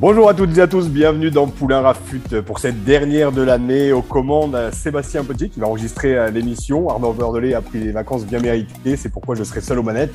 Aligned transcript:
Bonjour 0.00 0.30
à 0.30 0.32
toutes 0.32 0.56
et 0.56 0.62
à 0.62 0.66
tous, 0.66 0.88
bienvenue 0.88 1.30
dans 1.30 1.46
Poulain 1.46 1.82
Rafut 1.82 2.40
pour 2.46 2.58
cette 2.58 2.84
dernière 2.84 3.32
de 3.32 3.42
l'année. 3.42 3.92
Aux 3.92 4.00
commandes, 4.00 4.56
Sébastien 4.72 5.24
Petit 5.24 5.50
qui 5.50 5.60
va 5.60 5.66
enregistrer 5.66 6.16
euh, 6.16 6.30
l'émission. 6.30 6.88
Arnaud 6.88 7.12
Bordelais 7.12 7.52
a 7.52 7.60
pris 7.60 7.80
des 7.80 7.92
vacances 7.92 8.24
bien 8.24 8.38
méritées, 8.38 8.96
c'est 8.96 9.10
pourquoi 9.10 9.34
je 9.34 9.44
serai 9.44 9.60
seul 9.60 9.78
aux 9.78 9.82
manettes. 9.82 10.14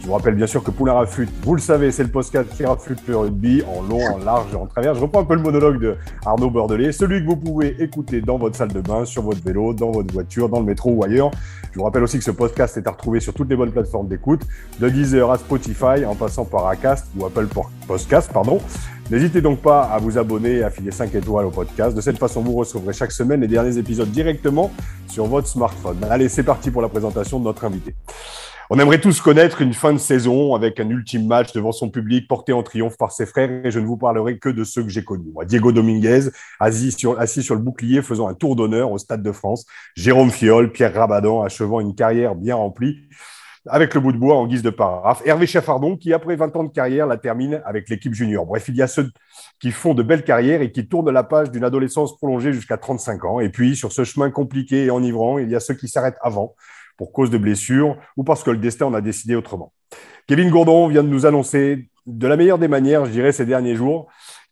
Je 0.00 0.06
vous 0.06 0.14
rappelle 0.14 0.34
bien 0.34 0.46
sûr 0.46 0.64
que 0.64 0.70
Poulain 0.70 0.94
Rafut, 0.94 1.28
vous 1.42 1.54
le 1.54 1.60
savez, 1.60 1.92
c'est 1.92 2.04
le 2.04 2.08
podcast 2.08 2.48
qui 2.56 2.64
rafute 2.64 3.06
le 3.06 3.18
rugby 3.18 3.62
en 3.64 3.82
long, 3.82 4.00
en 4.14 4.16
large 4.16 4.46
et 4.54 4.56
en 4.56 4.64
travers. 4.64 4.94
Je 4.94 5.00
reprends 5.02 5.20
un 5.20 5.24
peu 5.24 5.34
le 5.34 5.42
monologue 5.42 5.78
de 5.78 5.96
Arnaud 6.24 6.48
Bordelais, 6.48 6.92
celui 6.92 7.20
que 7.20 7.26
vous 7.26 7.36
pouvez 7.36 7.76
écouter 7.82 8.22
dans 8.22 8.38
votre 8.38 8.56
salle 8.56 8.72
de 8.72 8.80
bain, 8.80 9.04
sur 9.04 9.24
votre 9.24 9.42
vélo, 9.44 9.74
dans 9.74 9.90
votre 9.90 10.10
voiture, 10.10 10.48
dans 10.48 10.60
le 10.60 10.64
métro 10.64 10.92
ou 10.92 11.04
ailleurs. 11.04 11.32
Je 11.72 11.78
vous 11.78 11.84
rappelle 11.84 12.02
aussi 12.02 12.16
que 12.16 12.24
ce 12.24 12.30
podcast 12.30 12.78
est 12.78 12.86
à 12.86 12.92
retrouver 12.92 13.20
sur 13.20 13.34
toutes 13.34 13.50
les 13.50 13.56
bonnes 13.56 13.72
plateformes 13.72 14.08
d'écoute, 14.08 14.40
de 14.80 14.88
Deezer 14.88 15.30
à 15.30 15.36
Spotify, 15.36 16.06
en 16.06 16.14
passant 16.14 16.46
par 16.46 16.66
Acast 16.68 17.08
ou 17.18 17.26
Apple 17.26 17.46
Podcast, 17.86 18.30
pardon. 18.32 18.62
N'hésitez 19.10 19.40
donc 19.40 19.60
pas 19.62 19.84
à 19.84 19.98
vous 19.98 20.18
abonner 20.18 20.56
et 20.56 20.64
à 20.64 20.70
filer 20.70 20.90
5 20.90 21.14
étoiles 21.14 21.46
au 21.46 21.50
podcast. 21.50 21.96
De 21.96 22.00
cette 22.02 22.18
façon, 22.18 22.42
vous 22.42 22.52
recevrez 22.52 22.92
chaque 22.92 23.10
semaine 23.10 23.40
les 23.40 23.48
derniers 23.48 23.78
épisodes 23.78 24.10
directement 24.10 24.70
sur 25.08 25.24
votre 25.24 25.48
smartphone. 25.48 25.96
Allez, 26.10 26.28
c'est 26.28 26.42
parti 26.42 26.70
pour 26.70 26.82
la 26.82 26.90
présentation 26.90 27.38
de 27.38 27.44
notre 27.44 27.64
invité. 27.64 27.94
On 28.68 28.78
aimerait 28.78 29.00
tous 29.00 29.22
connaître 29.22 29.62
une 29.62 29.72
fin 29.72 29.94
de 29.94 29.98
saison 29.98 30.54
avec 30.54 30.78
un 30.78 30.90
ultime 30.90 31.26
match 31.26 31.54
devant 31.54 31.72
son 31.72 31.88
public 31.88 32.28
porté 32.28 32.52
en 32.52 32.62
triomphe 32.62 32.98
par 32.98 33.12
ses 33.12 33.24
frères 33.24 33.64
et 33.64 33.70
je 33.70 33.80
ne 33.80 33.86
vous 33.86 33.96
parlerai 33.96 34.38
que 34.38 34.50
de 34.50 34.62
ceux 34.62 34.82
que 34.82 34.90
j'ai 34.90 35.04
connus. 35.04 35.32
Diego 35.46 35.72
Dominguez, 35.72 36.28
assis 36.60 36.92
sur, 36.92 37.18
assis 37.18 37.42
sur 37.42 37.54
le 37.54 37.62
bouclier 37.62 38.02
faisant 38.02 38.28
un 38.28 38.34
tour 38.34 38.56
d'honneur 38.56 38.92
au 38.92 38.98
Stade 38.98 39.22
de 39.22 39.32
France, 39.32 39.64
Jérôme 39.96 40.30
Fiol, 40.30 40.70
Pierre 40.70 40.92
Rabadan 40.92 41.40
achevant 41.40 41.80
une 41.80 41.94
carrière 41.94 42.34
bien 42.34 42.56
remplie 42.56 43.08
avec 43.70 43.94
le 43.94 44.00
bout 44.00 44.12
de 44.12 44.18
bois 44.18 44.36
en 44.36 44.46
guise 44.46 44.62
de 44.62 44.70
paraphe. 44.70 45.22
Hervé 45.24 45.46
Chaffardon, 45.46 45.96
qui 45.96 46.12
après 46.12 46.36
20 46.36 46.56
ans 46.56 46.64
de 46.64 46.72
carrière, 46.72 47.06
la 47.06 47.16
termine 47.16 47.62
avec 47.64 47.88
l'équipe 47.88 48.14
junior. 48.14 48.46
Bref, 48.46 48.66
il 48.68 48.76
y 48.76 48.82
a 48.82 48.86
ceux 48.86 49.10
qui 49.60 49.70
font 49.70 49.94
de 49.94 50.02
belles 50.02 50.24
carrières 50.24 50.62
et 50.62 50.72
qui 50.72 50.86
tournent 50.88 51.10
la 51.10 51.24
page 51.24 51.50
d'une 51.50 51.64
adolescence 51.64 52.16
prolongée 52.16 52.52
jusqu'à 52.52 52.76
35 52.76 53.24
ans. 53.24 53.40
Et 53.40 53.48
puis, 53.48 53.76
sur 53.76 53.92
ce 53.92 54.04
chemin 54.04 54.30
compliqué 54.30 54.84
et 54.84 54.90
enivrant, 54.90 55.38
il 55.38 55.50
y 55.50 55.56
a 55.56 55.60
ceux 55.60 55.74
qui 55.74 55.88
s'arrêtent 55.88 56.18
avant 56.22 56.54
pour 56.96 57.12
cause 57.12 57.30
de 57.30 57.38
blessures 57.38 57.96
ou 58.16 58.24
parce 58.24 58.42
que 58.42 58.50
le 58.50 58.58
destin 58.58 58.86
en 58.86 58.94
a 58.94 59.00
décidé 59.00 59.34
autrement. 59.36 59.72
Kevin 60.26 60.50
Gourdon 60.50 60.88
vient 60.88 61.02
de 61.02 61.08
nous 61.08 61.26
annoncer 61.26 61.88
de 62.06 62.26
la 62.26 62.36
meilleure 62.36 62.58
des 62.58 62.68
manières, 62.68 63.04
je 63.04 63.10
dirais, 63.10 63.32
ces 63.32 63.46
derniers 63.46 63.76
jours, 63.76 64.08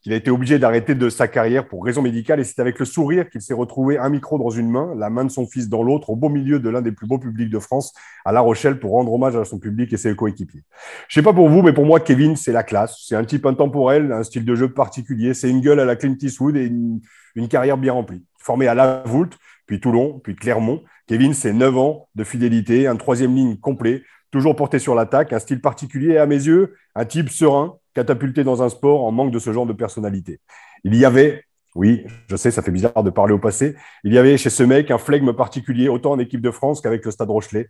qu'il 0.06 0.12
a 0.12 0.16
été 0.16 0.30
obligé 0.30 0.60
d'arrêter 0.60 0.94
de 0.94 1.08
sa 1.08 1.26
carrière 1.26 1.66
pour 1.66 1.84
raison 1.84 2.00
médicale 2.00 2.38
et 2.38 2.44
c'est 2.44 2.60
avec 2.60 2.78
le 2.78 2.84
sourire 2.84 3.28
qu'il 3.28 3.40
s'est 3.40 3.52
retrouvé 3.52 3.98
un 3.98 4.08
micro 4.08 4.38
dans 4.38 4.50
une 4.50 4.70
main, 4.70 4.94
la 4.96 5.10
main 5.10 5.24
de 5.24 5.30
son 5.32 5.48
fils 5.48 5.68
dans 5.68 5.82
l'autre, 5.82 6.10
au 6.10 6.14
beau 6.14 6.28
milieu 6.28 6.60
de 6.60 6.68
l'un 6.68 6.80
des 6.80 6.92
plus 6.92 7.08
beaux 7.08 7.18
publics 7.18 7.50
de 7.50 7.58
France, 7.58 7.92
à 8.24 8.30
La 8.30 8.40
Rochelle, 8.40 8.78
pour 8.78 8.92
rendre 8.92 9.12
hommage 9.12 9.34
à 9.34 9.44
son 9.44 9.58
public 9.58 9.92
et 9.92 9.96
ses 9.96 10.14
coéquipiers. 10.14 10.62
Je 11.08 11.14
sais 11.14 11.24
pas 11.24 11.32
pour 11.32 11.48
vous, 11.48 11.60
mais 11.60 11.72
pour 11.72 11.86
moi, 11.86 11.98
Kevin, 11.98 12.36
c'est 12.36 12.52
la 12.52 12.62
classe. 12.62 13.02
C'est 13.04 13.16
un 13.16 13.24
type 13.24 13.46
intemporel, 13.46 14.12
un 14.12 14.22
style 14.22 14.44
de 14.44 14.54
jeu 14.54 14.72
particulier. 14.72 15.34
C'est 15.34 15.50
une 15.50 15.60
gueule 15.60 15.81
à 15.81 15.84
la 15.84 15.97
Clint 15.97 16.14
Eastwood 16.22 16.56
et 16.56 16.66
une, 16.66 17.48
carrière 17.48 17.76
bien 17.76 17.92
remplie. 17.92 18.25
Formé 18.38 18.69
à 18.69 18.76
La 18.76 19.02
Voulte, 19.06 19.36
puis 19.66 19.81
Toulon, 19.81 20.20
puis 20.22 20.36
Clermont. 20.36 20.84
Kevin, 21.08 21.34
c'est 21.34 21.52
9 21.52 21.76
ans 21.78 22.08
de 22.14 22.22
fidélité, 22.22 22.86
un 22.86 22.94
troisième 22.94 23.34
ligne 23.34 23.56
complet, 23.56 24.04
toujours 24.31 24.56
porté 24.56 24.78
sur 24.78 24.94
l'attaque, 24.94 25.32
un 25.32 25.38
style 25.38 25.60
particulier 25.60 26.19
à 26.19 26.26
mes 26.26 26.37
yeux, 26.37 26.75
un 26.94 27.04
type 27.04 27.31
serein, 27.31 27.76
catapulté 27.94 28.44
dans 28.44 28.62
un 28.62 28.69
sport 28.69 29.04
en 29.04 29.12
manque 29.12 29.32
de 29.32 29.38
ce 29.38 29.53
genre 29.53 29.66
de 29.66 29.72
personnalité. 29.72 30.41
Il 30.84 30.94
y 30.94 31.04
avait, 31.04 31.44
oui, 31.75 32.04
je 32.28 32.37
sais, 32.37 32.50
ça 32.50 32.62
fait 32.62 32.70
bizarre 32.70 33.03
de 33.03 33.10
parler 33.10 33.32
au 33.32 33.38
passé, 33.38 33.76
il 34.04 34.12
y 34.12 34.19
avait 34.19 34.37
chez 34.37 34.50
ce 34.50 34.62
mec 34.62 34.91
un 34.91 34.98
flegme 34.98 35.32
particulier, 35.32 35.88
autant 35.88 36.12
en 36.12 36.19
équipe 36.19 36.41
de 36.41 36.50
France 36.50 36.81
qu'avec 36.81 37.04
le 37.04 37.10
Stade 37.10 37.31
Rochelet. 37.31 37.69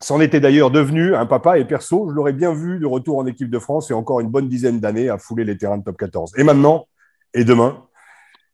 C'en 0.00 0.20
était 0.20 0.40
d'ailleurs 0.40 0.70
devenu 0.70 1.14
un 1.14 1.24
papa 1.24 1.58
et 1.58 1.64
perso, 1.64 2.08
je 2.10 2.14
l'aurais 2.14 2.34
bien 2.34 2.52
vu 2.52 2.78
de 2.78 2.86
retour 2.86 3.16
en 3.16 3.26
équipe 3.26 3.48
de 3.48 3.58
France 3.58 3.90
et 3.90 3.94
encore 3.94 4.20
une 4.20 4.28
bonne 4.28 4.48
dizaine 4.48 4.78
d'années 4.80 5.08
à 5.08 5.16
fouler 5.16 5.44
les 5.44 5.56
terrains 5.56 5.78
de 5.78 5.84
top 5.84 5.96
14. 5.96 6.32
Et 6.36 6.44
maintenant, 6.44 6.86
et 7.32 7.44
demain, 7.44 7.86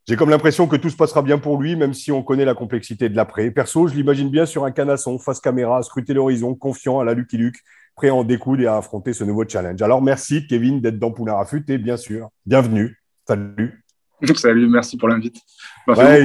j'ai 0.09 0.16
comme 0.16 0.31
l'impression 0.31 0.66
que 0.66 0.77
tout 0.77 0.91
se 0.91 0.97
passera 0.97 1.22
bien 1.22 1.38
pour 1.38 1.61
lui, 1.61 1.77
même 1.77 1.94
si 1.94 2.11
on 2.11 2.22
connaît 2.22 2.44
la 2.44 2.55
complexité 2.55 3.09
de 3.09 3.16
l'après. 3.16 3.50
Perso, 3.50 3.87
je 3.87 3.94
l'imagine 3.94 4.31
bien 4.31 4.47
sur 4.47 4.65
un 4.65 4.71
canasson, 4.71 5.19
face 5.19 5.41
caméra, 5.41 5.78
à 5.78 5.83
scruter 5.83 6.15
l'horizon, 6.15 6.55
confiant 6.55 7.00
à 7.00 7.05
la 7.05 7.15
Lucky 7.15 7.37
Luke, 7.37 7.59
prêt 7.94 8.09
à 8.09 8.15
en 8.15 8.25
découdre 8.25 8.62
et 8.62 8.66
à 8.66 8.77
affronter 8.77 9.12
ce 9.12 9.25
nouveau 9.25 9.44
challenge. 9.47 9.81
Alors 9.83 10.03
merci 10.03 10.47
Kevin 10.47 10.81
d'être 10.81 10.99
dans 10.99 11.12
Poulain 11.12 11.34
Rafut 11.34 11.65
et 11.69 11.78
bien 11.78 11.97
sûr, 11.97 12.31
bienvenue. 12.47 12.97
Salut. 13.27 13.84
Salut, 14.34 14.69
merci 14.69 14.97
pour 14.97 15.09
l'invite. 15.09 15.37
Ouais, 15.87 16.25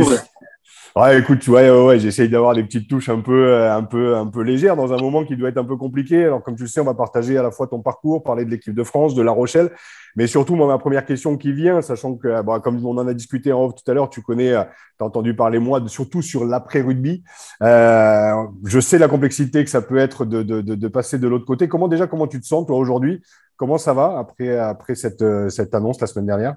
ouais, 0.95 1.19
écoute, 1.19 1.47
ouais, 1.47 1.69
ouais, 1.69 1.85
ouais 1.85 1.99
j'essaye 1.99 2.29
d'avoir 2.29 2.53
des 2.55 2.63
petites 2.63 2.89
touches 2.89 3.09
un 3.09 3.19
peu, 3.19 3.47
euh, 3.47 3.75
un, 3.75 3.83
peu, 3.83 4.15
un 4.15 4.27
peu 4.27 4.41
légères 4.41 4.75
dans 4.75 4.93
un 4.93 4.97
moment 4.97 5.25
qui 5.25 5.35
doit 5.35 5.49
être 5.49 5.57
un 5.57 5.65
peu 5.65 5.77
compliqué. 5.77 6.25
Alors, 6.25 6.41
comme 6.43 6.55
tu 6.55 6.63
le 6.63 6.69
sais, 6.69 6.79
on 6.79 6.85
va 6.85 6.93
partager 6.93 7.37
à 7.37 7.43
la 7.43 7.51
fois 7.51 7.67
ton 7.67 7.81
parcours, 7.81 8.23
parler 8.23 8.45
de 8.45 8.49
l'équipe 8.49 8.73
de 8.73 8.83
France, 8.83 9.15
de 9.15 9.21
La 9.21 9.31
Rochelle, 9.31 9.71
mais 10.15 10.27
surtout, 10.27 10.55
moi, 10.55 10.67
ma 10.67 10.77
première 10.77 11.05
question 11.05 11.37
qui 11.37 11.51
vient, 11.51 11.81
sachant 11.81 12.15
que, 12.15 12.41
bon, 12.41 12.59
comme 12.61 12.85
on 12.85 12.97
en 12.97 13.07
a 13.07 13.13
discuté 13.13 13.51
en 13.51 13.65
off 13.65 13.75
tout 13.75 13.89
à 13.91 13.93
l'heure, 13.93 14.09
tu 14.09 14.21
connais, 14.21 14.53
euh, 14.53 14.63
tu 14.97 15.03
as 15.03 15.05
entendu 15.05 15.35
parler, 15.35 15.59
moi, 15.59 15.81
surtout 15.87 16.21
sur 16.21 16.45
l'après-rugby. 16.45 17.23
Euh, 17.61 18.31
je 18.63 18.79
sais 18.79 18.97
la 18.97 19.07
complexité 19.07 19.63
que 19.63 19.69
ça 19.69 19.81
peut 19.81 19.97
être 19.97 20.23
de, 20.25 20.43
de, 20.43 20.61
de, 20.61 20.75
de 20.75 20.87
passer 20.87 21.19
de 21.19 21.27
l'autre 21.27 21.45
côté. 21.45 21.67
Comment 21.67 21.87
déjà, 21.87 22.07
comment 22.07 22.27
tu 22.27 22.39
te 22.39 22.45
sens, 22.45 22.65
toi, 22.65 22.77
aujourd'hui? 22.77 23.21
Comment 23.57 23.77
ça 23.77 23.93
va 23.93 24.17
après, 24.17 24.57
après 24.57 24.95
cette, 24.95 25.21
euh, 25.21 25.49
cette 25.49 25.73
annonce 25.75 25.99
la 25.99 26.07
semaine 26.07 26.25
dernière? 26.27 26.55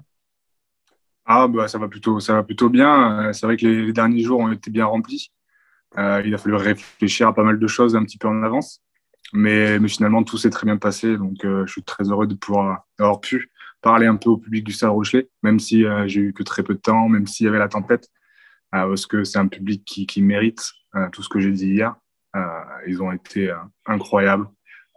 Ah, 1.31 1.47
bah, 1.47 1.67
ça, 1.67 1.77
va 1.77 1.87
plutôt, 1.87 2.19
ça 2.19 2.33
va 2.33 2.43
plutôt 2.43 2.69
bien. 2.69 3.27
Euh, 3.29 3.33
c'est 3.33 3.45
vrai 3.45 3.55
que 3.55 3.67
les, 3.67 3.93
derniers 3.93 4.23
jours 4.23 4.39
ont 4.39 4.51
été 4.51 4.71
bien 4.71 4.85
remplis. 4.87 5.31
Euh, 5.99 6.23
il 6.25 6.33
a 6.33 6.39
fallu 6.39 6.55
réfléchir 6.55 7.27
à 7.27 7.33
pas 7.35 7.43
mal 7.43 7.59
de 7.59 7.67
choses 7.67 7.95
un 7.95 8.03
petit 8.03 8.17
peu 8.17 8.27
en 8.27 8.41
avance. 8.41 8.81
Mais, 9.33 9.79
finalement, 9.87 10.23
tout 10.23 10.39
s'est 10.39 10.49
très 10.49 10.65
bien 10.65 10.77
passé. 10.77 11.17
Donc, 11.17 11.45
euh, 11.45 11.67
je 11.67 11.71
suis 11.71 11.83
très 11.83 12.05
heureux 12.05 12.25
de 12.25 12.33
pouvoir 12.33 12.83
pu 13.21 13.51
parler 13.81 14.07
un 14.07 14.15
peu 14.15 14.31
au 14.31 14.37
public 14.37 14.63
du 14.63 14.71
Stade 14.71 14.89
Rochelet, 14.89 15.29
même 15.43 15.59
si 15.59 15.85
j'ai 16.07 16.21
eu 16.21 16.33
que 16.33 16.43
très 16.43 16.63
peu 16.63 16.73
de 16.73 16.79
temps, 16.79 17.07
même 17.09 17.27
s'il 17.27 17.45
y 17.45 17.49
avait 17.49 17.59
la 17.59 17.69
tempête, 17.69 18.09
parce 18.71 19.05
que 19.05 19.23
c'est 19.23 19.39
un 19.39 19.47
public 19.47 19.85
qui, 19.85 20.21
mérite 20.21 20.73
tout 21.13 21.23
ce 21.23 21.29
que 21.29 21.39
j'ai 21.39 21.51
dit 21.51 21.67
hier. 21.67 21.95
ils 22.87 23.01
ont 23.01 23.11
été 23.13 23.55
incroyables 23.85 24.49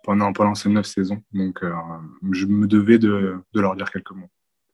pendant, 0.03 0.54
ces 0.54 0.69
neuf 0.69 0.87
saisons. 0.87 1.22
Donc, 1.32 1.60
je 2.32 2.47
me 2.47 2.66
devais 2.66 2.99
de, 2.99 3.37
de 3.53 3.60
leur 3.60 3.76
dire 3.76 3.91
quelques 3.91 4.10
mots. 4.12 4.31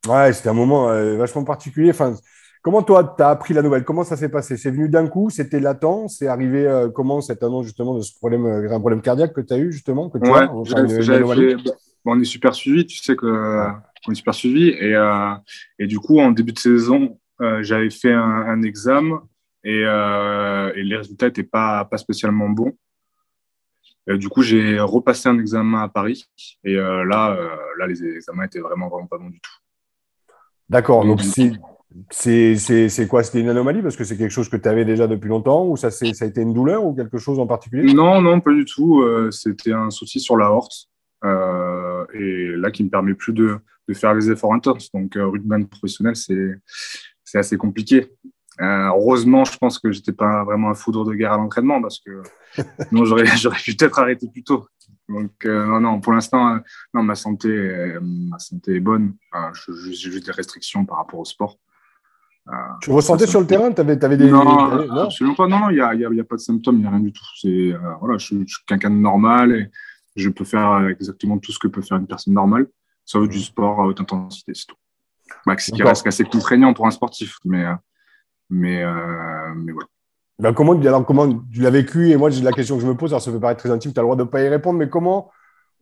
Ouais, 0.07 0.33
c'était 0.33 0.49
un 0.49 0.55
moment 0.55 0.91
euh, 0.91 1.17
vachement 1.17 1.45
particulier. 1.45 1.91
Enfin, 1.91 2.15
comment 2.63 2.83
toi, 2.83 3.15
tu 3.17 3.23
as 3.23 3.31
appris 3.31 3.55
la 3.55 3.63
nouvelle? 3.63 3.85
Comment 3.85 4.05
ça 4.05 4.17
s'est 4.17 4.29
passé? 4.29 4.57
C'est 4.57 4.71
venu 4.71 4.89
d'un 4.89 5.09
coup? 5.09 5.31
C'était 5.31 5.61
latent? 5.61 6.09
C'est 6.09 6.29
arrivé 6.29 6.67
euh, 6.67 6.89
comment 6.89 7.21
cette 7.21 7.43
annonce 7.43 7.67
justement 7.67 7.95
de 7.97 8.03
ce 8.03 8.15
problème, 8.17 8.47
euh, 8.47 8.75
un 8.75 8.81
problème 8.81 9.03
cardiaque 9.03 9.33
que 9.33 9.41
tu 9.41 9.53
as 9.53 9.59
eu 9.59 9.73
justement 9.73 10.09
que 10.09 10.19
ouais, 10.19 10.47
on 12.05 12.21
est 12.21 12.25
super 12.25 12.55
suivi, 12.55 12.87
tu 12.87 12.99
sais 12.99 13.17
que 13.17 13.27
on 14.07 14.13
est 14.13 14.15
super 14.15 14.35
suivi. 14.35 14.69
Et, 14.69 14.95
et 15.79 15.87
du 15.87 15.99
coup, 15.99 16.21
en 16.21 16.31
début 16.31 16.53
de 16.53 16.59
saison, 16.59 17.19
j'avais 17.61 17.91
fait 17.91 18.13
un, 18.13 18.21
un 18.23 18.63
examen 18.63 19.23
et, 19.65 19.81
et, 19.81 20.83
les 20.85 20.97
résultats 20.97 21.27
n'étaient 21.27 21.43
pas, 21.43 21.85
pas 21.85 21.99
spécialement 21.99 22.49
bons. 22.49 22.73
du 24.07 24.29
coup, 24.29 24.43
j'ai 24.43 24.81
repassé 24.81 25.29
un 25.29 25.39
examen 25.39 25.83
à 25.83 25.89
Paris 25.89 26.25
et 26.65 26.77
là, 26.77 27.37
là, 27.77 27.87
les 27.87 28.03
examens 28.03 28.45
étaient 28.45 28.61
vraiment, 28.61 28.89
vraiment 28.89 29.09
pas 29.09 29.19
bons 29.19 29.29
du 29.29 29.41
tout. 29.41 29.51
D'accord. 30.69 31.05
Donc, 31.05 31.23
c'est 31.23 33.09
quoi? 33.09 33.23
C'était 33.23 33.41
une 33.41 33.49
anomalie 33.49 33.83
parce 33.83 33.97
que 33.97 34.05
c'est 34.05 34.17
quelque 34.17 34.31
chose 34.31 34.49
que 34.49 34.57
tu 34.57 34.69
avais 34.69 34.85
déjà 34.85 35.07
depuis 35.07 35.29
longtemps 35.29 35.67
ou 35.67 35.77
ça, 35.77 35.91
ça 35.91 36.07
a 36.07 36.29
été 36.29 36.41
une 36.43 36.53
douleur 36.53 36.85
ou 36.85 36.95
quelque 36.95 37.19
chose 37.19 37.39
en 37.39 37.47
particulier? 37.47 37.93
Non, 37.93 38.21
non, 38.21 38.41
pas 38.41 38.53
du 38.53 38.65
tout. 38.65 39.01
Euh, 39.01 39.31
c'était 39.31 39.73
un 39.73 39.91
souci 39.91 40.21
sur 40.21 40.37
la 40.37 40.51
horte 40.51 40.89
euh, 41.25 42.05
et 42.15 42.55
là 42.57 42.71
qui 42.71 42.85
me 42.85 42.91
permet 42.91 43.15
plus 43.15 43.33
de, 43.33 43.59
de 43.89 43.95
faire 43.95 44.15
les 44.15 44.31
efforts 44.31 44.55
intenses. 44.55 44.91
Donc, 44.93 45.17
euh, 45.17 45.27
rugby 45.27 45.65
professionnel, 45.65 46.15
c'est 46.15 47.39
assez 47.39 47.57
compliqué. 47.57 48.13
Euh, 48.61 48.89
heureusement, 48.89 49.45
je 49.45 49.57
pense 49.57 49.79
que 49.79 49.93
j'étais 49.93 50.13
pas 50.13 50.43
vraiment 50.45 50.71
un 50.71 50.75
foudre 50.75 51.05
de 51.05 51.15
guerre 51.15 51.33
à 51.33 51.37
l'entraînement 51.37 51.81
parce 51.81 52.01
que 52.01 52.23
sinon 52.89 53.05
j'aurais 53.05 53.25
pu 53.63 53.75
peut-être 53.77 53.99
arrêter 53.99 54.29
plus 54.29 54.43
tôt. 54.43 54.67
Donc 55.09 55.31
euh, 55.45 55.65
non, 55.67 55.81
non, 55.81 56.01
pour 56.01 56.13
l'instant, 56.13 56.55
euh, 56.55 56.59
non, 56.93 57.03
ma 57.03 57.15
santé, 57.15 57.49
ma 58.03 58.39
santé 58.39 58.77
est 58.77 58.81
bonne. 58.81 59.15
j'ai 59.67 59.93
juste 60.11 60.27
des 60.27 60.33
restrictions 60.33 60.85
par 60.85 60.99
rapport 60.99 61.21
au 61.21 61.25
sport. 61.25 61.57
tu 62.83 62.91
ressentais 62.91 63.29
sur 63.29 63.41
le 63.41 63.47
terrain? 63.47 63.73
Tu 63.73 63.81
avais, 63.81 64.17
des. 64.17 64.29
Non, 64.29 64.45
non, 64.45 65.03
absolument 65.03 65.37
pas. 65.37 65.47
Non, 65.47 65.71
il 65.71 65.77
n'y 65.77 65.81
a, 65.81 65.95
y 65.95 66.05
a, 66.05 66.13
y 66.13 66.21
a, 66.21 66.25
pas 66.25 66.37
de 66.37 66.41
symptômes, 66.41 66.77
il 66.77 66.81
n'y 66.81 66.87
a 66.87 66.91
rien 66.91 67.01
du 67.01 67.13
tout. 67.13 67.25
C'est, 67.41 67.75
voilà, 68.01 68.19
je, 68.19 68.27
suis 68.27 68.45
quelqu'un 68.67 68.91
de 68.91 68.97
normal 68.97 69.53
et 69.53 69.71
je 70.17 70.29
peux 70.31 70.45
faire 70.45 70.89
exactement 70.89 71.39
tout 71.39 71.53
ce 71.53 71.61
que 71.61 71.69
peut 71.69 71.83
faire 71.83 71.99
une 71.99 72.09
personne 72.09 72.35
normale, 72.35 72.67
sauf 73.05 73.29
du 73.29 73.39
sport 73.39 73.81
à 73.81 73.87
haute 73.87 74.01
intensité, 74.01 74.53
c'est 74.53 74.67
tout. 74.67 74.77
Bah, 75.47 75.57
ce 75.59 75.71
qui 75.71 75.83
reste 75.83 76.07
assez 76.07 76.25
contraignant 76.25 76.75
pour 76.75 76.87
un 76.87 76.91
sportif, 76.91 77.39
mais, 77.45 77.65
mais, 78.51 78.85
mais 79.57 79.73
voilà. 79.73 79.89
Ben 80.41 80.53
comment, 80.53 80.81
alors, 80.81 81.05
comment 81.05 81.29
tu 81.53 81.61
l'as 81.61 81.71
vécu? 81.71 82.11
Et 82.11 82.17
moi, 82.17 82.31
j'ai 82.31 82.43
la 82.43 82.53
question 82.53 82.77
que 82.77 82.83
je 82.83 82.87
me 82.87 82.95
pose, 82.95 83.11
alors 83.11 83.21
ça 83.21 83.33
peut 83.33 83.41
paraître 83.41 83.59
très 83.59 83.73
intime, 83.73 83.93
tu 83.93 83.99
as 83.99 84.03
le 84.03 84.07
droit 84.07 84.17
de 84.17 84.23
ne 84.23 84.29
pas 84.29 84.41
y 84.41 84.49
répondre, 84.49 84.79
mais 84.79 84.89
comment 84.89 85.31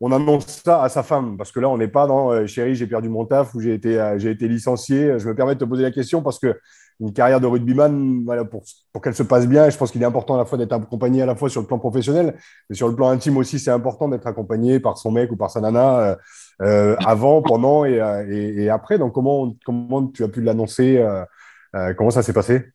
on 0.00 0.12
annonce 0.12 0.46
ça 0.46 0.82
à 0.82 0.88
sa 0.88 1.02
femme? 1.02 1.36
Parce 1.36 1.52
que 1.52 1.60
là, 1.60 1.68
on 1.68 1.76
n'est 1.76 1.88
pas 1.88 2.06
dans 2.06 2.30
euh, 2.30 2.46
chérie, 2.46 2.74
j'ai 2.74 2.86
perdu 2.86 3.10
mon 3.10 3.26
taf 3.26 3.54
ou 3.54 3.60
j'ai 3.60 3.74
été, 3.74 4.00
euh, 4.00 4.18
été 4.18 4.48
licencié. 4.48 5.18
Je 5.18 5.28
me 5.28 5.34
permets 5.34 5.54
de 5.54 5.60
te 5.60 5.64
poser 5.66 5.82
la 5.82 5.90
question 5.90 6.22
parce 6.22 6.38
que 6.38 6.58
une 7.00 7.12
carrière 7.12 7.40
de 7.40 7.46
rugbyman, 7.46 8.24
voilà, 8.24 8.46
pour, 8.46 8.62
pour 8.92 9.02
qu'elle 9.02 9.14
se 9.14 9.22
passe 9.22 9.46
bien, 9.46 9.68
je 9.68 9.76
pense 9.76 9.90
qu'il 9.90 10.02
est 10.02 10.06
important 10.06 10.34
à 10.34 10.38
la 10.38 10.46
fois 10.46 10.56
d'être 10.56 10.72
accompagné 10.72 11.20
à 11.20 11.26
la 11.26 11.34
fois 11.34 11.50
sur 11.50 11.60
le 11.60 11.66
plan 11.66 11.78
professionnel, 11.78 12.38
mais 12.70 12.76
sur 12.76 12.88
le 12.88 12.94
plan 12.94 13.10
intime 13.10 13.36
aussi, 13.36 13.58
c'est 13.58 13.70
important 13.70 14.08
d'être 14.08 14.26
accompagné 14.26 14.80
par 14.80 14.96
son 14.96 15.10
mec 15.10 15.30
ou 15.30 15.36
par 15.36 15.50
sa 15.50 15.60
nana 15.60 15.98
euh, 15.98 16.16
euh 16.62 16.96
avant, 17.04 17.42
pendant 17.42 17.84
et, 17.84 18.00
et, 18.30 18.62
et, 18.62 18.70
après. 18.70 18.96
Donc, 18.96 19.12
comment, 19.12 19.54
comment 19.66 20.06
tu 20.06 20.24
as 20.24 20.28
pu 20.28 20.40
l'annoncer 20.40 20.96
euh, 20.96 21.22
Comment 21.96 22.10
ça 22.10 22.22
s'est 22.22 22.32
passé? 22.32 22.70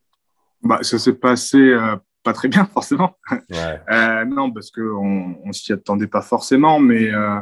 Bah, 0.63 0.79
Ça 0.81 0.99
s'est 0.99 1.13
passé 1.13 1.57
euh, 1.57 1.95
pas 2.23 2.33
très 2.33 2.47
bien, 2.47 2.65
forcément. 2.73 3.17
euh, 3.31 4.25
non, 4.25 4.51
parce 4.51 4.71
qu'on 4.71 5.37
on, 5.43 5.51
s'y 5.51 5.73
attendait 5.73 6.07
pas 6.07 6.21
forcément, 6.21 6.79
mais 6.79 7.11
euh, 7.13 7.39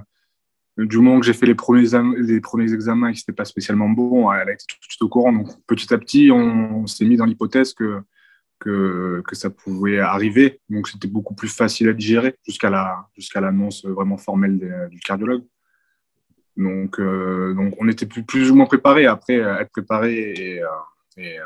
du 0.78 0.98
moment 0.98 1.20
que 1.20 1.26
j'ai 1.26 1.34
fait 1.34 1.46
les 1.46 1.56
premiers, 1.56 1.88
les 2.18 2.40
premiers 2.42 2.74
examens 2.74 3.10
et 3.10 3.14
que 3.14 3.20
c'était 3.20 3.34
pas 3.34 3.46
spécialement 3.46 3.90
bon, 3.90 4.32
elle 4.32 4.50
a 4.50 4.54
été 4.54 4.64
tout 4.68 4.78
de 4.78 4.84
suite 4.84 5.02
au 5.02 5.10
courant. 5.10 5.34
Donc, 5.34 5.48
petit 5.68 5.94
à 5.94 5.98
petit, 5.98 6.32
on, 6.32 6.88
s'est 6.88 7.06
mis 7.06 7.18
dans 7.18 7.26
l'hypothèse 7.26 7.74
que, 7.74 8.02
que, 8.60 9.22
que, 9.28 9.36
ça 9.36 9.50
pouvait 9.50 10.00
arriver. 10.00 10.62
Donc, 10.70 10.88
c'était 10.88 11.08
beaucoup 11.08 11.36
plus 11.36 11.50
facile 11.50 11.90
à 11.90 11.94
digérer 11.94 12.36
jusqu'à 12.46 12.70
la, 12.70 13.08
jusqu'à 13.16 13.42
l'annonce 13.42 13.86
vraiment 13.86 14.18
formelle 14.18 14.88
du 14.90 15.00
cardiologue. 15.00 15.44
Donc, 16.56 17.00
euh, 17.00 17.54
donc, 17.54 17.74
on 17.80 17.88
était 17.88 18.06
plus, 18.06 18.24
plus 18.24 18.52
ou 18.52 18.56
moins 18.56 18.66
préparé. 18.66 19.06
Après, 19.06 19.36
être 19.36 19.72
préparé 19.72 20.34
et, 20.34 20.64
euh, 20.64 20.68
et 21.20 21.40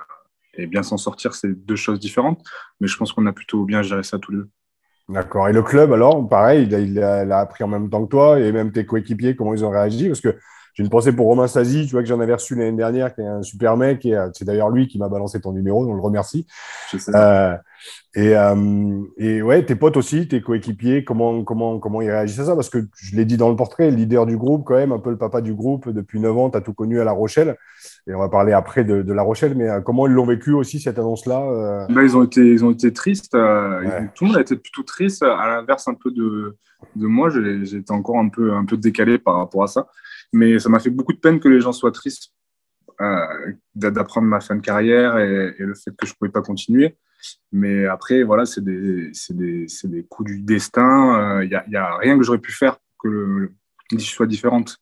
et 0.56 0.68
bien 0.68 0.84
s'en 0.84 0.98
sortir, 0.98 1.34
c'est 1.34 1.54
deux 1.54 1.76
choses 1.76 2.00
différentes. 2.00 2.44
Mais 2.80 2.88
je 2.88 2.98
pense 2.98 3.12
qu'on 3.12 3.26
a 3.26 3.34
plutôt 3.34 3.66
bien 3.66 3.82
géré 3.82 4.04
ça 4.04 4.20
tous 4.20 4.32
les 4.32 4.38
deux. 4.40 4.50
D'accord. 5.10 5.50
Et 5.50 5.54
le 5.54 5.64
club, 5.64 5.92
alors, 5.92 6.28
pareil, 6.28 6.68
il 6.72 7.00
a, 7.00 7.40
appris 7.40 7.64
en 7.64 7.68
même 7.68 7.90
temps 7.90 8.06
que 8.06 8.10
toi 8.10 8.40
et 8.40 8.52
même 8.52 8.72
tes 8.72 8.86
coéquipiers, 8.86 9.36
comment 9.36 9.54
ils 9.54 9.66
ont 9.66 9.70
réagi 9.70 10.08
Parce 10.08 10.22
que 10.22 10.38
j'ai 10.74 10.84
une 10.84 10.90
pensée 10.90 11.12
pour 11.12 11.28
Romain 11.28 11.48
Sazi, 11.48 11.86
tu 11.86 11.92
vois, 11.92 12.02
que 12.02 12.08
j'en 12.08 12.20
avais 12.20 12.34
reçu 12.34 12.56
l'année 12.56 12.76
dernière, 12.76 13.14
qui 13.14 13.22
est 13.22 13.28
un 13.28 13.44
super 13.44 13.78
mec. 13.78 14.06
Et 14.06 14.18
c'est 14.34 14.46
d'ailleurs 14.46 14.70
lui 14.70 14.88
qui 14.88 14.98
m'a 14.98 15.10
balancé 15.10 15.42
ton 15.42 15.52
numéro, 15.52 15.86
on 15.86 15.94
le 15.94 16.02
remercie. 16.02 16.48
Euh, 17.14 17.56
et, 18.16 18.36
euh, 18.36 19.02
et, 19.18 19.42
ouais, 19.42 19.66
tes 19.66 19.76
potes 19.76 19.98
aussi, 19.98 20.28
tes 20.28 20.42
coéquipiers, 20.42 21.04
comment, 21.04 21.44
comment, 21.44 21.80
comment 21.80 22.02
ils 22.02 22.10
réagissent 22.10 22.40
à 22.40 22.46
ça? 22.46 22.56
Parce 22.56 22.70
que 22.70 22.88
je 22.96 23.16
l'ai 23.16 23.26
dit 23.26 23.38
dans 23.38 23.50
le 23.50 23.56
portrait, 23.56 23.92
leader 23.92 24.26
du 24.26 24.38
groupe, 24.38 24.64
quand 24.66 24.76
même, 24.76 24.94
un 24.94 25.00
peu 25.00 25.12
le 25.12 25.18
papa 25.18 25.42
du 25.42 25.54
groupe 25.54 25.90
depuis 25.90 26.20
9 26.20 26.38
ans, 26.38 26.50
tu 26.50 26.58
as 26.58 26.62
tout 26.62 26.74
connu 26.74 27.00
à 27.00 27.04
La 27.04 27.12
Rochelle. 27.12 27.58
Et 28.06 28.14
on 28.14 28.20
va 28.20 28.28
parler 28.28 28.52
après 28.52 28.84
de, 28.84 29.02
de 29.02 29.14
La 29.14 29.22
Rochelle, 29.22 29.56
mais 29.56 29.70
euh, 29.70 29.80
comment 29.80 30.08
ils 30.08 30.14
l'ont 30.14 30.26
vécu 30.26 30.52
aussi, 30.52 30.80
cette 30.80 31.00
annonce-là 31.00 31.42
euh? 31.42 31.86
bah, 31.90 32.04
ils, 32.04 32.18
ont 32.18 32.24
été, 32.24 32.42
ils 32.42 32.66
ont 32.66 32.72
été 32.72 32.92
tristes. 32.92 33.34
Euh, 33.34 34.02
tout 34.14 34.26
le 34.26 34.30
monde 34.30 34.38
a 34.38 34.42
été 34.42 34.58
plutôt 34.58 34.84
triste, 34.84 35.24
à 35.24 35.48
l'inverse 35.48 35.88
un 35.88 35.94
peu 35.94 36.12
de, 36.12 36.58
de 36.96 37.08
moi. 37.08 37.30
J'étais 37.30 37.92
encore 37.92 38.20
un 38.20 38.28
peu, 38.28 38.54
un 38.54 38.66
peu 38.66 38.76
décalé 38.76 39.18
par 39.18 39.38
rapport 39.38 39.64
à 39.64 39.68
ça. 39.68 39.88
Mais 40.34 40.60
ça 40.60 40.68
m'a 40.68 40.80
fait 40.80 40.90
beaucoup 40.90 41.14
de 41.14 41.20
peine 41.20 41.40
que 41.40 41.48
les 41.48 41.62
gens 41.62 41.72
soient 41.72 41.92
tristes 41.92 42.34
d'apprendre 43.76 44.28
ma 44.28 44.40
fin 44.40 44.56
de 44.56 44.62
carrière 44.62 45.18
et, 45.18 45.56
et, 45.58 45.64
le 45.64 45.74
fait 45.74 45.92
que 45.92 46.06
je 46.06 46.12
ne 46.12 46.16
pouvais 46.16 46.32
pas 46.32 46.42
continuer. 46.42 46.96
Mais 47.52 47.86
après, 47.86 48.24
voilà, 48.24 48.46
c'est 48.46 48.64
des, 48.64 49.12
des, 49.30 49.68
des, 49.86 50.04
coups 50.04 50.32
du 50.32 50.42
destin. 50.42 51.42
Il 51.42 51.54
euh, 51.54 51.62
n'y 51.68 51.76
a, 51.76 51.86
a, 51.86 51.98
rien 51.98 52.18
que 52.18 52.24
j'aurais 52.24 52.40
pu 52.40 52.52
faire 52.52 52.78
que 53.00 53.52
l'issue 53.92 54.14
soit 54.14 54.28
différente. 54.28 54.78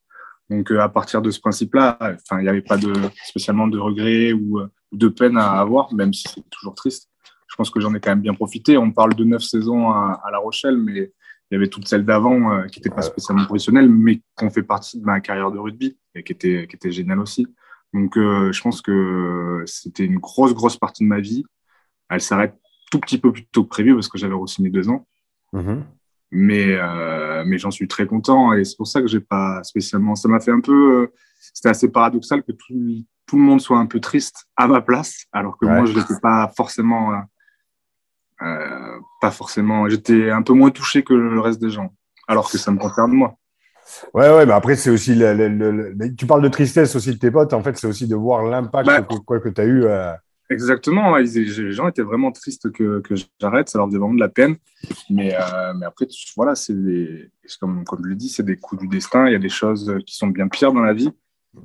Donc, 0.52 0.72
euh, 0.72 0.80
à 0.80 0.90
partir 0.90 1.22
de 1.24 1.32
ce 1.32 1.40
principe-là, 1.40 1.98
enfin, 2.02 2.40
il 2.40 2.44
n'y 2.44 2.50
avait 2.50 2.62
pas 2.62 2.78
de, 2.78 2.94
spécialement 3.24 3.68
de 3.68 3.80
regrets 3.80 4.34
ou, 4.34 4.60
ou, 4.60 4.98
de 4.98 5.08
peine 5.08 5.38
à 5.38 5.52
avoir, 5.52 5.92
même 5.94 6.14
si 6.14 6.28
c'est 6.28 6.48
toujours 6.50 6.76
triste. 6.76 7.10
Je 7.48 7.56
pense 7.56 7.70
que 7.70 7.80
j'en 7.80 7.94
ai 7.96 8.00
quand 8.00 8.12
même 8.12 8.22
bien 8.22 8.36
profité. 8.36 8.78
On 8.78 8.92
parle 8.92 9.16
de 9.16 9.24
neuf 9.24 9.42
saisons 9.42 9.90
à, 9.90 10.22
à 10.24 10.32
La 10.32 10.38
Rochelle, 10.38 10.78
mais 10.78 11.12
il 11.50 11.54
y 11.54 11.56
avait 11.56 11.68
toutes 11.68 11.88
celles 11.88 12.06
d'avant 12.06 12.52
euh, 12.52 12.68
qui 12.68 12.80
n'étaient 12.80 12.94
pas 12.94 13.02
spécialement 13.02 13.46
professionnelles, 13.46 13.90
mais 13.90 14.18
qui 14.18 14.44
ont 14.44 14.52
fait 14.52 14.64
partie 14.64 15.00
de 15.00 15.06
ma 15.06 15.20
carrière 15.22 15.52
de 15.52 15.58
rugby 15.58 15.98
et 16.14 16.24
qui 16.24 16.34
étaient, 16.34 16.68
qui 16.68 16.92
géniales 16.92 17.20
aussi. 17.20 17.48
Donc, 17.94 18.16
euh, 18.18 18.52
je 18.52 18.62
pense 18.62 18.82
que 18.82 19.64
c'était 19.66 20.06
une 20.06 20.20
grosse, 20.20 20.54
grosse 20.54 20.78
partie 20.78 21.04
de 21.04 21.10
ma 21.10 21.20
vie 21.20 21.44
elle 22.12 22.22
s'arrête 22.22 22.56
tout 22.92 23.00
petit 23.00 23.18
peu 23.18 23.32
plus 23.32 23.46
tôt 23.46 23.64
que 23.64 23.70
prévu 23.70 23.94
parce 23.94 24.10
que 24.10 24.18
j'avais 24.18 24.36
re-signé 24.36 24.70
deux 24.70 24.90
ans. 24.90 25.08
Mhm. 25.54 25.86
Mais, 26.32 26.78
euh, 26.80 27.44
mais 27.46 27.58
j'en 27.58 27.72
suis 27.72 27.88
très 27.88 28.06
content 28.06 28.54
et 28.54 28.64
c'est 28.64 28.78
pour 28.78 28.88
ça 28.88 29.02
que 29.02 29.08
j'ai 29.08 29.20
pas 29.20 29.62
spécialement. 29.64 30.16
Ça 30.16 30.30
m'a 30.30 30.40
fait 30.40 30.52
un 30.52 30.62
peu. 30.62 31.02
Euh, 31.02 31.14
c'était 31.54 31.70
assez 31.70 31.92
paradoxal 31.92 32.42
que 32.44 32.54
tout, 32.54 33.04
tout, 33.26 33.38
le 33.38 33.44
monde 33.44 33.60
soit 33.60 33.78
un 33.78 33.86
peu 33.86 34.00
triste 34.00 34.46
à 34.56 34.68
ma 34.68 34.82
place, 34.82 35.26
alors 35.34 35.58
que 35.58 35.66
moi, 35.66 35.86
je 35.86 35.98
n'étais 35.98 36.20
pas 36.22 36.50
forcément. 36.56 37.14
Euh, 38.42 39.00
pas 39.20 39.32
forcément. 39.32 39.90
J'étais 39.90 40.32
un 40.32 40.42
peu 40.42 40.54
moins 40.54 40.70
touché 40.70 41.04
que 41.04 41.14
le 41.14 41.40
reste 41.42 41.62
des 41.62 41.70
gens, 41.70 41.94
alors 42.28 42.50
que 42.50 42.58
ça 42.58 42.72
me 42.72 42.78
concerne 42.78 43.12
moi. 43.12 43.36
Ouais, 44.14 44.30
ouais, 44.30 44.46
mais 44.46 44.54
après, 44.54 44.76
c'est 44.78 44.90
aussi. 44.90 45.14
Le, 45.16 46.16
tu 46.16 46.26
parles 46.26 46.44
de 46.44 46.48
tristesse 46.48 46.96
aussi 46.96 47.12
de 47.12 47.20
tes 47.20 47.30
potes. 47.30 47.54
En 47.54 47.62
fait, 47.62 47.78
c'est 47.78 47.88
aussi 47.88 48.08
de 48.08 48.16
voir 48.16 48.44
l'impact 48.44 48.88
bah, 48.88 49.02
que, 49.02 49.38
que 49.38 49.50
tu 49.50 49.62
as 49.62 49.66
eu. 49.66 49.86
Exactement, 50.52 51.16
les 51.16 51.72
gens 51.72 51.88
étaient 51.88 52.02
vraiment 52.02 52.32
tristes 52.32 52.72
que, 52.72 53.00
que 53.00 53.16
j'arrête, 53.40 53.70
ça 53.70 53.78
leur 53.78 53.88
faisait 53.88 53.98
vraiment 53.98 54.14
de 54.14 54.20
la 54.20 54.28
peine. 54.28 54.58
Mais, 55.10 55.34
euh, 55.34 55.74
mais 55.76 55.86
après, 55.86 56.08
voilà, 56.36 56.56
c'est 56.56 56.76
comme, 57.60 57.86
comme 57.86 58.02
je 58.04 58.10
l'ai 58.10 58.16
dit, 58.16 58.28
c'est 58.28 58.44
des 58.44 58.58
coups 58.58 58.82
du 58.82 58.90
destin. 58.90 59.28
Il 59.28 59.32
y 59.32 59.36
a 59.36 59.40
des 59.40 59.50
choses 59.50 59.96
qui 60.06 60.16
sont 60.16 60.28
bien 60.28 60.50
pires 60.50 60.74
dans 60.74 60.82
la 60.82 60.94
vie. 60.94 61.10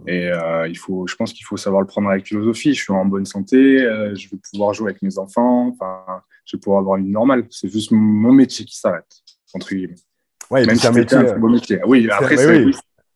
Et 0.07 0.31
euh, 0.31 0.69
il 0.69 0.79
faut, 0.79 1.07
je 1.09 1.17
pense 1.17 1.33
qu'il 1.33 1.45
faut 1.45 1.57
savoir 1.57 1.81
le 1.81 1.89
prendre 1.89 2.09
avec 2.11 2.27
philosophie. 2.27 2.75
Je 2.75 2.83
suis 2.83 2.93
en 2.93 3.05
bonne 3.05 3.27
santé, 3.27 3.57
euh, 3.57 4.15
je 4.15 4.29
vais 4.29 4.37
pouvoir 4.53 4.73
jouer 4.73 4.91
avec 4.91 5.03
mes 5.03 5.19
enfants, 5.19 5.69
enfin, 5.69 6.23
je 6.45 6.57
vais 6.57 6.61
pouvoir 6.61 6.81
avoir 6.81 6.97
une 6.97 7.07
vie 7.07 7.13
normale. 7.13 7.45
C'est 7.51 7.69
juste 7.69 7.91
mon 7.91 8.33
métier 8.33 8.65
qui 8.65 8.77
s'arrête, 8.77 9.11
entre 9.53 9.69
guillemets. 9.75 9.97
Ouais, 10.51 10.65
Même 10.65 10.77
si 10.77 10.87
un 10.87 10.93
métier. 10.93 11.19
Un 11.19 11.39
métier. 11.39 11.81
Oui, 11.87 12.09
après, 12.09 12.37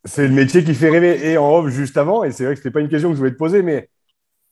c'est 0.05 0.26
le 0.26 0.34
métier 0.34 0.64
qui 0.64 0.75
fait 0.75 0.90
rêver. 0.90 1.31
Et 1.31 1.38
en 1.38 1.58
off, 1.58 1.69
juste 1.69 1.96
avant, 1.96 2.25
et 2.25 2.32
c'est 2.32 2.44
vrai 2.44 2.55
que 2.55 2.61
ce 2.61 2.66
n'était 2.66 2.73
pas 2.73 2.81
une 2.81 2.88
question 2.88 3.11
que 3.11 3.14
je 3.14 3.19
voulais 3.19 3.32
te 3.32 3.37
poser, 3.37 3.62
mais 3.62 3.88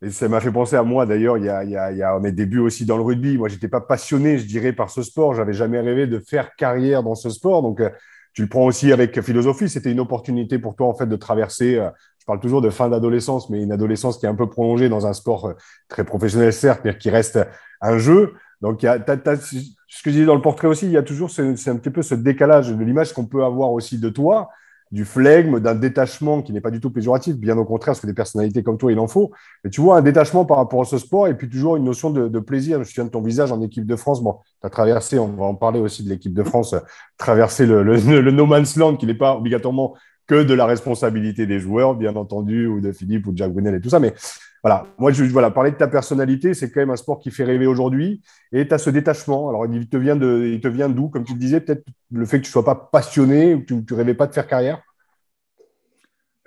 et 0.00 0.10
ça 0.10 0.28
m'a 0.28 0.40
fait 0.40 0.52
penser 0.52 0.76
à 0.76 0.84
moi 0.84 1.06
d'ailleurs, 1.06 1.38
il, 1.38 1.48
a, 1.48 1.64
il, 1.64 1.70
y 1.70 2.02
a, 2.02 2.18
mes 2.20 2.30
débuts 2.30 2.60
aussi 2.60 2.84
dans 2.86 2.96
le 2.96 3.02
rugby. 3.02 3.36
Moi, 3.36 3.48
je 3.48 3.54
n'étais 3.54 3.68
pas 3.68 3.80
passionné, 3.80 4.38
je 4.38 4.46
dirais, 4.46 4.72
par 4.72 4.90
ce 4.90 5.02
sport. 5.02 5.34
J'avais 5.34 5.52
jamais 5.52 5.80
rêvé 5.80 6.06
de 6.06 6.20
faire 6.20 6.54
carrière 6.54 7.02
dans 7.02 7.16
ce 7.16 7.30
sport. 7.30 7.62
Donc, 7.62 7.80
euh, 7.80 7.90
tu 8.32 8.42
le 8.42 8.48
prends 8.48 8.64
aussi 8.64 8.92
avec 8.92 9.20
philosophie. 9.20 9.68
C'était 9.68 9.90
une 9.90 9.98
opportunité 9.98 10.60
pour 10.60 10.76
toi, 10.76 10.86
en 10.86 10.94
fait, 10.94 11.06
de 11.06 11.16
traverser. 11.16 11.76
Euh, 11.78 11.90
je 12.20 12.26
parle 12.26 12.38
toujours 12.38 12.60
de 12.60 12.70
fin 12.70 12.88
d'adolescence, 12.88 13.50
mais 13.50 13.60
une 13.60 13.72
adolescence 13.72 14.18
qui 14.18 14.26
est 14.26 14.28
un 14.28 14.36
peu 14.36 14.48
prolongée 14.48 14.88
dans 14.88 15.08
un 15.08 15.12
sport 15.12 15.46
euh, 15.46 15.54
très 15.88 16.04
professionnel, 16.04 16.52
certes, 16.52 16.82
mais 16.84 16.96
qui 16.96 17.10
reste 17.10 17.40
un 17.80 17.98
jeu. 17.98 18.34
Donc, 18.60 18.84
il 18.84 18.86
y 18.86 18.88
a, 18.88 18.98
ce 19.04 20.02
que 20.02 20.10
je 20.10 20.10
disais 20.10 20.26
dans 20.26 20.36
le 20.36 20.42
portrait 20.42 20.68
aussi, 20.68 20.86
il 20.86 20.92
y 20.92 20.96
a 20.96 21.02
toujours 21.02 21.30
c'est 21.30 21.68
un 21.68 21.76
petit 21.76 21.90
peu 21.90 22.02
ce 22.02 22.14
décalage 22.14 22.72
de 22.72 22.84
l'image 22.84 23.12
qu'on 23.12 23.26
peut 23.26 23.44
avoir 23.44 23.72
aussi 23.72 23.98
de 23.98 24.08
toi 24.08 24.48
du 24.90 25.04
flegme, 25.04 25.60
d'un 25.60 25.74
détachement 25.74 26.42
qui 26.42 26.52
n'est 26.52 26.60
pas 26.60 26.70
du 26.70 26.80
tout 26.80 26.90
péjoratif, 26.90 27.36
bien 27.36 27.56
au 27.58 27.64
contraire, 27.64 27.92
parce 27.92 28.00
que 28.00 28.06
des 28.06 28.14
personnalités 28.14 28.62
comme 28.62 28.78
toi, 28.78 28.90
il 28.90 28.98
en 28.98 29.06
faut. 29.06 29.32
Mais 29.64 29.70
tu 29.70 29.80
vois, 29.80 29.98
un 29.98 30.02
détachement 30.02 30.44
par 30.44 30.56
rapport 30.56 30.80
à 30.80 30.84
ce 30.84 30.98
sport 30.98 31.28
et 31.28 31.36
puis 31.36 31.48
toujours 31.48 31.76
une 31.76 31.84
notion 31.84 32.10
de, 32.10 32.38
plaisir. 32.38 32.76
Je 32.76 32.78
me 32.80 32.84
souviens 32.84 33.04
de 33.04 33.10
ton 33.10 33.20
visage 33.20 33.52
en 33.52 33.60
équipe 33.62 33.84
de 33.84 33.96
France. 33.96 34.22
Bon, 34.22 34.38
tu 34.60 34.66
as 34.66 34.70
traversé, 34.70 35.18
on 35.18 35.28
va 35.28 35.44
en 35.44 35.54
parler 35.54 35.80
aussi 35.80 36.04
de 36.04 36.08
l'équipe 36.08 36.32
de 36.32 36.42
France, 36.42 36.74
traverser 37.18 37.66
le, 37.66 38.30
no 38.30 38.46
man's 38.46 38.76
land 38.76 38.96
qui 38.96 39.06
n'est 39.06 39.14
pas 39.14 39.36
obligatoirement 39.36 39.94
que 40.26 40.42
de 40.42 40.54
la 40.54 40.66
responsabilité 40.66 41.46
des 41.46 41.58
joueurs, 41.58 41.94
bien 41.94 42.14
entendu, 42.14 42.66
ou 42.66 42.80
de 42.80 42.92
Philippe 42.92 43.26
ou 43.26 43.32
de 43.32 43.38
Jack 43.38 43.52
Brunel 43.52 43.74
et 43.74 43.80
tout 43.80 43.88
ça. 43.88 43.98
Mais 43.98 44.14
voilà, 44.62 44.86
moi, 44.98 45.12
je 45.12 45.24
voilà, 45.24 45.50
parler 45.50 45.70
de 45.70 45.76
ta 45.76 45.88
personnalité, 45.88 46.54
c'est 46.54 46.70
quand 46.70 46.80
même 46.80 46.90
un 46.90 46.96
sport 46.96 47.20
qui 47.20 47.30
fait 47.30 47.44
rêver 47.44 47.66
aujourd'hui. 47.66 48.22
Et 48.52 48.66
tu 48.66 48.74
as 48.74 48.78
ce 48.78 48.90
détachement. 48.90 49.48
Alors, 49.48 49.66
il 49.66 49.88
te 49.88 49.96
vient 49.96 50.16
de, 50.16 50.50
il 50.52 50.60
te 50.60 50.68
vient 50.68 50.88
d'où? 50.88 51.08
Comme 51.08 51.24
tu 51.24 51.34
le 51.34 51.38
disais, 51.38 51.60
peut-être 51.60 51.84
le 52.10 52.26
fait 52.26 52.40
que 52.40 52.44
tu 52.44 52.50
sois 52.50 52.64
pas 52.64 52.74
passionné 52.74 53.54
ou 53.54 53.60
que 53.60 53.66
tu 53.66 53.74
ne 53.74 53.96
rêvais 53.96 54.14
pas 54.14 54.26
de 54.26 54.34
faire 54.34 54.46
carrière? 54.46 54.82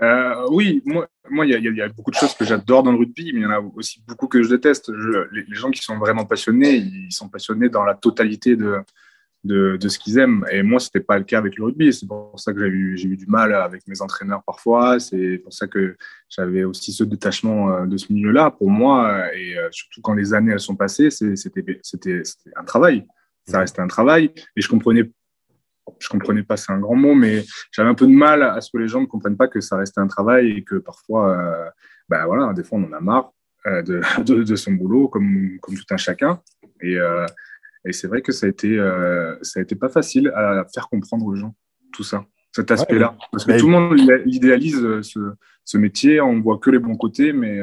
Euh, 0.01 0.47
Oui, 0.49 0.83
moi, 0.85 1.45
il 1.45 1.51
y, 1.51 1.81
a 1.81 1.87
beaucoup 1.89 2.11
de 2.11 2.15
choses 2.15 2.33
que 2.33 2.43
j'adore 2.43 2.83
dans 2.83 2.91
le 2.91 2.97
rugby, 2.97 3.31
mais 3.33 3.41
il 3.41 3.43
y 3.43 3.45
en 3.45 3.51
a 3.51 3.59
aussi 3.75 4.03
beaucoup 4.05 4.27
que 4.27 4.43
je 4.43 4.49
déteste. 4.49 4.91
les, 5.31 5.55
gens 5.55 5.71
qui 5.71 5.81
sont 5.81 5.97
vraiment 5.97 6.25
passionnés, 6.25 6.75
ils 6.75 7.11
sont 7.11 7.29
passionnés 7.29 7.69
dans 7.69 7.83
la 7.83 7.95
totalité 7.95 8.55
de, 8.55 8.79
de, 9.43 9.77
de 9.77 9.89
ce 9.89 9.97
qu'ils 9.97 10.19
aiment. 10.19 10.45
Et 10.51 10.61
moi, 10.63 10.79
ce 10.79 10.87
n'était 10.87 11.03
pas 11.03 11.17
le 11.17 11.23
cas 11.23 11.37
avec 11.37 11.57
le 11.57 11.65
rugby. 11.65 11.91
C'est 11.93 12.07
pour 12.07 12.39
ça 12.39 12.53
que 12.53 12.59
j'ai 12.59 12.67
eu, 12.67 12.95
eu, 12.95 13.17
du 13.17 13.25
mal 13.25 13.53
avec 13.53 13.87
mes 13.87 14.01
entraîneurs 14.01 14.43
parfois. 14.43 14.99
C'est 14.99 15.39
pour 15.39 15.53
ça 15.53 15.67
que 15.67 15.95
j'avais 16.29 16.63
aussi 16.63 16.91
ce 16.91 17.03
détachement 17.03 17.71
euh, 17.71 17.85
de 17.85 17.97
ce 17.97 18.11
milieu-là. 18.13 18.51
Pour 18.51 18.69
moi, 18.69 19.33
et 19.35 19.57
euh, 19.57 19.69
surtout 19.71 20.01
quand 20.01 20.13
les 20.13 20.33
années 20.33 20.51
elles 20.51 20.59
sont 20.59 20.75
passées, 20.75 21.09
c'était 21.09 22.23
un 22.55 22.63
travail. 22.63 23.05
Ça 23.47 23.59
restait 23.59 23.81
un 23.81 23.87
travail. 23.87 24.31
Et 24.55 24.61
je 24.61 24.69
comprenais 24.69 25.11
je 25.99 26.07
comprenais 26.07 26.43
pas, 26.43 26.57
c'est 26.57 26.71
un 26.71 26.79
grand 26.79 26.95
mot, 26.95 27.15
mais 27.15 27.43
j'avais 27.71 27.89
un 27.89 27.95
peu 27.95 28.05
de 28.05 28.13
mal 28.13 28.43
à 28.43 28.61
ce 28.61 28.71
que 28.71 28.77
les 28.77 28.87
gens 28.87 29.01
ne 29.01 29.07
comprennent 29.07 29.35
pas 29.35 29.47
que 29.47 29.59
ça 29.59 29.77
restait 29.77 29.99
un 29.99 30.07
travail 30.07 30.51
et 30.51 30.63
que 30.63 30.75
parfois, 30.75 31.37
euh, 31.37 31.69
bah 32.07 32.25
voilà, 32.27 32.53
des 32.53 32.63
fois 32.63 32.79
on 32.79 32.83
en 32.85 32.93
a 32.93 33.01
marre. 33.01 33.31
de, 33.65 34.41
de, 34.41 34.55
son 34.55 34.71
boulot, 34.71 35.07
comme, 35.07 35.59
comme 35.61 35.75
tout 35.75 35.85
un 35.91 35.97
chacun. 35.97 36.41
Et, 36.81 36.97
et 37.85 37.93
c'est 37.93 38.07
vrai 38.07 38.21
que 38.21 38.31
ça 38.31 38.45
a, 38.45 38.49
été, 38.49 38.77
ça 39.41 39.59
a 39.59 39.63
été 39.63 39.75
pas 39.75 39.89
facile 39.89 40.29
à 40.35 40.65
faire 40.73 40.87
comprendre 40.89 41.25
aux 41.25 41.35
gens 41.35 41.55
tout 41.91 42.03
ça, 42.03 42.25
cet 42.51 42.71
aspect-là. 42.71 43.17
Parce 43.31 43.45
que 43.45 43.59
tout 43.59 43.67
le 43.67 43.71
monde 43.71 43.99
idéalise 44.25 45.01
ce, 45.01 45.33
ce, 45.63 45.77
métier, 45.77 46.21
on 46.21 46.39
voit 46.41 46.59
que 46.59 46.69
les 46.69 46.79
bons 46.79 46.95
côtés, 46.95 47.33
mais, 47.33 47.59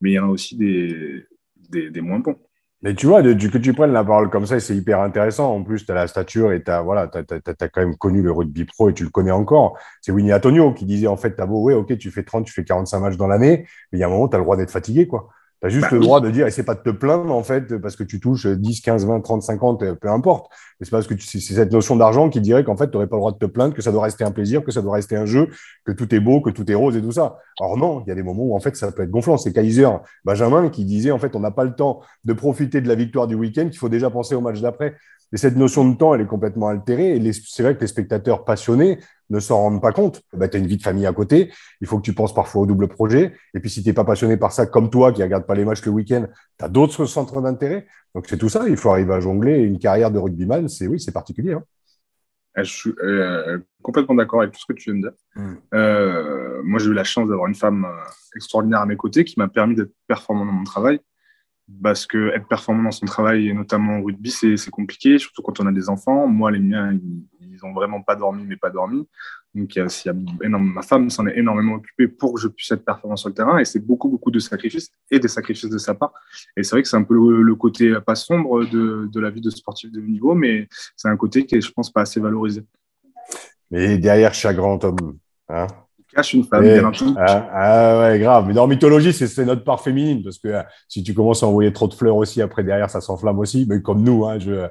mais 0.00 0.10
il 0.10 0.14
y 0.14 0.18
en 0.18 0.26
a 0.26 0.30
aussi 0.30 0.56
des, 0.56 1.24
des, 1.70 1.90
des 1.90 2.00
moins 2.00 2.18
bons. 2.18 2.36
Mais 2.82 2.94
tu 2.94 3.06
vois, 3.06 3.22
de, 3.22 3.32
que 3.48 3.58
tu 3.58 3.74
prennes 3.74 3.92
la 3.92 4.04
parole 4.04 4.30
comme 4.30 4.46
ça, 4.46 4.60
c'est 4.60 4.76
hyper 4.76 5.00
intéressant. 5.00 5.52
En 5.52 5.64
plus, 5.64 5.84
tu 5.84 5.90
as 5.90 5.96
la 5.96 6.06
stature 6.06 6.52
et 6.52 6.62
tu 6.62 6.70
as, 6.70 6.80
voilà, 6.80 7.10
as, 7.12 7.68
quand 7.68 7.80
même 7.80 7.96
connu 7.96 8.22
le 8.22 8.30
rugby 8.30 8.64
pro 8.66 8.88
et 8.88 8.94
tu 8.94 9.02
le 9.02 9.10
connais 9.10 9.32
encore. 9.32 9.76
C'est 10.00 10.12
Winnie 10.12 10.32
Antonio 10.32 10.72
qui 10.72 10.84
disait 10.84 11.08
en 11.08 11.16
fait, 11.16 11.34
t'as 11.34 11.46
beau, 11.46 11.60
ouais, 11.62 11.74
ok, 11.74 11.98
tu 11.98 12.12
fais 12.12 12.22
30, 12.22 12.46
tu 12.46 12.52
fais 12.52 12.64
45 12.64 13.00
matchs 13.00 13.16
dans 13.16 13.26
l'année, 13.26 13.66
mais 13.90 13.98
il 13.98 14.00
y 14.00 14.04
a 14.04 14.06
un 14.06 14.10
moment, 14.10 14.28
tu 14.28 14.36
as 14.36 14.38
le 14.38 14.44
droit 14.44 14.56
d'être 14.56 14.70
fatigué. 14.70 15.08
quoi. 15.08 15.28
Tu 15.60 15.66
as 15.66 15.70
juste 15.70 15.90
bah 15.90 15.96
le 15.96 16.00
droit 16.00 16.20
de 16.20 16.30
dire, 16.30 16.46
et 16.46 16.52
c'est 16.52 16.62
pas 16.62 16.74
de 16.74 16.82
te 16.82 16.90
plaindre, 16.90 17.34
en 17.34 17.42
fait, 17.42 17.78
parce 17.78 17.96
que 17.96 18.04
tu 18.04 18.20
touches 18.20 18.46
10, 18.46 18.80
15, 18.80 19.06
20, 19.06 19.20
30, 19.20 19.42
50, 19.42 19.94
peu 19.94 20.08
importe. 20.08 20.52
Mais 20.78 20.84
c'est 20.84 20.92
parce 20.92 21.08
que 21.08 21.14
c'est 21.18 21.40
cette 21.40 21.72
notion 21.72 21.96
d'argent 21.96 22.28
qui 22.30 22.40
dirait 22.40 22.62
qu'en 22.62 22.76
fait, 22.76 22.86
tu 22.86 22.92
n'aurais 22.92 23.08
pas 23.08 23.16
le 23.16 23.20
droit 23.20 23.32
de 23.32 23.38
te 23.38 23.46
plaindre, 23.46 23.74
que 23.74 23.82
ça 23.82 23.90
doit 23.90 24.04
rester 24.04 24.22
un 24.22 24.30
plaisir, 24.30 24.62
que 24.62 24.70
ça 24.70 24.82
doit 24.82 24.94
rester 24.94 25.16
un 25.16 25.26
jeu, 25.26 25.48
que 25.84 25.90
tout 25.90 26.14
est 26.14 26.20
beau, 26.20 26.40
que 26.40 26.50
tout 26.50 26.70
est 26.70 26.76
rose 26.76 26.96
et 26.96 27.02
tout 27.02 27.10
ça. 27.10 27.38
Or, 27.58 27.76
non, 27.76 28.02
il 28.06 28.08
y 28.08 28.12
a 28.12 28.14
des 28.14 28.22
moments 28.22 28.44
où, 28.44 28.54
en 28.54 28.60
fait, 28.60 28.76
ça 28.76 28.92
peut 28.92 29.02
être 29.02 29.10
gonflant. 29.10 29.36
C'est 29.36 29.52
Kaiser, 29.52 29.88
Benjamin, 30.24 30.68
qui 30.68 30.84
disait, 30.84 31.10
en 31.10 31.18
fait, 31.18 31.34
on 31.34 31.40
n'a 31.40 31.50
pas 31.50 31.64
le 31.64 31.74
temps 31.74 32.02
de 32.24 32.32
profiter 32.32 32.80
de 32.80 32.86
la 32.86 32.94
victoire 32.94 33.26
du 33.26 33.34
week-end, 33.34 33.64
qu'il 33.64 33.78
faut 33.78 33.88
déjà 33.88 34.10
penser 34.10 34.36
au 34.36 34.40
match 34.40 34.60
d'après. 34.60 34.94
Et 35.32 35.36
cette 35.36 35.56
notion 35.56 35.88
de 35.88 35.96
temps, 35.96 36.14
elle 36.14 36.22
est 36.22 36.26
complètement 36.26 36.68
altérée. 36.68 37.16
Et 37.16 37.32
c'est 37.32 37.62
vrai 37.62 37.76
que 37.76 37.80
les 37.80 37.86
spectateurs 37.86 38.44
passionnés 38.44 38.98
ne 39.30 39.40
s'en 39.40 39.58
rendent 39.58 39.82
pas 39.82 39.92
compte. 39.92 40.22
Bah, 40.32 40.48
tu 40.48 40.56
as 40.56 40.60
une 40.60 40.66
vie 40.66 40.78
de 40.78 40.82
famille 40.82 41.06
à 41.06 41.12
côté. 41.12 41.52
Il 41.80 41.86
faut 41.86 41.98
que 41.98 42.02
tu 42.02 42.14
penses 42.14 42.34
parfois 42.34 42.62
au 42.62 42.66
double 42.66 42.88
projet. 42.88 43.34
Et 43.54 43.60
puis, 43.60 43.68
si 43.68 43.82
tu 43.82 43.88
n'es 43.88 43.92
pas 43.92 44.04
passionné 44.04 44.36
par 44.36 44.52
ça, 44.52 44.66
comme 44.66 44.90
toi, 44.90 45.12
qui 45.12 45.20
ne 45.20 45.24
regarde 45.24 45.46
pas 45.46 45.54
les 45.54 45.64
matchs 45.64 45.84
le 45.84 45.92
week-end, 45.92 46.26
tu 46.58 46.64
as 46.64 46.68
d'autres 46.68 47.04
centres 47.04 47.40
d'intérêt. 47.42 47.86
Donc, 48.14 48.26
c'est 48.26 48.38
tout 48.38 48.48
ça. 48.48 48.68
Il 48.68 48.76
faut 48.76 48.90
arriver 48.90 49.14
à 49.14 49.20
jongler. 49.20 49.58
Une 49.58 49.78
carrière 49.78 50.10
de 50.10 50.18
rugbyman, 50.18 50.68
c'est 50.68 50.86
oui, 50.86 50.98
c'est 50.98 51.12
particulier. 51.12 51.52
Hein. 51.52 51.64
Ah, 52.54 52.64
je 52.64 52.72
suis 52.72 52.94
euh, 53.02 53.58
complètement 53.82 54.16
d'accord 54.16 54.40
avec 54.40 54.52
tout 54.52 54.60
ce 54.60 54.72
que 54.72 54.72
tu 54.72 54.90
viens 54.90 55.00
de 55.00 55.08
dire. 55.08 55.16
Mm. 55.36 55.54
Euh, 55.74 56.60
moi, 56.64 56.80
j'ai 56.80 56.88
eu 56.88 56.94
la 56.94 57.04
chance 57.04 57.28
d'avoir 57.28 57.46
une 57.46 57.54
femme 57.54 57.84
euh, 57.84 58.10
extraordinaire 58.34 58.80
à 58.80 58.86
mes 58.86 58.96
côtés 58.96 59.24
qui 59.24 59.38
m'a 59.38 59.48
permis 59.48 59.76
d'être 59.76 59.92
performant 60.06 60.44
dans 60.44 60.52
mon 60.52 60.64
travail 60.64 61.00
parce 61.82 62.06
que 62.06 62.34
être 62.34 62.48
performant 62.48 62.84
dans 62.84 62.90
son 62.90 63.06
travail, 63.06 63.48
et 63.48 63.54
notamment 63.54 63.98
au 63.98 64.04
rugby, 64.04 64.30
c'est 64.30 64.70
compliqué, 64.70 65.18
surtout 65.18 65.42
quand 65.42 65.60
on 65.60 65.66
a 65.66 65.72
des 65.72 65.88
enfants. 65.88 66.26
Moi, 66.26 66.50
les 66.50 66.60
miens, 66.60 66.92
ils, 66.92 67.22
ils 67.58 67.64
ont 67.64 67.72
vraiment 67.72 68.02
pas 68.02 68.16
dormi, 68.16 68.44
mais 68.46 68.56
pas 68.56 68.70
dormi. 68.70 69.06
Donc, 69.54 69.78
ma 70.42 70.82
femme 70.82 71.10
s'en 71.10 71.26
est 71.26 71.38
énormément 71.38 71.74
occupée 71.74 72.06
pour 72.06 72.34
que 72.34 72.40
je 72.40 72.48
puisse 72.48 72.70
être 72.70 72.84
performant 72.84 73.16
sur 73.16 73.28
le 73.28 73.34
terrain. 73.34 73.58
Et 73.58 73.64
c'est 73.64 73.84
beaucoup, 73.84 74.08
beaucoup 74.08 74.30
de 74.30 74.38
sacrifices 74.38 74.90
et 75.10 75.18
des 75.18 75.28
sacrifices 75.28 75.70
de 75.70 75.78
sa 75.78 75.94
part. 75.94 76.12
Et 76.56 76.62
c'est 76.62 76.72
vrai 76.72 76.82
que 76.82 76.88
c'est 76.88 76.96
un 76.96 77.02
peu 77.02 77.14
le, 77.42 77.54
côté 77.54 77.98
pas 78.04 78.14
sombre 78.14 78.64
de, 78.64 79.20
la 79.20 79.30
vie 79.30 79.40
de 79.40 79.50
sportif 79.50 79.90
de 79.90 80.00
niveau, 80.00 80.34
mais 80.34 80.68
c'est 80.96 81.08
un 81.08 81.16
côté 81.16 81.46
qui 81.46 81.56
est, 81.56 81.60
je 81.60 81.72
pense, 81.72 81.92
pas 81.92 82.02
assez 82.02 82.20
valorisé. 82.20 82.62
Mais 83.70 83.98
derrière 83.98 84.32
chaque 84.32 84.56
grand 84.56 84.82
homme, 84.84 85.18
hein, 85.48 85.66
cache 86.14 86.34
une 86.34 86.44
femme, 86.44 86.64
entendu. 86.86 87.12
Ah, 87.16 87.48
ah, 87.52 88.00
ouais, 88.00 88.18
grave. 88.18 88.46
Mais 88.46 88.54
dans 88.54 88.66
mythologie, 88.66 89.12
c'est 89.12 89.44
notre 89.44 89.64
part 89.64 89.80
féminine, 89.80 90.22
parce 90.22 90.38
que 90.38 90.48
euh, 90.48 90.62
si 90.88 91.02
tu 91.02 91.14
commences 91.14 91.42
à 91.42 91.46
envoyer 91.46 91.72
trop 91.72 91.88
de 91.88 91.94
fleurs 91.94 92.16
aussi, 92.16 92.42
après 92.42 92.64
derrière, 92.64 92.90
ça 92.90 93.00
s'enflamme 93.00 93.38
aussi. 93.38 93.66
Mais 93.68 93.80
comme 93.80 94.02
nous, 94.02 94.26
hein, 94.26 94.38
je, 94.38 94.66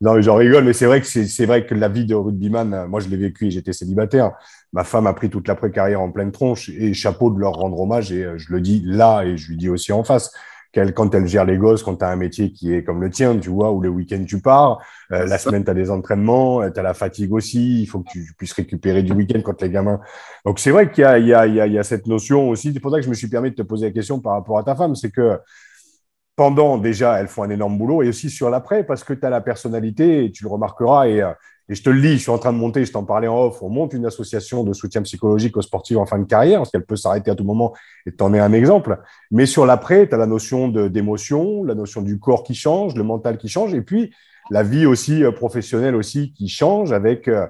non, 0.00 0.20
j'en 0.20 0.36
rigole, 0.36 0.64
mais 0.64 0.72
c'est 0.72 0.86
vrai 0.86 1.00
que 1.00 1.06
c'est 1.06 1.46
vrai 1.46 1.66
que 1.66 1.74
la 1.74 1.88
vie 1.88 2.04
de 2.04 2.14
rugbyman, 2.14 2.74
euh, 2.74 2.86
moi, 2.86 3.00
je 3.00 3.08
l'ai 3.08 3.16
vécu 3.16 3.46
et 3.46 3.50
j'étais 3.50 3.72
célibataire. 3.72 4.32
Ma 4.72 4.84
femme 4.84 5.06
a 5.06 5.12
pris 5.12 5.30
toute 5.30 5.48
l'après-carrière 5.48 6.00
en 6.00 6.10
pleine 6.10 6.32
tronche 6.32 6.68
et 6.68 6.92
chapeau 6.94 7.30
de 7.30 7.38
leur 7.38 7.54
rendre 7.54 7.80
hommage. 7.80 8.12
Et 8.12 8.24
euh, 8.24 8.38
je 8.38 8.52
le 8.52 8.60
dis 8.60 8.82
là 8.84 9.22
et 9.22 9.36
je 9.36 9.48
lui 9.48 9.56
dis 9.56 9.68
aussi 9.68 9.92
en 9.92 10.04
face 10.04 10.32
quand 10.94 11.14
elle 11.14 11.26
gère 11.26 11.44
les 11.44 11.58
gosses, 11.58 11.82
quand 11.82 11.96
tu 11.96 12.04
as 12.04 12.08
un 12.08 12.16
métier 12.16 12.52
qui 12.52 12.74
est 12.74 12.84
comme 12.84 13.00
le 13.00 13.10
tien, 13.10 13.38
tu 13.38 13.50
vois, 13.50 13.72
où 13.72 13.80
le 13.80 13.88
week-end 13.88 14.24
tu 14.26 14.40
pars, 14.40 14.80
euh, 15.12 15.26
la 15.26 15.38
semaine 15.38 15.64
tu 15.64 15.70
as 15.70 15.74
des 15.74 15.90
entraînements, 15.90 16.62
euh, 16.62 16.70
tu 16.70 16.80
as 16.80 16.82
la 16.82 16.94
fatigue 16.94 17.32
aussi, 17.32 17.82
il 17.82 17.86
faut 17.86 18.00
que 18.00 18.10
tu 18.10 18.32
puisses 18.36 18.52
récupérer 18.52 19.02
du 19.02 19.12
week-end 19.12 19.40
quand 19.42 19.60
les 19.62 19.70
gamins. 19.70 20.00
Donc 20.44 20.58
c'est 20.58 20.70
vrai 20.70 20.90
qu'il 20.90 21.02
y 21.02 21.04
a, 21.04 21.46
y, 21.46 21.74
y 21.74 21.84
cette 21.84 22.06
notion 22.06 22.48
aussi, 22.48 22.72
c'est 22.72 22.80
pour 22.80 22.90
ça 22.90 22.98
que 22.98 23.04
je 23.04 23.10
me 23.10 23.14
suis 23.14 23.28
permis 23.28 23.50
de 23.50 23.56
te 23.56 23.62
poser 23.62 23.86
la 23.86 23.92
question 23.92 24.20
par 24.20 24.32
rapport 24.34 24.58
à 24.58 24.64
ta 24.64 24.74
femme, 24.74 24.94
c'est 24.94 25.10
que 25.10 25.38
pendant 26.38 26.78
déjà, 26.78 27.20
elles 27.20 27.26
font 27.26 27.42
un 27.42 27.50
énorme 27.50 27.76
boulot 27.76 28.02
et 28.04 28.08
aussi 28.10 28.30
sur 28.30 28.48
l'après 28.48 28.84
parce 28.84 29.02
que 29.02 29.12
tu 29.12 29.26
as 29.26 29.30
la 29.30 29.40
personnalité 29.40 30.24
et 30.24 30.30
tu 30.30 30.44
le 30.44 30.50
remarqueras 30.50 31.08
et, 31.08 31.20
euh, 31.20 31.32
et 31.68 31.74
je 31.74 31.82
te 31.82 31.90
le 31.90 32.00
dis, 32.00 32.12
je 32.12 32.22
suis 32.22 32.30
en 32.30 32.38
train 32.38 32.52
de 32.52 32.58
monter, 32.58 32.84
je 32.84 32.92
t'en 32.92 33.04
parlais 33.04 33.28
en 33.28 33.44
off, 33.44 33.62
on 33.62 33.68
monte 33.68 33.92
une 33.92 34.06
association 34.06 34.64
de 34.64 34.72
soutien 34.72 35.02
psychologique 35.02 35.56
aux 35.56 35.62
sportifs 35.62 35.98
en 35.98 36.06
fin 36.06 36.18
de 36.18 36.24
carrière, 36.24 36.60
parce 36.60 36.70
qu'elle 36.70 36.86
peut 36.86 36.96
s'arrêter 36.96 37.30
à 37.30 37.34
tout 37.34 37.44
moment, 37.44 37.74
et 38.06 38.12
t'en 38.12 38.32
es 38.32 38.38
un 38.38 38.52
exemple. 38.52 38.98
Mais 39.30 39.44
sur 39.44 39.66
l'après, 39.66 40.08
tu 40.08 40.14
as 40.14 40.18
la 40.18 40.26
notion 40.26 40.68
d'émotion, 40.68 41.64
la 41.64 41.74
notion 41.74 42.00
du 42.00 42.18
corps 42.18 42.42
qui 42.42 42.54
change, 42.54 42.94
le 42.94 43.02
mental 43.02 43.36
qui 43.36 43.48
change, 43.48 43.74
et 43.74 43.82
puis 43.82 44.14
la 44.50 44.62
vie 44.62 44.86
aussi 44.86 45.22
euh, 45.22 45.30
professionnelle 45.30 45.94
aussi 45.94 46.32
qui 46.32 46.48
change 46.48 46.92
avec 46.92 47.28
euh, 47.28 47.46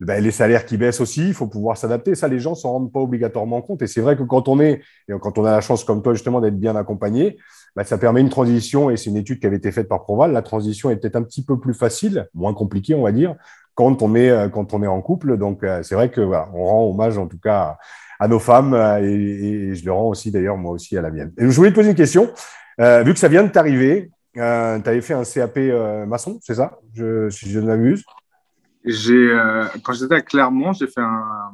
ben, 0.00 0.22
les 0.22 0.32
salaires 0.32 0.66
qui 0.66 0.76
baissent 0.76 1.00
aussi, 1.00 1.28
il 1.28 1.34
faut 1.34 1.46
pouvoir 1.46 1.76
s'adapter. 1.76 2.14
Ça, 2.14 2.26
les 2.26 2.40
gens 2.40 2.54
s'en 2.54 2.72
rendent 2.72 2.92
pas 2.92 3.00
obligatoirement 3.00 3.62
compte. 3.62 3.82
Et 3.82 3.86
c'est 3.86 4.00
vrai 4.00 4.16
que 4.16 4.24
quand 4.24 4.48
on 4.48 4.58
est, 4.58 4.82
quand 5.20 5.38
on 5.38 5.44
a 5.44 5.52
la 5.52 5.60
chance 5.60 5.84
comme 5.84 6.02
toi 6.02 6.12
justement 6.12 6.40
d'être 6.40 6.58
bien 6.58 6.74
accompagné, 6.74 7.38
ben, 7.76 7.84
ça 7.84 7.98
permet 7.98 8.20
une 8.20 8.28
transition. 8.28 8.90
Et 8.90 8.96
c'est 8.96 9.10
une 9.10 9.16
étude 9.16 9.38
qui 9.38 9.46
avait 9.46 9.56
été 9.56 9.70
faite 9.70 9.88
par 9.88 10.02
Proval. 10.02 10.32
La 10.32 10.42
transition 10.42 10.90
est 10.90 10.96
peut-être 10.96 11.16
un 11.16 11.22
petit 11.22 11.44
peu 11.44 11.58
plus 11.60 11.72
facile, 11.72 12.28
moins 12.34 12.52
compliquée, 12.52 12.94
on 12.96 13.02
va 13.02 13.12
dire, 13.12 13.36
quand 13.74 14.02
on 14.02 14.14
est 14.14 14.30
euh, 14.30 14.48
quand 14.48 14.74
on 14.74 14.82
est 14.82 14.86
en 14.86 15.00
couple. 15.00 15.36
Donc 15.36 15.62
euh, 15.62 15.82
c'est 15.82 15.94
vrai 15.94 16.10
que 16.10 16.20
voilà, 16.20 16.48
on 16.54 16.64
rend 16.64 16.90
hommage 16.90 17.18
en 17.18 17.26
tout 17.26 17.38
cas 17.38 17.78
à 18.18 18.28
nos 18.28 18.38
femmes 18.38 18.74
euh, 18.74 18.98
et, 19.02 19.74
je 19.74 19.84
le 19.84 19.92
rends 19.92 20.08
aussi 20.08 20.30
d'ailleurs 20.30 20.56
moi 20.56 20.72
aussi 20.72 20.96
à 20.96 21.02
la 21.02 21.10
mienne. 21.10 21.32
Et 21.38 21.48
je 21.48 21.56
voulais 21.56 21.70
te 21.70 21.74
poser 21.74 21.90
une 21.90 21.96
question. 21.96 22.26
vu 22.78 23.12
que 23.12 23.18
ça 23.18 23.28
vient 23.28 23.44
de 23.44 23.50
t'arriver, 23.50 24.10
euh, 24.36 24.78
tu 24.80 24.88
avais 24.88 25.00
fait 25.00 25.14
un 25.14 25.24
CAP 25.24 25.58
maçon, 26.06 26.38
c'est 26.42 26.54
ça? 26.54 26.78
Si 26.94 27.50
je 27.50 27.60
ne 27.60 27.66
m'abuse. 27.66 28.04
J'ai 28.84 29.30
quand 29.84 29.92
j'étais 29.92 30.16
à 30.16 30.20
Clermont, 30.20 30.72
j'ai 30.72 30.86
fait 30.86 31.00
un. 31.00 31.52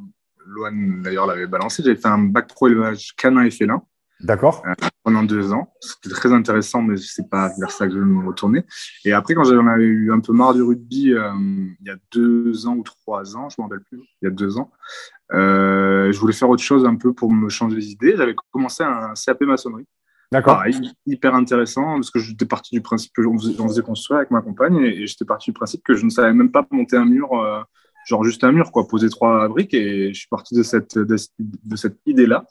Loan 0.50 1.02
d'ailleurs 1.02 1.26
l'avait 1.26 1.46
balancé. 1.46 1.82
J'avais 1.82 2.00
fait 2.00 2.08
un 2.08 2.18
bac 2.18 2.48
pro 2.48 2.68
élevage 2.68 3.12
canin 3.14 3.44
et 3.44 3.50
félin. 3.50 3.82
D'accord. 4.20 4.62
Euh, 4.66 4.74
pendant 5.04 5.22
deux 5.22 5.52
ans. 5.52 5.72
C'était 5.80 6.14
très 6.14 6.32
intéressant, 6.32 6.82
mais 6.82 6.96
c'est 6.96 7.30
pas 7.30 7.50
vers 7.58 7.70
ça 7.70 7.86
que 7.86 7.94
je 7.94 7.98
vais 7.98 8.04
me 8.04 8.26
retourner. 8.26 8.64
Et 9.04 9.12
après, 9.12 9.34
quand 9.34 9.44
j'en 9.44 9.66
avais 9.66 9.84
eu 9.84 10.12
un 10.12 10.20
peu 10.20 10.32
marre 10.32 10.54
du 10.54 10.62
rugby, 10.62 11.12
euh, 11.12 11.30
il 11.38 11.86
y 11.86 11.90
a 11.90 11.96
deux 12.12 12.66
ans 12.66 12.74
ou 12.74 12.82
trois 12.82 13.36
ans, 13.36 13.48
je 13.48 13.56
ne 13.58 13.64
me 13.64 13.68
rappelle 13.68 13.84
plus, 13.84 14.00
il 14.20 14.24
y 14.24 14.28
a 14.28 14.30
deux 14.30 14.58
ans, 14.58 14.70
euh, 15.32 16.12
je 16.12 16.18
voulais 16.18 16.32
faire 16.32 16.50
autre 16.50 16.62
chose 16.62 16.84
un 16.84 16.96
peu 16.96 17.12
pour 17.12 17.32
me 17.32 17.48
changer 17.48 17.76
les 17.76 17.90
idées. 17.90 18.14
J'avais 18.16 18.34
commencé 18.50 18.82
un 18.82 19.14
CAP 19.14 19.42
maçonnerie. 19.42 19.86
D'accord. 20.30 20.62
hyper 21.06 21.34
intéressant 21.34 21.94
parce 21.94 22.10
que 22.10 22.18
j'étais 22.18 22.44
parti 22.44 22.74
du 22.74 22.82
principe 22.82 23.14
que 23.14 23.22
j'en 23.22 23.38
faisais, 23.38 23.80
construire 23.80 24.18
avec 24.18 24.30
ma 24.30 24.42
compagne 24.42 24.76
et, 24.76 25.06
j'étais 25.06 25.24
parti 25.24 25.50
du 25.50 25.54
principe 25.54 25.82
que 25.82 25.94
je 25.94 26.04
ne 26.04 26.10
savais 26.10 26.34
même 26.34 26.50
pas 26.50 26.66
monter 26.70 26.98
un 26.98 27.06
mur, 27.06 27.30
genre 28.04 28.24
juste 28.24 28.44
un 28.44 28.52
mur, 28.52 28.70
quoi, 28.70 28.86
poser 28.86 29.08
trois 29.08 29.48
briques 29.48 29.72
et 29.72 30.12
je 30.12 30.18
suis 30.18 30.28
parti 30.28 30.54
de 30.54 30.62
cette, 30.62 30.98
de 30.98 31.76
cette 31.76 31.96
idée-là 32.04 32.44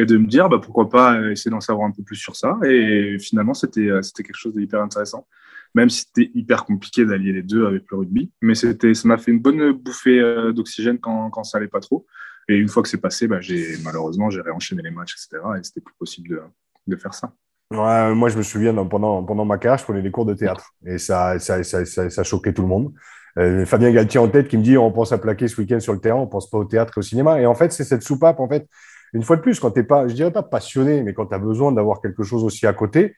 et 0.00 0.06
de 0.06 0.16
me 0.16 0.26
dire 0.26 0.48
bah, 0.48 0.58
pourquoi 0.62 0.88
pas 0.88 1.30
essayer 1.30 1.50
d'en 1.50 1.60
savoir 1.60 1.86
un 1.86 1.92
peu 1.92 2.02
plus 2.02 2.16
sur 2.16 2.36
ça. 2.36 2.58
Et 2.64 3.18
finalement, 3.18 3.54
c'était 3.54 3.88
euh, 3.88 4.02
c'était 4.02 4.22
quelque 4.22 4.36
chose 4.36 4.54
d'hyper 4.54 4.80
intéressant, 4.80 5.26
même 5.74 5.90
si 5.90 6.04
c'était 6.06 6.30
hyper 6.34 6.64
compliqué 6.64 7.04
d'allier 7.04 7.32
les 7.32 7.42
deux 7.42 7.66
avec 7.66 7.84
le 7.90 7.98
rugby. 7.98 8.30
Mais 8.42 8.54
ça 8.54 8.68
m'a 9.04 9.18
fait 9.18 9.30
une 9.30 9.40
bonne 9.40 9.72
bouffée 9.72 10.20
euh, 10.20 10.52
d'oxygène 10.52 10.98
quand, 10.98 11.30
quand 11.30 11.44
ça 11.44 11.58
allait 11.58 11.68
pas 11.68 11.80
trop. 11.80 12.06
Et 12.48 12.56
une 12.56 12.68
fois 12.68 12.82
que 12.82 12.88
c'est 12.88 13.00
passé, 13.00 13.28
bah, 13.28 13.38
malheureusement 13.84 14.30
j'ai 14.30 14.40
réenchaîné 14.40 14.82
les 14.82 14.90
matchs, 14.90 15.14
etc. 15.14 15.42
Et 15.58 15.62
c'était 15.62 15.80
plus 15.80 15.94
possible 15.98 16.28
de, 16.30 16.40
de 16.86 16.96
faire 16.96 17.14
ça. 17.14 17.32
Moi, 17.72 18.28
je 18.28 18.36
me 18.36 18.42
souviens, 18.42 18.74
pendant, 18.84 19.22
pendant 19.22 19.44
ma 19.44 19.56
carrière, 19.56 19.78
je 19.78 19.84
prenais 19.84 20.02
des 20.02 20.10
cours 20.10 20.26
de 20.26 20.34
théâtre. 20.34 20.74
Et 20.84 20.98
ça, 20.98 21.38
ça, 21.38 21.62
ça, 21.62 21.84
ça, 21.84 22.22
choquait 22.24 22.52
tout 22.52 22.62
le 22.62 22.68
monde. 22.68 22.92
Euh, 23.38 23.64
Fabien 23.64 23.92
Galtier 23.92 24.18
en 24.18 24.28
tête 24.28 24.48
qui 24.48 24.56
me 24.56 24.62
dit 24.62 24.76
on 24.76 24.90
pense 24.90 25.12
à 25.12 25.18
plaquer 25.18 25.46
ce 25.46 25.60
week-end 25.60 25.78
sur 25.78 25.92
le 25.92 26.00
terrain, 26.00 26.18
on 26.18 26.26
pense 26.26 26.50
pas 26.50 26.58
au 26.58 26.64
théâtre 26.64 26.94
et 26.96 26.98
au 26.98 27.02
cinéma. 27.02 27.40
Et 27.40 27.46
en 27.46 27.54
fait, 27.54 27.72
c'est 27.72 27.84
cette 27.84 28.02
soupape, 28.02 28.40
en 28.40 28.48
fait, 28.48 28.66
une 29.12 29.22
fois 29.22 29.36
de 29.36 29.42
plus, 29.42 29.58
quand 29.60 29.70
tu 29.70 29.80
n'es 29.80 29.84
pas, 29.84 30.08
je 30.08 30.14
dirais 30.14 30.32
pas 30.32 30.42
passionné, 30.42 31.02
mais 31.02 31.14
quand 31.14 31.26
tu 31.26 31.34
as 31.34 31.38
besoin 31.38 31.72
d'avoir 31.72 32.00
quelque 32.00 32.22
chose 32.22 32.44
aussi 32.44 32.66
à 32.66 32.72
côté, 32.72 33.16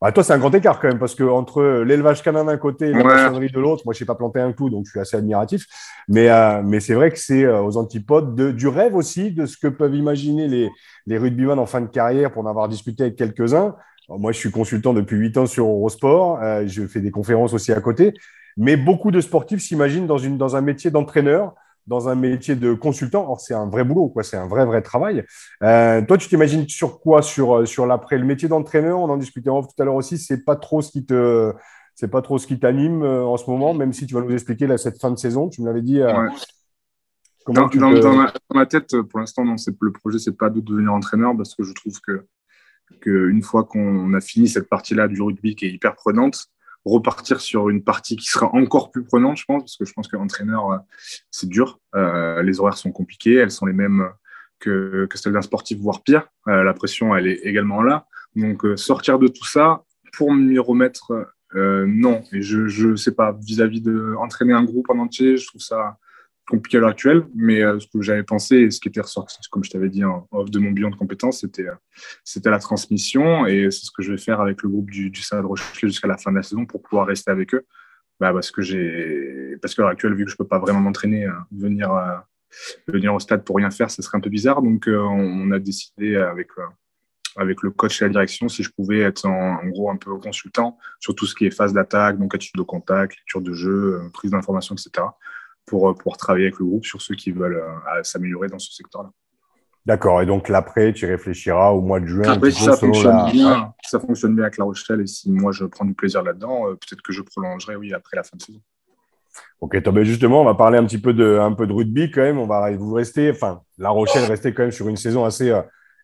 bah, 0.00 0.10
toi, 0.10 0.24
c'est 0.24 0.32
un 0.32 0.38
grand 0.38 0.52
écart 0.52 0.80
quand 0.80 0.88
même, 0.88 0.98
parce 0.98 1.14
que 1.14 1.22
entre 1.22 1.62
l'élevage 1.84 2.24
canin 2.24 2.44
d'un 2.44 2.56
côté 2.56 2.88
et 2.88 2.92
la 2.92 3.04
maçonnerie 3.04 3.52
de 3.52 3.60
l'autre, 3.60 3.82
moi, 3.84 3.94
je 3.94 4.00
sais 4.00 4.04
pas 4.04 4.16
planter 4.16 4.40
un 4.40 4.52
clou, 4.52 4.68
donc 4.68 4.84
je 4.86 4.90
suis 4.90 4.98
assez 4.98 5.16
admiratif. 5.16 5.64
Mais, 6.08 6.28
euh, 6.28 6.60
mais 6.64 6.80
c'est 6.80 6.94
vrai 6.94 7.12
que 7.12 7.18
c'est 7.18 7.44
euh, 7.44 7.62
aux 7.62 7.76
antipodes 7.76 8.34
de, 8.34 8.50
du 8.50 8.66
rêve 8.66 8.96
aussi, 8.96 9.30
de 9.30 9.46
ce 9.46 9.56
que 9.56 9.68
peuvent 9.68 9.94
imaginer 9.94 10.48
les, 10.48 10.70
les 11.06 11.18
rugbyman 11.18 11.56
en 11.58 11.66
fin 11.66 11.80
de 11.80 11.86
carrière, 11.86 12.32
pour 12.32 12.44
en 12.44 12.50
avoir 12.50 12.68
discuté 12.68 13.04
avec 13.04 13.16
quelques-uns. 13.16 13.76
Moi, 14.08 14.32
je 14.32 14.38
suis 14.38 14.50
consultant 14.50 14.92
depuis 14.92 15.16
huit 15.16 15.36
ans 15.36 15.46
sur 15.46 15.66
Eurosport. 15.66 16.40
Euh, 16.42 16.64
je 16.66 16.84
fais 16.88 17.00
des 17.00 17.12
conférences 17.12 17.54
aussi 17.54 17.72
à 17.72 17.80
côté. 17.80 18.12
Mais 18.56 18.76
beaucoup 18.76 19.12
de 19.12 19.20
sportifs 19.20 19.62
s'imaginent 19.62 20.08
dans, 20.08 20.18
une, 20.18 20.36
dans 20.36 20.56
un 20.56 20.60
métier 20.62 20.90
d'entraîneur 20.90 21.54
dans 21.86 22.08
un 22.08 22.14
métier 22.14 22.56
de 22.56 22.74
consultant. 22.74 23.28
Or, 23.28 23.40
c'est 23.40 23.54
un 23.54 23.68
vrai 23.68 23.84
boulot, 23.84 24.08
quoi. 24.08 24.22
C'est 24.22 24.36
un 24.36 24.46
vrai, 24.46 24.64
vrai 24.64 24.82
travail. 24.82 25.24
Euh, 25.62 26.02
toi, 26.02 26.18
tu 26.18 26.28
t'imagines 26.28 26.68
sur 26.68 27.00
quoi? 27.00 27.22
Sur, 27.22 27.58
euh, 27.58 27.66
sur 27.66 27.86
l'après 27.86 28.18
Le 28.18 28.24
métier 28.24 28.48
d'entraîneur, 28.48 28.98
on 28.98 29.08
en 29.08 29.16
discutait 29.16 29.50
tout 29.50 29.82
à 29.82 29.84
l'heure 29.84 29.94
aussi, 29.94 30.18
c'est 30.18 30.44
pas 30.44 30.56
trop 30.56 30.82
ce 30.82 30.90
qui 30.90 31.04
te. 31.04 31.52
C'est 31.94 32.08
pas 32.08 32.22
trop 32.22 32.38
ce 32.38 32.46
qui 32.46 32.58
t'anime 32.58 33.02
euh, 33.02 33.22
en 33.24 33.36
ce 33.36 33.48
moment, 33.50 33.74
même 33.74 33.92
si 33.92 34.06
tu 34.06 34.14
vas 34.14 34.22
nous 34.22 34.32
expliquer 34.32 34.66
là, 34.66 34.78
cette 34.78 34.98
fin 34.98 35.10
de 35.10 35.18
saison. 35.18 35.48
Tu 35.48 35.60
me 35.60 35.66
l'avais 35.66 35.82
dit. 35.82 36.00
Dans, 37.46 37.66
dans, 37.66 38.26
ma, 38.54 38.66
tête, 38.66 39.00
pour 39.02 39.18
l'instant, 39.18 39.44
non, 39.44 39.56
le 39.80 39.92
projet, 39.92 40.20
c'est 40.20 40.36
pas 40.36 40.48
de 40.48 40.60
devenir 40.60 40.92
entraîneur 40.94 41.36
parce 41.36 41.56
que 41.56 41.64
je 41.64 41.72
trouve 41.72 42.00
que 42.00 42.24
qu'une 43.00 43.42
fois 43.42 43.64
qu'on 43.64 44.12
a 44.14 44.20
fini 44.20 44.48
cette 44.48 44.68
partie-là 44.68 45.08
du 45.08 45.20
rugby 45.20 45.56
qui 45.56 45.66
est 45.66 45.70
hyper 45.70 45.94
prenante, 45.94 46.46
repartir 46.84 47.40
sur 47.40 47.68
une 47.68 47.82
partie 47.82 48.16
qui 48.16 48.26
sera 48.26 48.52
encore 48.54 48.90
plus 48.90 49.04
prenante, 49.04 49.36
je 49.36 49.44
pense, 49.44 49.62
parce 49.62 49.76
que 49.76 49.84
je 49.84 49.92
pense 49.92 50.08
que 50.08 50.16
l'entraîneur, 50.16 50.72
euh, 50.72 50.78
c'est 51.30 51.48
dur. 51.48 51.78
Euh, 51.94 52.42
les 52.42 52.60
horaires 52.60 52.76
sont 52.76 52.92
compliqués, 52.92 53.34
elles 53.34 53.50
sont 53.50 53.66
les 53.66 53.72
mêmes 53.72 54.08
que, 54.58 55.06
que 55.06 55.18
celles 55.18 55.32
d'un 55.32 55.42
sportif, 55.42 55.78
voire 55.78 56.02
pire. 56.02 56.28
Euh, 56.48 56.64
la 56.64 56.74
pression, 56.74 57.14
elle 57.14 57.28
est 57.28 57.40
également 57.44 57.82
là. 57.82 58.06
Donc, 58.34 58.64
sortir 58.76 59.18
de 59.18 59.28
tout 59.28 59.44
ça 59.44 59.84
pour 60.14 60.32
m'y 60.32 60.58
remettre, 60.58 61.12
non. 61.54 62.22
Et 62.32 62.40
je 62.40 62.86
ne 62.86 62.96
sais 62.96 63.14
pas, 63.14 63.36
vis-à-vis 63.38 63.82
de 63.82 64.14
entraîner 64.18 64.54
un 64.54 64.64
groupe 64.64 64.88
en 64.88 64.98
entier, 64.98 65.36
je 65.36 65.46
trouve 65.46 65.60
ça 65.60 65.98
compliqué 66.48 66.76
à 66.76 66.80
l'heure 66.80 66.90
actuelle, 66.90 67.24
mais 67.34 67.62
euh, 67.62 67.78
ce 67.78 67.86
que 67.86 68.02
j'avais 68.02 68.22
pensé 68.22 68.56
et 68.56 68.70
ce 68.70 68.80
qui 68.80 68.88
était 68.88 69.00
ressorti, 69.00 69.36
comme 69.50 69.64
je 69.64 69.70
t'avais 69.70 69.88
dit 69.88 70.04
en 70.04 70.26
off 70.32 70.50
de 70.50 70.58
mon 70.58 70.70
bilan 70.70 70.90
de 70.90 70.96
compétences, 70.96 71.40
c'était 71.40 71.66
euh, 71.68 72.50
la 72.50 72.58
transmission 72.58 73.46
et 73.46 73.70
c'est 73.70 73.86
ce 73.86 73.90
que 73.90 74.02
je 74.02 74.12
vais 74.12 74.18
faire 74.18 74.40
avec 74.40 74.62
le 74.62 74.68
groupe 74.68 74.90
du, 74.90 75.10
du 75.10 75.22
Stade 75.22 75.44
Rochelet 75.44 75.88
jusqu'à 75.88 76.08
la 76.08 76.18
fin 76.18 76.30
de 76.30 76.36
la 76.36 76.42
saison 76.42 76.66
pour 76.66 76.82
pouvoir 76.82 77.06
rester 77.06 77.30
avec 77.30 77.54
eux. 77.54 77.64
Bah, 78.20 78.32
parce 78.32 78.50
qu'à 78.50 78.62
l'heure 79.78 79.90
actuelle, 79.90 80.14
vu 80.14 80.24
que 80.24 80.30
je 80.30 80.36
peux 80.36 80.46
pas 80.46 80.58
vraiment 80.58 80.80
m'entraîner, 80.80 81.26
euh, 81.26 81.32
venir 81.50 81.90
venir 82.86 83.14
au 83.14 83.18
stade 83.18 83.44
pour 83.44 83.56
rien 83.56 83.70
faire, 83.70 83.90
ce 83.90 84.02
serait 84.02 84.18
un 84.18 84.20
peu 84.20 84.28
bizarre. 84.28 84.60
Donc 84.60 84.86
on, 84.86 85.50
a 85.52 85.58
décidé 85.58 86.16
avec 86.16 86.48
avec 87.36 87.62
le 87.62 87.70
coach 87.70 88.02
et 88.02 88.04
la 88.04 88.10
direction 88.10 88.48
si 88.50 88.62
je 88.62 88.70
pouvais 88.70 89.00
être 89.00 89.24
en, 89.24 89.54
en, 89.54 89.66
gros 89.68 89.90
un 89.90 89.96
peu 89.96 90.14
consultant 90.18 90.76
sur 91.00 91.14
tout 91.14 91.24
ce 91.24 91.34
qui 91.34 91.46
est 91.46 91.50
phase 91.50 91.72
d'attaque, 91.72 92.18
donc 92.18 92.34
attitude 92.34 92.58
de 92.58 92.62
contact, 92.62 93.16
lecture 93.16 93.40
de 93.40 93.54
jeu, 93.54 94.02
prise 94.12 94.32
d'information, 94.32 94.74
etc 94.74 95.06
pour 95.66 95.88
euh, 95.88 95.94
pouvoir 95.94 96.16
travailler 96.16 96.46
avec 96.46 96.58
le 96.58 96.66
groupe 96.66 96.84
sur 96.84 97.00
ceux 97.00 97.14
qui 97.14 97.30
veulent 97.30 97.56
euh, 97.56 98.02
s'améliorer 98.02 98.48
dans 98.48 98.58
ce 98.58 98.72
secteur-là. 98.72 99.10
D'accord. 99.84 100.22
Et 100.22 100.26
donc 100.26 100.48
l'après, 100.48 100.92
tu 100.92 101.06
réfléchiras 101.06 101.70
au 101.70 101.80
mois 101.80 101.98
de 101.98 102.06
juin. 102.06 102.28
Après, 102.28 102.50
si 102.50 102.62
ça 102.62 102.76
fonctionne, 102.76 103.30
bien, 103.32 103.74
ça 103.82 103.98
fonctionne 103.98 104.34
bien 104.34 104.44
avec 104.44 104.56
La 104.56 104.64
Rochelle 104.64 105.00
et 105.00 105.06
si 105.06 105.30
moi 105.30 105.50
je 105.52 105.64
prends 105.64 105.84
du 105.84 105.94
plaisir 105.94 106.22
là-dedans, 106.22 106.68
euh, 106.68 106.74
peut-être 106.74 107.02
que 107.02 107.12
je 107.12 107.22
prolongerai, 107.22 107.76
oui, 107.76 107.92
après 107.92 108.16
la 108.16 108.22
fin 108.22 108.36
de 108.36 108.42
saison. 108.42 108.60
Ok, 109.60 109.76
justement, 110.02 110.42
on 110.42 110.44
va 110.44 110.54
parler 110.54 110.76
un 110.76 110.84
petit 110.84 111.00
peu 111.00 111.14
de, 111.14 111.38
un 111.38 111.52
peu 111.52 111.66
de 111.66 111.72
rugby 111.72 112.10
quand 112.10 112.20
même. 112.20 112.38
On 112.38 112.46
va 112.46 112.70
vous 112.76 112.92
rester, 112.92 113.30
enfin, 113.30 113.62
La 113.78 113.88
Rochelle 113.88 114.24
restait 114.24 114.52
quand 114.52 114.62
même 114.62 114.72
sur 114.72 114.88
une 114.88 114.96
saison 114.96 115.24
assez 115.24 115.52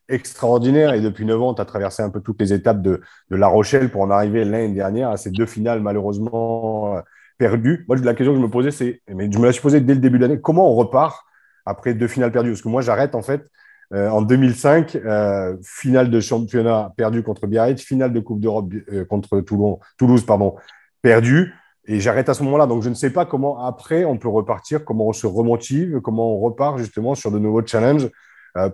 extraordinaire 0.08 0.94
et 0.94 1.02
depuis 1.02 1.26
9 1.26 1.42
ans, 1.42 1.54
tu 1.54 1.60
as 1.60 1.66
traversé 1.66 2.02
un 2.02 2.08
peu 2.08 2.20
toutes 2.20 2.40
les 2.40 2.54
étapes 2.54 2.80
de, 2.80 3.02
de 3.30 3.36
La 3.36 3.46
Rochelle 3.46 3.90
pour 3.90 4.00
en 4.00 4.10
arriver 4.10 4.44
l'année 4.46 4.72
dernière 4.72 5.10
à 5.10 5.18
ces 5.18 5.30
deux 5.30 5.44
finales 5.44 5.82
malheureusement 5.82 6.96
perdu. 7.38 7.84
Moi, 7.88 7.96
la 7.98 8.14
question 8.14 8.32
que 8.32 8.38
je 8.40 8.44
me 8.44 8.50
posais, 8.50 8.70
c'est, 8.70 9.00
mais 9.08 9.30
je 9.30 9.38
me 9.38 9.46
la 9.46 9.52
suis 9.52 9.62
posée 9.62 9.80
dès 9.80 9.94
le 9.94 10.00
début 10.00 10.18
de 10.18 10.26
l'année, 10.26 10.40
comment 10.40 10.70
on 10.70 10.74
repart 10.74 11.24
après 11.64 11.94
deux 11.94 12.08
finales 12.08 12.32
perdues? 12.32 12.50
Parce 12.50 12.62
que 12.62 12.68
moi, 12.68 12.82
j'arrête 12.82 13.14
en 13.14 13.22
fait 13.22 13.48
euh, 13.94 14.08
en 14.10 14.20
2005, 14.20 14.96
euh, 14.96 15.56
finale 15.62 16.10
de 16.10 16.20
championnat 16.20 16.92
perdu 16.96 17.22
contre 17.22 17.46
Biarritz, 17.46 17.80
finale 17.80 18.12
de 18.12 18.20
Coupe 18.20 18.40
d'Europe 18.40 18.70
euh, 18.92 19.04
contre 19.04 19.40
Toulouse, 19.40 20.26
pardon, 20.26 20.56
perdu. 21.00 21.54
Et 21.86 22.00
j'arrête 22.00 22.28
à 22.28 22.34
ce 22.34 22.42
moment-là. 22.42 22.66
Donc, 22.66 22.82
je 22.82 22.90
ne 22.90 22.94
sais 22.94 23.10
pas 23.10 23.24
comment 23.24 23.64
après 23.64 24.04
on 24.04 24.18
peut 24.18 24.28
repartir, 24.28 24.84
comment 24.84 25.06
on 25.06 25.14
se 25.14 25.26
remotive, 25.26 26.00
comment 26.02 26.34
on 26.34 26.40
repart 26.40 26.76
justement 26.76 27.14
sur 27.14 27.30
de 27.30 27.38
nouveaux 27.38 27.64
challenges 27.64 28.10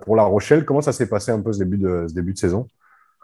pour 0.03 0.17
La 0.17 0.25
Rochelle. 0.25 0.65
Comment 0.65 0.81
ça 0.81 0.93
s'est 0.93 1.09
passé 1.09 1.31
un 1.31 1.41
peu 1.41 1.53
ce 1.53 1.59
début 1.59 1.77
de, 1.77 2.07
début 2.13 2.33
de 2.33 2.39
saison? 2.39 2.67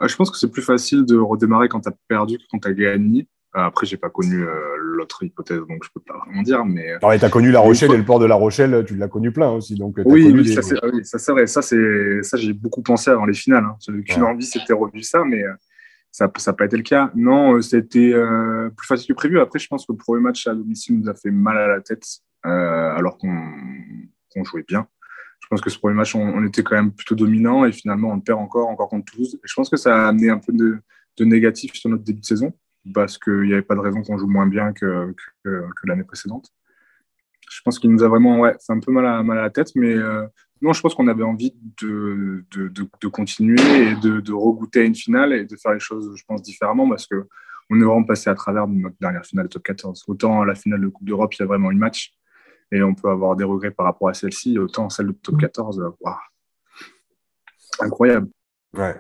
Je 0.01 0.15
pense 0.15 0.31
que 0.31 0.37
c'est 0.37 0.51
plus 0.51 0.63
facile 0.63 1.05
de 1.05 1.17
redémarrer 1.17 1.69
quand 1.69 1.81
tu 1.81 1.89
as 1.89 1.95
perdu 2.07 2.39
que 2.39 2.45
quand 2.53 2.61
tu 2.61 2.69
as 2.69 2.73
gagné. 2.73 3.27
Après, 3.53 3.85
j'ai 3.85 3.97
pas 3.97 4.11
connu 4.11 4.47
l'autre 5.01 5.23
hypothèse, 5.25 5.59
donc 5.69 5.83
je 5.83 5.89
peux 5.93 6.01
pas 6.01 6.19
vraiment 6.25 6.43
dire. 6.43 6.65
Mais 6.65 6.97
tu 7.01 7.25
as 7.25 7.29
connu 7.29 7.51
La 7.51 7.61
Rochelle 7.61 7.93
et 7.93 7.97
le 7.97 8.05
port 8.05 8.19
de 8.19 8.27
La 8.27 8.37
Rochelle, 8.37 8.85
tu 8.87 8.97
l'as 8.97 9.09
connu 9.09 9.33
plein 9.33 9.51
aussi. 9.51 9.75
Donc 9.75 9.99
oui, 10.05 10.55
ça 10.55 10.63
c'est 10.63 10.77
vrai. 10.77 11.47
Ça 11.47 11.63
c'est 11.63 12.23
ça 12.23 12.37
j'ai 12.37 12.53
beaucoup 12.53 12.83
pensé 12.83 13.11
avant 13.11 13.27
les 13.27 13.35
finales. 13.35 13.65
Hein. 13.65 13.77
J'avais 13.81 14.03
qu'une 14.03 14.23
envie, 14.23 14.45
c'était 14.45 14.73
revu 14.73 15.03
ça, 15.03 15.25
mais 15.25 15.43
euh, 15.43 15.53
ça 16.11 16.31
n'a 16.47 16.53
pas 16.53 16.65
été 16.65 16.77
le 16.77 16.83
cas. 16.83 17.11
Non, 17.15 17.57
euh, 17.57 17.63
c'était 17.63 18.13
euh, 18.13 18.71
plus 18.71 18.87
facile 18.87 19.09
que 19.09 19.15
prévu. 19.15 19.41
Après, 19.41 19.59
je 19.59 19.69
pense 19.69 19.87
que 19.87 19.93
le 19.93 19.99
premier 19.99 20.23
match 20.23 20.47
à 20.47 20.55
domicile 20.55 20.99
nous 20.99 21.09
a 21.09 21.15
fait 21.15 21.31
mal 21.31 21.59
à 21.59 21.69
la 21.69 21.81
tête, 21.81 22.05
alors 22.43 23.19
qu'on 23.19 24.45
jouait 24.45 24.65
bien. 24.67 24.87
Je 25.41 25.47
pense 25.49 25.61
que 25.61 25.71
ce 25.71 25.79
premier 25.79 25.95
match, 25.95 26.15
on, 26.15 26.47
était 26.47 26.63
quand 26.63 26.77
même 26.77 26.93
plutôt 26.93 27.15
dominant 27.15 27.65
et 27.65 27.73
finalement, 27.73 28.13
on 28.13 28.21
perd 28.21 28.39
encore, 28.39 28.69
encore 28.69 28.89
contre 28.89 29.11
Toulouse. 29.13 29.35
Et 29.35 29.47
je 29.47 29.55
pense 29.55 29.69
que 29.69 29.77
ça 29.77 29.97
a 29.97 30.09
amené 30.09 30.29
un 30.29 30.39
peu 30.39 30.53
de, 30.53 30.79
de 31.17 31.25
négatif 31.25 31.75
sur 31.75 31.91
notre 31.91 32.05
début 32.05 32.21
de 32.21 32.27
saison 32.27 32.53
parce 32.95 33.19
qu'il 33.19 33.43
n'y 33.43 33.53
avait 33.53 33.63
pas 33.63 33.75
de 33.75 33.81
raison 33.81 34.03
qu'on 34.03 34.19
joue 34.19 34.27
moins 34.27 34.47
bien 34.47 34.73
que, 34.73 35.15
que, 35.45 35.71
l'année 35.85 36.05
précédente. 36.05 36.51
Je 37.51 37.61
pense 37.65 37.79
qu'il 37.79 37.91
nous 37.91 38.03
a 38.03 38.09
vraiment 38.09 38.39
ouais, 38.41 38.55
fait 38.65 38.73
un 38.73 38.81
peu 38.81 38.93
mal 38.93 39.07
à, 39.07 39.23
la 39.23 39.51
tête, 39.51 39.71
mais 39.75 39.93
euh, 39.93 40.27
non, 40.63 40.73
je 40.73 40.81
pense 40.81 40.95
qu'on 40.95 41.09
avait 41.09 41.25
envie 41.25 41.55
de, 41.81 42.45
continuer 43.09 43.61
et 43.61 43.95
de, 43.97 44.33
regoûter 44.33 44.81
à 44.81 44.85
une 44.85 44.95
finale 44.95 45.33
et 45.33 45.45
de 45.45 45.57
faire 45.57 45.73
les 45.73 45.81
choses, 45.81 46.15
je 46.17 46.25
pense, 46.27 46.43
différemment 46.43 46.89
parce 46.89 47.07
qu'on 47.07 47.81
est 47.81 47.85
vraiment 47.85 48.05
passé 48.05 48.31
à 48.31 48.35
travers 48.35 48.67
notre 48.69 48.97
dernière 49.01 49.25
finale 49.25 49.47
de 49.47 49.51
top 49.51 49.63
14. 49.65 50.05
Autant 50.09 50.45
la 50.45 50.55
finale 50.55 50.81
de 50.81 50.89
Coupe 50.89 51.07
d'Europe, 51.07 51.35
il 51.35 51.41
y 51.41 51.43
a 51.43 51.47
vraiment 51.47 51.71
une 51.71 51.79
match 51.79 52.13
et 52.73 52.83
on 52.83 52.95
peut 52.95 53.11
avoir 53.11 53.37
des 53.37 53.45
regrets 53.45 53.73
par 53.73 53.87
rapport 53.87 54.09
à 54.09 54.15
celle-ci, 54.15 54.59
autant 54.59 54.89
celle 54.91 55.09
de 55.09 55.13
top 55.13 55.39
14, 55.39 55.81
euh, 55.81 56.11
incroyable. 57.81 58.29
Ouais. 58.75 58.95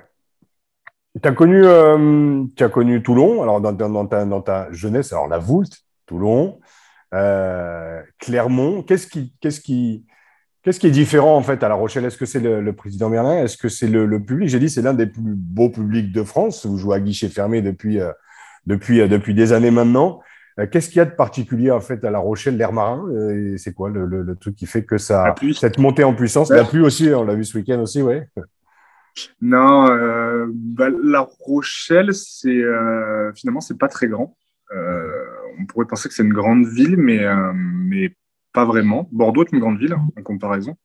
Tu 1.21 1.29
as 1.29 1.33
connu, 1.33 1.63
euh, 1.65 2.45
as 2.61 2.69
connu 2.69 3.03
Toulon, 3.03 3.43
alors 3.43 3.61
dans, 3.61 3.73
dans, 3.73 4.07
ta, 4.07 4.25
dans, 4.25 4.41
ta, 4.41 4.71
jeunesse, 4.71 5.13
alors 5.13 5.27
la 5.27 5.39
Voulte, 5.39 5.79
Toulon, 6.07 6.61
euh, 7.15 8.01
Clermont. 8.19 8.83
Qu'est-ce 8.85 9.09
qui, 9.09 9.35
qu'est-ce, 9.41 9.61
qui, 9.61 10.07
qu'est-ce 10.63 10.79
qui 10.79 10.87
est 10.87 10.93
différent 10.93 11.37
en 11.37 11.43
fait 11.43 11.65
à 11.65 11.69
La 11.69 11.75
Rochelle? 11.75 12.05
Est-ce 12.05 12.17
que 12.17 12.27
c'est 12.27 12.39
le, 12.39 12.73
président 12.75 13.09
Merlin? 13.09 13.43
Est-ce 13.43 13.57
que 13.57 13.69
c'est 13.69 13.89
le, 13.89 14.23
public? 14.23 14.49
J'ai 14.49 14.61
dit 14.61 14.71
c'est 14.71 14.83
l'un 14.83 14.95
des 14.95 15.07
plus 15.07 15.35
beaux 15.35 15.71
publics 15.71 16.13
de 16.13 16.23
France. 16.23 16.65
Vous 16.65 16.79
jouez 16.79 16.97
à 16.97 17.01
guichet 17.01 17.29
fermé 17.29 17.61
depuis, 17.61 17.99
euh, 17.99 18.13
depuis, 18.67 19.09
depuis 19.09 19.35
des 19.35 19.53
années 19.53 19.73
maintenant. 19.73 20.21
Qu'est-ce 20.71 20.89
qu'il 20.89 20.99
y 20.99 21.01
a 21.01 21.07
de 21.07 21.15
particulier 21.15 21.71
en 21.71 21.81
fait 21.81 22.05
à 22.05 22.11
La 22.11 22.19
Rochelle, 22.19 22.57
l'air 22.57 22.73
marin? 22.73 23.05
C'est 23.57 23.73
quoi 23.73 23.89
le, 23.89 24.37
truc 24.39 24.55
qui 24.55 24.67
fait 24.67 24.85
que 24.85 24.99
ça, 24.99 25.35
cette 25.59 25.79
montée 25.79 26.05
en 26.05 26.15
puissance 26.15 26.51
La 26.51 26.65
pluie 26.65 26.83
aussi, 26.83 27.09
on 27.15 27.25
l'a 27.25 27.35
vu 27.35 27.45
ce 27.45 27.57
week-end 27.57 27.81
aussi, 27.81 28.03
ouais. 28.03 28.29
Non, 29.41 29.91
euh, 29.91 30.47
bah, 30.51 30.89
La 31.03 31.21
Rochelle, 31.21 32.15
c'est 32.15 32.63
euh, 32.63 33.33
finalement 33.35 33.61
c'est 33.61 33.79
pas 33.79 33.89
très 33.89 34.09
grand. 34.09 34.37
Euh, 34.73 35.27
on 35.59 35.67
pourrait 35.67 35.87
penser 35.87 36.09
que 36.09 36.15
c'est 36.15 36.23
une 36.23 36.33
grande 36.33 36.67
ville, 36.67 36.97
mais 36.97 37.25
mais 37.55 38.15
pas 38.53 38.65
vraiment. 38.65 39.09
Bordeaux 39.13 39.45
est 39.45 39.53
une 39.53 39.61
grande 39.61 39.79
ville 39.79 39.95
en 39.95 40.23
comparaison. 40.23 40.77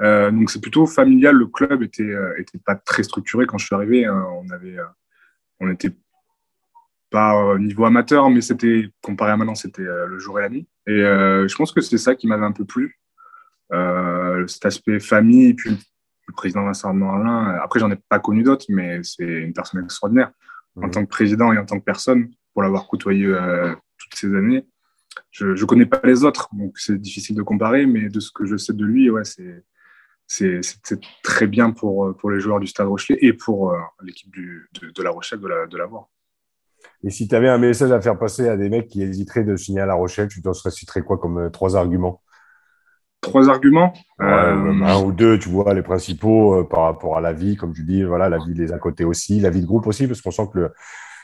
donc 0.00 0.50
c'est 0.50 0.60
plutôt 0.60 0.86
familial. 0.86 1.36
Le 1.36 1.46
club 1.46 1.82
était 1.82 2.14
était 2.38 2.58
pas 2.58 2.76
très 2.76 3.02
structuré 3.02 3.46
quand 3.46 3.58
je 3.58 3.66
suis 3.66 3.74
arrivé. 3.74 4.04
Hein. 4.04 4.24
On 4.42 4.50
avait 4.50 4.76
on 5.60 5.70
était 5.70 5.92
pas 7.10 7.36
au 7.36 7.58
niveau 7.58 7.84
amateur, 7.84 8.28
mais 8.30 8.40
c'était 8.40 8.88
comparé 9.02 9.32
à 9.32 9.36
maintenant, 9.36 9.54
c'était 9.54 9.82
le 9.82 10.18
jour 10.18 10.38
et 10.38 10.42
la 10.42 10.48
nuit. 10.48 10.66
Et 10.86 10.98
je 10.98 11.56
pense 11.56 11.72
que 11.72 11.80
c'est 11.80 11.98
ça 11.98 12.14
qui 12.14 12.26
m'avait 12.26 12.46
un 12.46 12.52
peu 12.52 12.64
plu. 12.64 12.98
cet 14.46 14.66
aspect 14.66 15.00
famille, 15.00 15.54
puis 15.54 15.78
le 16.26 16.32
président 16.32 16.64
Vincent 16.64 16.92
Morlin, 16.94 17.58
après, 17.62 17.80
j'en 17.80 17.90
ai 17.90 17.96
pas 18.08 18.18
connu 18.18 18.42
d'autres, 18.42 18.66
mais 18.68 19.00
c'est 19.02 19.24
une 19.24 19.52
personne 19.52 19.84
extraordinaire. 19.84 20.32
En 20.76 20.88
tant 20.88 21.04
que 21.04 21.10
président 21.10 21.52
et 21.52 21.58
en 21.58 21.64
tant 21.64 21.78
que 21.78 21.84
personne, 21.84 22.30
pour 22.52 22.62
l'avoir 22.62 22.88
côtoyé 22.88 23.26
euh, 23.26 23.72
toutes 23.96 24.14
ces 24.14 24.34
années, 24.34 24.66
je 25.30 25.46
ne 25.46 25.64
connais 25.64 25.86
pas 25.86 26.00
les 26.04 26.24
autres, 26.24 26.48
donc 26.52 26.78
c'est 26.78 27.00
difficile 27.00 27.36
de 27.36 27.42
comparer, 27.42 27.86
mais 27.86 28.08
de 28.08 28.18
ce 28.18 28.32
que 28.32 28.44
je 28.44 28.56
sais 28.56 28.72
de 28.72 28.84
lui, 28.84 29.10
ouais, 29.10 29.24
c'est 29.24 29.64
c'est 30.26 30.60
très 31.22 31.46
bien 31.46 31.70
pour, 31.70 32.16
pour 32.16 32.30
les 32.30 32.40
joueurs 32.40 32.58
du 32.58 32.66
Stade 32.66 32.86
Rochelet 32.86 33.18
et 33.20 33.34
pour 33.34 33.72
euh, 33.72 33.78
l'équipe 34.02 34.34
de, 34.34 34.90
de, 34.90 35.02
La 35.02 35.10
Rochelle 35.10 35.38
de 35.38 35.76
l'avoir. 35.76 36.08
et 37.02 37.10
si 37.10 37.28
tu 37.28 37.34
avais 37.34 37.48
un 37.48 37.58
message 37.58 37.92
à 37.92 38.00
faire 38.00 38.18
passer 38.18 38.48
à 38.48 38.56
des 38.56 38.70
mecs 38.70 38.88
qui 38.88 39.02
hésiteraient 39.02 39.44
de 39.44 39.54
signer 39.56 39.80
à 39.80 39.86
La 39.86 39.94
Rochelle, 39.94 40.28
tu 40.28 40.40
t'en 40.40 40.54
citerais 40.54 41.02
quoi 41.02 41.18
comme 41.18 41.38
euh, 41.38 41.50
trois 41.50 41.76
arguments? 41.76 42.22
Trois 43.24 43.48
arguments. 43.50 43.92
Euh, 44.20 44.24
un 44.24 45.02
ou 45.02 45.12
deux, 45.12 45.38
tu 45.38 45.48
vois, 45.48 45.74
les 45.74 45.82
principaux 45.82 46.60
euh, 46.60 46.64
par 46.64 46.82
rapport 46.82 47.16
à 47.16 47.20
la 47.20 47.32
vie, 47.32 47.56
comme 47.56 47.72
tu 47.72 47.82
dis, 47.82 48.02
voilà, 48.04 48.28
la 48.28 48.38
vie 48.38 48.54
des 48.54 48.72
à 48.72 48.78
côté 48.78 49.04
aussi, 49.04 49.40
la 49.40 49.50
vie 49.50 49.60
de 49.60 49.66
groupe 49.66 49.86
aussi, 49.86 50.06
parce 50.06 50.20
qu'on 50.20 50.30
sent 50.30 50.48
que 50.52 50.58
le. 50.58 50.72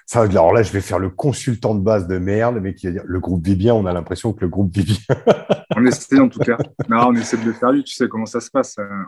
Ça, 0.07 0.23
alors 0.23 0.53
là, 0.53 0.65
je 0.65 0.73
vais 0.73 0.81
faire 0.81 0.99
le 0.99 1.09
consultant 1.09 1.73
de 1.73 1.81
base 1.81 2.09
de 2.09 2.19
merde, 2.19 2.59
mais 2.61 2.75
qui 2.75 2.87
va 2.87 2.93
dire 2.93 3.03
le 3.07 3.21
groupe 3.21 3.45
vit 3.45 3.55
bien. 3.55 3.75
On 3.75 3.87
a 3.87 3.93
l'impression 3.93 4.33
que 4.33 4.41
le 4.41 4.49
groupe 4.49 4.75
vit 4.75 4.83
bien. 4.83 5.17
on 5.77 5.87
essaie 5.87 6.19
en 6.19 6.29
tout 6.29 6.41
cas. 6.41 6.57
Non, 6.89 7.11
on 7.11 7.15
essaie 7.15 7.37
de 7.37 7.45
le 7.45 7.53
faire 7.53 7.71
lui. 7.71 7.85
Tu 7.85 7.95
sais 7.95 8.09
comment 8.09 8.27
ça 8.27 8.41
se 8.41 8.51
passe. 8.51 8.77
Hein. 8.79 9.07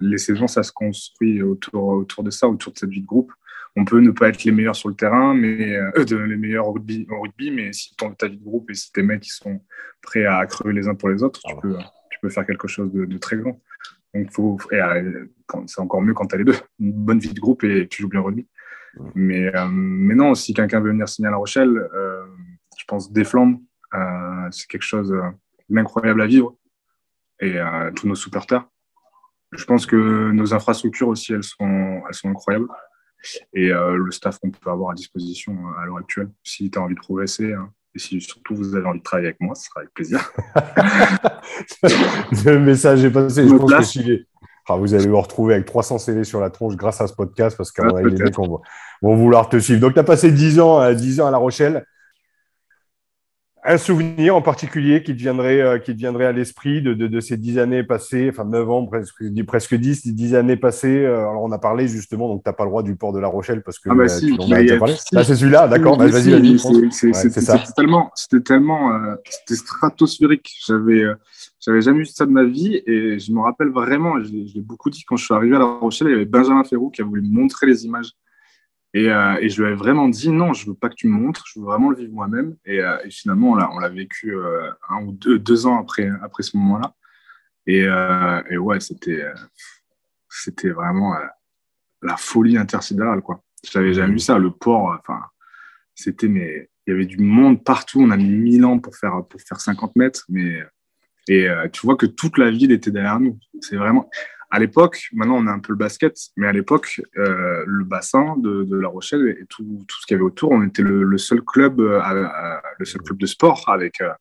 Les 0.00 0.18
saisons, 0.18 0.48
ça 0.48 0.64
se 0.64 0.72
construit 0.72 1.42
autour, 1.42 1.84
autour 1.84 2.24
de 2.24 2.30
ça, 2.30 2.48
autour 2.48 2.72
de 2.72 2.78
cette 2.78 2.90
vie 2.90 3.02
de 3.02 3.06
groupe. 3.06 3.30
On 3.76 3.84
peut 3.84 4.00
ne 4.00 4.10
pas 4.10 4.28
être 4.28 4.44
les 4.44 4.52
meilleurs 4.52 4.76
sur 4.76 4.90
le 4.90 4.94
terrain, 4.94 5.34
mais 5.34 5.76
euh, 5.76 6.04
de, 6.04 6.16
les 6.16 6.36
meilleurs 6.36 6.68
au 6.68 6.72
rugby, 6.72 7.06
au 7.10 7.22
rugby, 7.22 7.50
mais 7.50 7.72
si 7.72 7.94
ton 7.96 8.12
ta 8.12 8.28
vie 8.28 8.36
de 8.36 8.44
groupe 8.44 8.70
et 8.70 8.74
si 8.74 8.92
tes 8.92 9.02
mecs 9.02 9.22
qui 9.22 9.30
sont 9.30 9.60
prêts 10.02 10.26
à 10.26 10.44
crever 10.46 10.74
les 10.74 10.88
uns 10.88 10.94
pour 10.94 11.08
les 11.08 11.22
autres, 11.22 11.40
tu 11.44 11.54
ah 11.56 11.60
peux 11.60 11.76
faire 12.28 12.46
quelque 12.46 12.68
chose 12.68 12.92
de, 12.92 13.18
très 13.18 13.36
grand. 13.36 13.60
Donc, 14.14 14.30
faut, 14.30 14.58
euh, 14.72 15.26
c'est 15.66 15.80
encore 15.80 16.02
mieux 16.02 16.14
quand 16.14 16.26
tu 16.26 16.34
as 16.34 16.38
les 16.38 16.44
deux, 16.44 16.56
une 16.78 16.92
bonne 16.92 17.18
vie 17.18 17.32
de 17.32 17.40
groupe 17.40 17.64
et 17.64 17.88
tu 17.88 18.02
joues 18.02 18.08
bien 18.08 18.20
rugby. 18.20 18.46
Mais, 19.14 19.54
euh, 19.54 19.68
mais 19.70 20.14
non, 20.14 20.34
si 20.34 20.52
quelqu'un 20.52 20.80
veut 20.80 20.90
venir 20.90 21.08
signer 21.08 21.28
à 21.28 21.30
La 21.30 21.38
Rochelle, 21.38 21.76
euh, 21.94 22.24
je 22.78 22.84
pense 22.86 23.10
des 23.10 23.24
flammes, 23.24 23.60
c'est 24.50 24.66
quelque 24.68 24.82
chose 24.82 25.14
d'incroyable 25.68 26.22
à 26.22 26.26
vivre. 26.26 26.56
Et 27.40 27.58
tous 27.96 28.06
nos 28.06 28.14
supporters. 28.14 28.64
Je 29.50 29.64
pense 29.64 29.84
que 29.84 30.30
nos 30.30 30.54
infrastructures 30.54 31.08
aussi, 31.08 31.32
elles 31.32 31.42
sont, 31.42 32.02
elles 32.06 32.14
sont 32.14 32.30
incroyables. 32.30 32.68
et 33.52 33.68
le 33.68 34.10
staff 34.12 34.38
qu'on 34.38 34.50
peut 34.50 34.70
avoir 34.70 34.90
à 34.90 34.94
disposition 34.94 35.58
à 35.76 35.84
l'heure 35.84 35.98
actuelle. 35.98 36.30
Si 36.44 36.70
tu 36.70 36.78
as 36.78 36.82
envie 36.82 36.94
de 36.94 37.00
progresser, 37.00 37.52
hein, 37.52 37.72
et 37.94 37.98
si 37.98 38.20
surtout 38.20 38.54
vous 38.54 38.74
avez 38.74 38.86
envie 38.86 38.98
de 38.98 39.04
travailler 39.04 39.28
avec 39.28 39.40
moi, 39.40 39.54
ce 39.54 39.66
sera 39.66 39.80
avec 39.80 39.92
plaisir. 39.92 40.32
le 42.44 42.58
message 42.58 43.04
est 43.04 43.10
passé. 43.10 43.46
Je 43.46 43.54
pense 43.54 43.94
que 43.94 44.24
ah, 44.68 44.76
vous 44.76 44.94
allez 44.94 45.08
vous 45.08 45.20
retrouver 45.20 45.54
avec 45.54 45.66
300 45.66 45.98
CV 45.98 46.24
sur 46.24 46.40
la 46.40 46.50
tronche 46.50 46.76
grâce 46.76 47.00
à 47.00 47.06
ce 47.06 47.14
podcast 47.14 47.56
parce 47.56 47.72
qu'à 47.72 47.84
mon 47.84 47.96
avis, 47.96 48.14
les 48.14 48.24
mecs 48.24 48.36
vont, 48.36 48.60
vouloir 49.02 49.48
te 49.48 49.58
suivre. 49.58 49.80
Donc, 49.80 49.94
tu 49.94 49.98
as 49.98 50.04
passé 50.04 50.30
10 50.30 50.60
ans, 50.60 50.92
10 50.92 51.20
ans 51.20 51.26
à 51.26 51.30
La 51.30 51.38
Rochelle 51.38 51.84
un 53.64 53.78
souvenir 53.78 54.34
en 54.34 54.42
particulier 54.42 55.02
qui 55.02 55.14
te 55.14 55.20
viendrait, 55.20 55.60
euh, 55.60 55.78
qui 55.78 55.96
te 55.96 56.22
à 56.22 56.32
l'esprit 56.32 56.82
de, 56.82 56.94
de, 56.94 57.20
ces 57.20 57.36
dix 57.36 57.58
années 57.58 57.84
passées, 57.84 58.28
enfin 58.30 58.44
neuf 58.44 58.68
ans, 58.68 58.86
presque, 58.86 59.22
presque 59.46 59.74
dix, 59.76 60.06
dix 60.06 60.34
années 60.34 60.56
passées. 60.56 61.04
Euh, 61.04 61.20
alors, 61.20 61.42
on 61.44 61.52
a 61.52 61.58
parlé 61.58 61.86
justement, 61.86 62.28
donc 62.28 62.42
tu 62.42 62.48
n'as 62.48 62.54
pas 62.54 62.64
le 62.64 62.70
droit 62.70 62.82
du 62.82 62.96
port 62.96 63.12
de 63.12 63.20
La 63.20 63.28
Rochelle 63.28 63.62
parce 63.62 63.78
que 63.78 63.88
ah 63.90 63.94
bah 63.94 64.04
euh, 64.04 64.20
tu 64.20 64.32
en 64.32 64.50
as 64.50 64.78
parlé. 64.78 64.94
Là, 65.12 65.24
c'est 65.24 65.36
celui-là, 65.36 65.68
d'accord, 65.68 65.96
vas-y, 65.96 66.30
vas-y. 66.30 66.58
C'était 66.92 67.40
tellement, 67.76 68.10
c'était 68.16 68.42
tellement, 68.42 68.90
c'était 69.30 69.56
stratosphérique. 69.56 70.50
J'avais, 70.66 71.04
j'avais 71.60 71.82
jamais 71.82 72.00
vu 72.00 72.06
ça 72.06 72.26
de 72.26 72.32
ma 72.32 72.44
vie 72.44 72.82
et 72.86 73.20
je 73.20 73.32
me 73.32 73.40
rappelle 73.40 73.68
vraiment, 73.68 74.20
je 74.22 74.32
l'ai 74.32 74.60
beaucoup 74.60 74.90
dit 74.90 75.04
quand 75.04 75.16
je 75.16 75.24
suis 75.24 75.34
arrivé 75.34 75.54
à 75.54 75.60
La 75.60 75.66
Rochelle, 75.66 76.08
il 76.08 76.12
y 76.12 76.16
avait 76.16 76.24
Benjamin 76.24 76.64
Ferrou 76.64 76.90
qui 76.90 77.02
a 77.02 77.04
voulu 77.04 77.22
montrer 77.22 77.66
les 77.66 77.84
images 77.84 78.12
et, 78.94 79.08
euh, 79.08 79.38
et, 79.40 79.48
je 79.48 79.62
lui 79.62 79.70
ai 79.70 79.74
vraiment 79.74 80.08
dit 80.08 80.30
non, 80.30 80.52
je 80.52 80.66
veux 80.66 80.74
pas 80.74 80.90
que 80.90 80.94
tu 80.94 81.08
me 81.08 81.18
montres, 81.18 81.44
je 81.46 81.58
veux 81.58 81.64
vraiment 81.64 81.90
le 81.90 81.96
vivre 81.96 82.12
moi-même. 82.12 82.56
Et, 82.66 82.80
euh, 82.80 82.98
et, 83.04 83.10
finalement, 83.10 83.52
on 83.52 83.78
l'a 83.78 83.88
vécu 83.88 84.34
euh, 84.36 84.70
un 84.90 85.02
ou 85.04 85.12
deux, 85.12 85.38
deux, 85.38 85.66
ans 85.66 85.80
après, 85.80 86.10
après 86.22 86.42
ce 86.42 86.56
moment-là. 86.58 86.94
Et, 87.66 87.84
euh, 87.86 88.42
et, 88.50 88.58
ouais, 88.58 88.80
c'était 88.80 89.24
c'était 90.28 90.70
vraiment 90.70 91.14
la 92.02 92.16
folie 92.16 92.58
intersidérale, 92.58 93.22
quoi. 93.22 93.42
J'avais 93.70 93.94
jamais 93.94 94.14
vu 94.14 94.18
ça. 94.18 94.38
Le 94.38 94.50
port, 94.50 94.98
enfin, 95.00 95.20
c'était 95.94 96.28
mais 96.28 96.70
il 96.86 96.90
y 96.90 96.94
avait 96.94 97.06
du 97.06 97.18
monde 97.18 97.64
partout. 97.64 98.00
On 98.00 98.10
a 98.10 98.16
mis 98.16 98.24
1000 98.28 98.64
ans 98.64 98.78
pour 98.78 98.96
faire 98.96 99.24
pour 99.28 99.40
faire 99.40 99.60
50 99.60 99.96
mètres, 99.96 100.24
mais 100.28 100.62
et 101.28 101.46
tu 101.72 101.86
vois 101.86 101.96
que 101.96 102.06
toute 102.06 102.38
la 102.38 102.50
ville 102.50 102.72
était 102.72 102.90
derrière 102.90 103.20
nous. 103.20 103.38
C'est 103.60 103.76
vraiment 103.76 104.10
à 104.52 104.58
l'époque, 104.58 105.08
maintenant 105.14 105.36
on 105.38 105.46
a 105.46 105.50
un 105.50 105.60
peu 105.60 105.72
le 105.72 105.78
basket, 105.78 106.14
mais 106.36 106.46
à 106.46 106.52
l'époque, 106.52 107.00
euh, 107.16 107.64
le 107.66 107.84
bassin 107.84 108.36
de, 108.36 108.68
La 108.76 108.88
Rochelle 108.88 109.26
et 109.40 109.46
tout, 109.46 109.64
ce 109.88 110.06
qu'il 110.06 110.14
y 110.14 110.16
avait 110.16 110.24
autour, 110.24 110.50
on 110.50 110.62
était 110.62 110.82
le, 110.82 111.16
seul 111.16 111.40
club, 111.40 111.80
euh, 111.80 112.60
le 112.78 112.84
seul 112.84 113.00
club 113.00 113.18
de 113.18 113.24
sport 113.24 113.64
avec, 113.68 114.02
euh, 114.02 114.12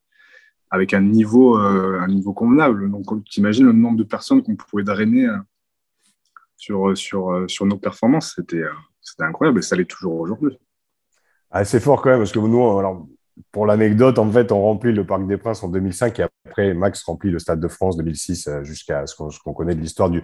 avec 0.70 0.94
un, 0.94 1.02
niveau, 1.02 1.58
un 1.58 2.08
niveau 2.08 2.32
convenable. 2.32 2.89
Donc, 2.89 3.06
tu 3.26 3.41
imagines 3.41 3.65
le 3.65 3.74
nombre 3.74 3.98
de 3.98 4.06
personnes 4.06 4.41
qu'on 4.41 4.56
pouvait 4.56 4.84
drainer 4.84 5.28
sur, 6.56 6.98
sur, 6.98 7.44
sur 7.50 7.65
nos 7.65 7.78
performances. 7.78 8.36
C'était 8.38 8.63
incroyable 9.20 9.60
et 9.60 9.63
ça 9.63 9.76
l'est 9.76 9.84
toujours 9.84 10.15
aujourd'hui. 10.15 10.58
Ah, 11.50 11.65
c'est 11.65 11.82
fort 11.82 12.02
quand 12.02 12.10
même, 12.10 12.20
parce 12.20 12.32
que 12.32 12.39
nous, 12.39 12.80
alors, 12.80 13.06
pour 13.51 13.65
l'anecdote, 13.65 14.19
en 14.19 14.30
fait, 14.32 14.51
on 14.51 14.62
remplit 14.62 14.93
le 14.93 15.06
Parc 15.06 15.25
des 15.27 15.38
Princes 15.38 15.63
en 15.63 15.69
2005 15.69 16.19
et 16.19 16.25
après, 16.45 16.73
Max 16.73 17.04
remplit 17.04 17.32
le 17.32 17.39
Stade 17.39 17.60
de 17.60 17.67
France 17.67 17.97
2006 17.97 18.47
euh, 18.47 18.63
jusqu'à 18.63 19.06
ce 19.08 19.15
qu'on 19.15 19.54
connaît 19.54 19.75
de 19.75 19.82
l'histoire 19.82 20.10
du, 20.10 20.23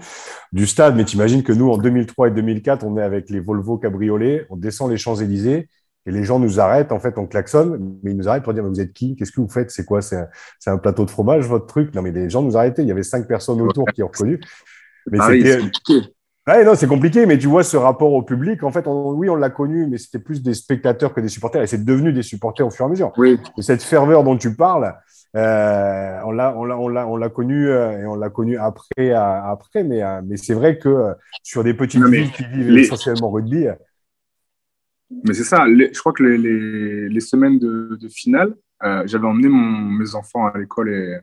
du, 0.51 0.67
stade. 0.67 0.95
Mais 0.95 1.05
tu 1.05 1.15
imagines 1.15 1.43
que 1.43 1.53
nous, 1.53 1.69
en 1.69 1.77
2003 1.77 2.29
et 2.29 2.31
2004, 2.31 2.83
on 2.85 2.97
est 2.97 3.03
avec 3.03 3.29
les 3.29 3.39
Volvo 3.39 3.77
cabriolets, 3.77 4.45
on 4.49 4.57
descend 4.57 4.89
les 4.89 4.97
Champs-Élysées 4.97 5.67
et 6.05 6.11
les 6.11 6.23
gens 6.23 6.39
nous 6.39 6.59
arrêtent. 6.59 6.91
En 6.91 6.99
fait, 6.99 7.17
on 7.17 7.27
klaxonne, 7.27 7.97
mais 8.03 8.11
ils 8.11 8.17
nous 8.17 8.27
arrêtent 8.27 8.43
pour 8.43 8.53
dire 8.53 8.63
Vous 8.63 8.79
êtes 8.79 8.93
qui? 8.93 9.15
Qu'est-ce 9.15 9.31
que 9.31 9.41
vous 9.41 9.49
faites? 9.49 9.71
C'est 9.71 9.85
quoi? 9.85 10.01
C'est 10.01 10.17
un, 10.17 10.27
un, 10.73 10.77
plateau 10.77 11.05
de 11.05 11.09
fromage, 11.09 11.45
votre 11.47 11.67
truc? 11.67 11.93
Non, 11.93 12.01
mais 12.01 12.11
les 12.11 12.29
gens 12.29 12.41
nous 12.41 12.57
arrêtaient. 12.57 12.81
Il 12.81 12.87
y 12.87 12.91
avait 12.91 13.03
cinq 13.03 13.27
personnes 13.27 13.61
autour 13.61 13.85
qui 13.93 14.03
ont 14.03 14.07
reconnu. 14.07 14.39
Mais 15.11 15.17
ah 15.21 15.29
c'était. 15.29 15.59
Ouais, 16.47 16.63
non, 16.63 16.75
c'est 16.75 16.87
compliqué, 16.87 17.25
mais 17.25 17.37
tu 17.37 17.47
vois 17.47 17.63
ce 17.63 17.75
rapport 17.75 18.13
au 18.13 18.23
public. 18.23 18.63
En 18.63 18.71
fait, 18.71 18.85
oui, 18.87 19.29
on 19.29 19.35
l'a 19.35 19.49
connu, 19.49 19.85
mais 19.85 19.97
c'était 19.97 20.19
plus 20.19 20.41
des 20.41 20.53
spectateurs 20.53 21.13
que 21.13 21.19
des 21.19 21.27
supporters, 21.27 21.61
et 21.61 21.67
c'est 21.67 21.83
devenu 21.83 22.13
des 22.13 22.23
supporters 22.23 22.65
au 22.65 22.69
fur 22.69 22.85
et 22.85 22.87
à 22.87 22.89
mesure. 22.89 23.11
Oui. 23.17 23.37
cette 23.59 23.83
ferveur 23.83 24.23
dont 24.23 24.37
tu 24.37 24.55
parles, 24.55 24.95
euh, 25.35 26.19
on 26.25 26.31
l'a, 26.31 26.57
on 26.57 26.63
l'a, 26.63 26.77
on 26.77 26.87
l'a, 26.87 27.05
on 27.05 27.17
l'a 27.17 27.29
connu 27.29 27.67
euh, 27.67 28.01
et 28.01 28.05
on 28.05 28.15
l'a 28.15 28.29
connu 28.29 28.57
après, 28.57 29.11
après, 29.11 29.83
mais, 29.83 30.01
euh, 30.01 30.21
mais 30.25 30.37
c'est 30.37 30.53
vrai 30.53 30.77
que 30.77 31.13
sur 31.43 31.65
des 31.65 31.73
petites 31.73 32.03
villes 32.03 32.31
qui 32.31 32.45
vivent 32.45 32.77
essentiellement 32.77 33.29
rugby. 33.29 33.67
Mais 35.25 35.33
c'est 35.33 35.43
ça. 35.43 35.65
je 35.67 35.99
crois 35.99 36.13
que 36.13 36.23
les, 36.23 37.09
les, 37.09 37.19
semaines 37.19 37.59
de, 37.59 37.97
de 37.99 38.07
finale, 38.07 38.55
j'avais 39.05 39.27
emmené 39.27 39.49
mon, 39.49 39.81
mes 39.81 40.15
enfants 40.15 40.47
à 40.47 40.57
l'école 40.57 40.93
et 40.93 41.17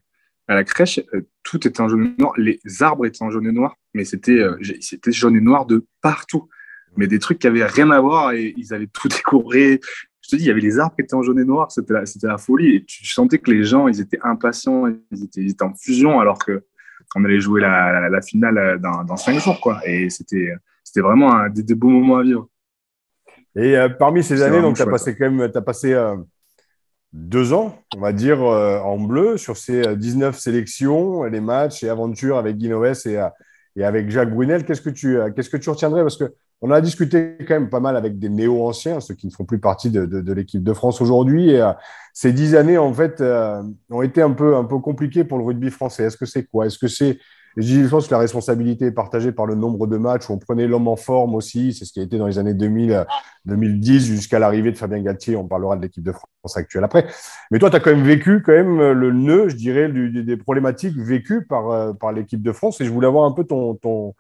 à 0.49 0.55
la 0.55 0.65
crèche, 0.65 1.01
euh, 1.15 1.23
tout 1.43 1.67
était 1.67 1.81
en 1.81 1.89
jaune 1.89 2.15
et 2.19 2.21
noir. 2.21 2.33
Les 2.37 2.61
arbres 2.81 3.07
étaient 3.07 3.23
en 3.23 3.31
jaune 3.31 3.47
et 3.47 3.53
noir, 3.53 3.77
mais 3.95 4.05
c'était 4.05 4.41
euh, 4.41 4.57
c'était 4.81 5.13
jaune 5.13 5.37
et 5.37 5.41
noir 5.41 5.67
de 5.67 5.87
partout. 6.03 6.49
Mais 6.97 7.07
des 7.07 7.19
trucs 7.19 7.41
qui 7.41 7.47
avaient 7.47 7.65
rien 7.65 7.91
à 7.91 8.01
voir 8.01 8.33
et 8.33 8.55
ils 8.57 8.73
avaient 8.73 8.87
tout 8.87 9.09
décoré. 9.09 9.81
Je 10.21 10.31
te 10.31 10.37
dis, 10.37 10.45
il 10.45 10.47
y 10.47 10.51
avait 10.51 10.61
les 10.61 10.79
arbres 10.79 10.95
qui 10.97 11.03
étaient 11.03 11.15
en 11.15 11.23
jaune 11.23 11.39
et 11.39 11.45
noir, 11.45 11.71
c'était 11.71 11.93
la, 11.93 12.05
la 12.23 12.39
folie. 12.39 12.77
Et 12.77 12.85
tu 12.85 13.07
sentais 13.07 13.39
que 13.39 13.51
les 13.51 13.65
gens, 13.65 13.89
ils 13.89 14.01
étaient 14.01 14.21
impatients, 14.23 14.87
ils 15.11 15.25
étaient, 15.25 15.43
ils 15.43 15.51
étaient 15.51 15.65
en 15.65 15.75
fusion 15.75 16.21
alors 16.21 16.39
que 16.39 16.65
on 17.17 17.25
allait 17.25 17.41
jouer 17.41 17.61
la, 17.61 18.09
la, 18.09 18.23
finale 18.23 18.59
euh, 18.59 18.79
dans, 18.79 19.05
dans, 19.05 19.17
cinq 19.17 19.39
jours. 19.39 19.61
Quoi. 19.61 19.81
Et 19.87 20.09
c'était 20.11 20.53
vraiment 20.97 21.35
un, 21.35 21.51
des, 21.51 21.75
beaux 21.75 21.91
moments 21.91 22.17
à 22.17 22.23
vivre. 22.23 22.49
Et 23.57 23.77
parmi 24.01 24.25
ces 24.25 24.43
années, 24.43 24.61
donc, 24.61 24.75
tu 24.75 24.83
as 24.83 24.87
passé 24.87 25.15
quand 25.15 25.31
même, 25.31 25.49
as 25.55 25.61
passé 25.61 25.95
deux 27.15 27.53
ans, 27.53 27.79
on 27.97 28.01
va 28.01 28.13
dire, 28.13 28.43
euh, 28.43 28.81
en 28.81 28.99
bleu 28.99 29.37
sur 29.37 29.57
ces 29.57 29.97
19 29.97 30.35
euh, 30.35 30.39
sélections, 30.39 31.23
les 31.23 31.41
matchs 31.41 31.85
et 31.85 31.89
aventures 31.89 32.37
avec 32.37 32.57
Guinoves 32.57 33.07
et, 33.07 33.19
euh, 33.19 33.29
et 33.77 33.85
avec 33.85 34.11
Jacques 34.11 34.35
Brunel. 34.35 34.65
Qu'est-ce 34.65 34.81
que 34.81 34.91
tu, 34.91 35.17
qu'est-ce 35.35 35.49
que 35.49 35.57
tu 35.57 35.71
retiendrais? 35.71 36.03
Parce 36.03 36.19
qu'on 36.19 36.71
a 36.73 36.81
discuté 36.81 37.37
quand 37.47 37.55
même 37.55 37.71
pas 37.71 37.79
mal 37.79 37.97
avec 37.97 38.19
des 38.19 38.29
néo-anciens, 38.29 38.99
ceux 38.99 39.15
qui 39.15 39.29
ne 39.29 39.33
font 39.33 39.45
plus 39.45 39.61
partie 39.61 39.91
de, 39.91 40.07
de, 40.07 40.33
l'équipe 40.33 40.63
de 40.63 40.73
France 40.73 41.01
aujourd'hui. 41.01 41.51
Et 41.51 41.73
ces 42.13 42.33
dix 42.33 42.57
années, 42.57 42.79
en 42.79 42.93
fait, 42.93 43.23
ont 43.91 44.03
été 44.03 44.21
un 44.21 44.31
peu, 44.31 44.57
un 44.57 44.65
peu 44.65 44.79
compliquées 44.79 45.25
pour 45.25 45.39
le 45.39 45.45
rugby 45.45 45.71
français. 45.71 46.05
Est-ce 46.05 46.17
que 46.17 46.27
c'est 46.27 46.45
quoi? 46.45 46.67
Est-ce 46.67 46.79
que 46.79 46.89
c'est 46.89 47.19
je 47.57 47.89
pense 47.89 48.09
que 48.09 48.15
la 48.15 48.19
responsabilité 48.19 48.87
est 48.87 48.93
partagée 48.93 49.33
par 49.33 49.47
le 49.47 49.55
nombre 49.55 49.87
de 49.87 49.97
matchs 49.97 50.29
où 50.29 50.33
on 50.33 50.39
prenait 50.39 50.67
l'homme 50.67 50.89
en 50.89 50.97
forme 50.97 51.35
aussi. 51.35 51.73
C'est 51.73 51.85
ce 51.85 51.93
qui 51.93 52.01
a 52.01 52.03
été 52.03 52.19
dans 52.19 52.27
les 52.27 52.39
années 52.39 52.55
2000, 52.55 53.07
2010 53.45 54.07
jusqu'à 54.07 54.39
l'arrivée 54.39 54.73
de 54.73 54.77
Fabien 54.77 55.01
Galtier. 55.01 55.37
On 55.37 55.47
parlera 55.47 55.77
de 55.77 55.83
l'équipe 55.83 56.03
de 56.03 56.13
France 56.13 56.57
actuelle 56.57 56.85
après. 56.85 57.07
Mais 57.51 57.59
toi, 57.59 57.71
tu 57.71 57.77
as 57.77 57.81
quand 57.81 57.91
même 57.91 58.05
vécu 58.05 58.43
quand 58.43 58.53
même 58.53 58.93
le 58.93 59.13
nœud, 59.13 59.49
je 59.49 59.57
dirais, 59.57 59.89
des 59.89 60.37
problématiques 60.37 60.97
vécues 60.97 61.47
par, 61.47 61.71
euh, 61.71 61.93
par 61.93 62.13
l'équipe 62.13 62.43
de 62.43 62.53
France. 62.53 62.81
Et 62.81 62.85
je 62.85 62.91
voulais 62.91 63.07
avoir 63.07 63.25
un 63.25 63.33
peu 63.33 63.45
ton, 63.45 63.75
ton, 63.75 64.15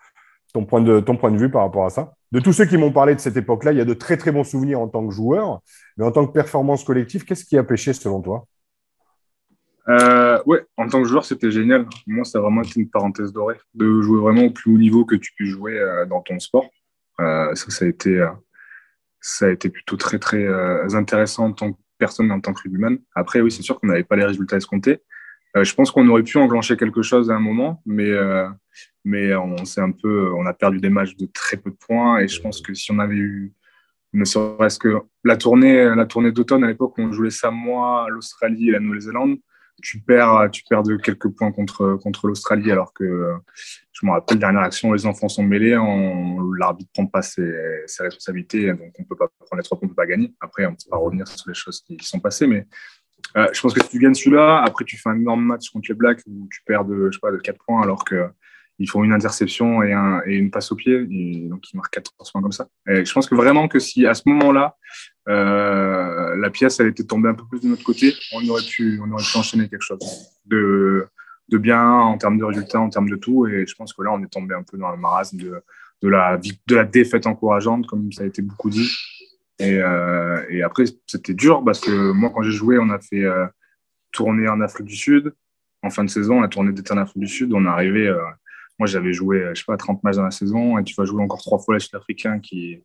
ton, 0.52 0.64
point 0.64 0.80
de, 0.80 1.00
ton 1.00 1.16
point 1.16 1.30
de 1.30 1.38
vue 1.38 1.50
par 1.50 1.62
rapport 1.62 1.86
à 1.86 1.90
ça. 1.90 2.14
De 2.30 2.40
tous 2.40 2.52
ceux 2.52 2.66
qui 2.66 2.76
m'ont 2.76 2.92
parlé 2.92 3.14
de 3.14 3.20
cette 3.20 3.36
époque-là, 3.36 3.72
il 3.72 3.78
y 3.78 3.80
a 3.80 3.84
de 3.84 3.94
très 3.94 4.16
très 4.16 4.32
bons 4.32 4.44
souvenirs 4.44 4.80
en 4.80 4.88
tant 4.88 5.06
que 5.06 5.12
joueur. 5.12 5.60
Mais 5.96 6.04
en 6.04 6.10
tant 6.12 6.26
que 6.26 6.32
performance 6.32 6.84
collective, 6.84 7.24
qu'est-ce 7.24 7.44
qui 7.44 7.58
a 7.58 7.64
pêché 7.64 7.92
selon 7.92 8.20
toi? 8.20 8.46
Euh, 9.88 10.42
ouais, 10.46 10.64
en 10.76 10.88
tant 10.88 11.02
que 11.02 11.08
joueur, 11.08 11.24
c'était 11.24 11.50
génial. 11.50 11.86
Moi, 12.06 12.24
ça 12.24 12.38
a 12.38 12.40
vraiment 12.40 12.62
été 12.62 12.80
une 12.80 12.88
parenthèse 12.88 13.32
dorée 13.32 13.58
de 13.74 14.00
jouer 14.00 14.20
vraiment 14.20 14.44
au 14.44 14.50
plus 14.50 14.72
haut 14.72 14.78
niveau 14.78 15.04
que 15.04 15.14
tu 15.14 15.32
puisses 15.34 15.50
jouer 15.50 15.78
euh, 15.78 16.06
dans 16.06 16.22
ton 16.22 16.38
sport. 16.38 16.70
Euh, 17.20 17.54
ça, 17.54 17.70
ça 17.70 17.84
a 17.84 17.88
été, 17.88 18.18
euh, 18.18 18.30
ça 19.20 19.46
a 19.46 19.50
été 19.50 19.68
plutôt 19.68 19.96
très, 19.96 20.18
très 20.18 20.46
intéressant 20.94 21.46
en 21.46 21.52
tant 21.52 21.72
que 21.72 21.78
personne 21.98 22.28
et 22.28 22.32
en 22.32 22.40
tant 22.40 22.54
que 22.54 22.66
humain. 22.68 22.96
Après, 23.14 23.40
oui, 23.40 23.50
c'est 23.50 23.62
sûr 23.62 23.78
qu'on 23.78 23.88
n'avait 23.88 24.04
pas 24.04 24.16
les 24.16 24.24
résultats 24.24 24.56
escomptés. 24.56 25.02
je 25.54 25.74
pense 25.74 25.90
qu'on 25.90 26.08
aurait 26.08 26.22
pu 26.22 26.38
enclencher 26.38 26.76
quelque 26.76 27.02
chose 27.02 27.30
à 27.30 27.34
un 27.34 27.40
moment, 27.40 27.82
mais, 27.86 28.10
mais 29.04 29.34
on 29.34 29.64
s'est 29.64 29.80
un 29.80 29.92
peu, 29.92 30.32
on 30.34 30.44
a 30.46 30.52
perdu 30.52 30.78
des 30.78 30.90
matchs 30.90 31.16
de 31.16 31.26
très 31.26 31.56
peu 31.56 31.70
de 31.70 31.76
points. 31.76 32.18
Et 32.18 32.28
je 32.28 32.40
pense 32.40 32.60
que 32.60 32.74
si 32.74 32.90
on 32.90 32.98
avait 32.98 33.14
eu 33.14 33.52
ne 34.12 34.24
serait-ce 34.24 34.78
que 34.78 34.98
la 35.24 35.36
tournée, 35.36 35.94
la 35.94 36.06
tournée 36.06 36.32
d'automne 36.32 36.64
à 36.64 36.68
l'époque, 36.68 36.94
on 36.98 37.12
jouait 37.12 37.30
Samoa, 37.30 38.06
l'Australie 38.10 38.68
et 38.68 38.72
la 38.72 38.80
Nouvelle-Zélande 38.80 39.38
tu 39.82 40.00
perds, 40.00 40.50
de 40.50 40.96
quelques 40.96 41.28
points 41.28 41.52
contre, 41.52 42.00
l'Australie, 42.24 42.70
alors 42.70 42.92
que 42.92 43.32
je 43.92 44.06
me 44.06 44.12
rappelle, 44.12 44.38
dernière 44.38 44.62
action, 44.62 44.92
les 44.92 45.06
enfants 45.06 45.28
sont 45.28 45.42
mêlés, 45.42 45.76
l'arbitre 46.58 46.90
ne 46.98 47.02
prend 47.02 47.06
pas 47.06 47.22
ses, 47.22 47.52
responsabilités, 47.98 48.72
donc 48.72 48.92
on 48.98 49.02
ne 49.02 49.06
peut 49.06 49.16
pas 49.16 49.28
prendre 49.28 49.56
les 49.56 49.62
trois 49.62 49.78
points, 49.78 49.86
on 49.86 49.90
ne 49.90 49.94
peut 49.94 50.02
pas 50.02 50.06
gagner. 50.06 50.32
Après, 50.40 50.66
on 50.66 50.70
ne 50.70 50.74
peut 50.74 50.90
pas 50.90 50.96
revenir 50.96 51.28
sur 51.28 51.48
les 51.48 51.54
choses 51.54 51.80
qui, 51.80 51.98
sont 52.02 52.20
passées, 52.20 52.46
mais 52.46 52.66
euh, 53.36 53.48
je 53.52 53.60
pense 53.60 53.74
que 53.74 53.82
si 53.82 53.88
tu 53.88 53.98
gagnes 53.98 54.14
celui-là, 54.14 54.62
après 54.62 54.84
tu 54.84 54.96
fais 54.96 55.10
un 55.10 55.16
énorme 55.16 55.44
match 55.44 55.70
contre 55.70 55.86
les 55.88 55.94
Blacks 55.94 56.20
où 56.26 56.48
tu 56.50 56.62
perds 56.66 56.84
de, 56.84 57.10
je 57.10 57.18
sais 57.18 57.32
de 57.32 57.38
4 57.38 57.58
points, 57.64 57.82
alors 57.82 58.04
que 58.04 58.28
ils 58.78 58.88
font 58.88 59.04
une 59.04 59.12
interception 59.12 59.82
et, 59.82 59.92
un, 59.92 60.20
et 60.26 60.34
une 60.34 60.50
passe 60.50 60.72
au 60.72 60.76
pied, 60.76 61.06
et 61.10 61.48
donc 61.48 61.70
ils 61.72 61.76
marquent 61.76 61.94
14 61.94 62.32
points 62.32 62.42
comme 62.42 62.52
ça. 62.52 62.68
Et 62.88 63.04
je 63.04 63.12
pense 63.12 63.28
que 63.28 63.34
vraiment 63.34 63.68
que 63.68 63.78
si 63.78 64.06
à 64.06 64.14
ce 64.14 64.22
moment-là, 64.26 64.76
euh, 65.28 66.36
la 66.36 66.50
pièce 66.50 66.80
elle 66.80 66.88
était 66.88 67.04
tombée 67.04 67.28
un 67.28 67.34
peu 67.34 67.44
plus 67.48 67.60
de 67.60 67.68
notre 67.68 67.84
côté, 67.84 68.14
on 68.32 68.46
aurait 68.48 68.64
pu, 68.64 69.00
on 69.04 69.10
aurait 69.12 69.22
pu 69.22 69.38
enchaîner 69.38 69.68
quelque 69.68 69.82
chose 69.82 70.00
de, 70.46 71.06
de 71.48 71.58
bien 71.58 71.82
en 71.88 72.18
termes 72.18 72.38
de 72.38 72.44
résultats, 72.44 72.80
en 72.80 72.90
termes 72.90 73.08
de 73.08 73.16
tout. 73.16 73.46
Et 73.46 73.66
je 73.66 73.74
pense 73.74 73.92
que 73.92 74.02
là, 74.02 74.12
on 74.12 74.22
est 74.22 74.32
tombé 74.32 74.54
un 74.54 74.62
peu 74.62 74.76
dans 74.76 74.90
le 74.90 74.96
marasme 74.96 75.36
de, 75.38 75.62
de, 76.02 76.08
la, 76.08 76.38
de 76.38 76.74
la 76.74 76.84
défaite 76.84 77.26
encourageante, 77.26 77.86
comme 77.86 78.10
ça 78.12 78.24
a 78.24 78.26
été 78.26 78.42
beaucoup 78.42 78.70
dit. 78.70 78.90
Et, 79.60 79.78
euh, 79.78 80.44
et 80.50 80.62
après, 80.62 80.84
c'était 81.06 81.34
dur 81.34 81.62
parce 81.64 81.80
que 81.80 82.10
moi, 82.12 82.30
quand 82.34 82.42
j'ai 82.42 82.50
joué, 82.50 82.78
on 82.78 82.90
a 82.90 82.98
fait 82.98 83.22
euh, 83.22 83.46
tourner 84.10 84.48
en 84.48 84.60
Afrique 84.60 84.86
du 84.86 84.96
Sud. 84.96 85.32
En 85.82 85.90
fin 85.90 86.02
de 86.02 86.10
saison, 86.10 86.40
la 86.40 86.48
tournée 86.48 86.72
d'été 86.72 86.92
en 86.92 86.96
Afrique 86.96 87.20
du 87.20 87.28
Sud, 87.28 87.52
on 87.52 87.66
est 87.66 87.68
arrivé 87.68 88.12
moi, 88.78 88.86
j'avais 88.86 89.12
joué, 89.12 89.44
je 89.54 89.60
sais 89.60 89.64
pas, 89.66 89.76
30 89.76 90.02
matchs 90.02 90.16
dans 90.16 90.24
la 90.24 90.30
saison 90.30 90.78
et 90.78 90.84
tu 90.84 90.94
vas 90.96 91.04
jouer 91.04 91.22
encore 91.22 91.40
trois 91.40 91.58
fois 91.58 91.74
les 91.74 91.80
Sud-Africains 91.80 92.40
qui, 92.40 92.82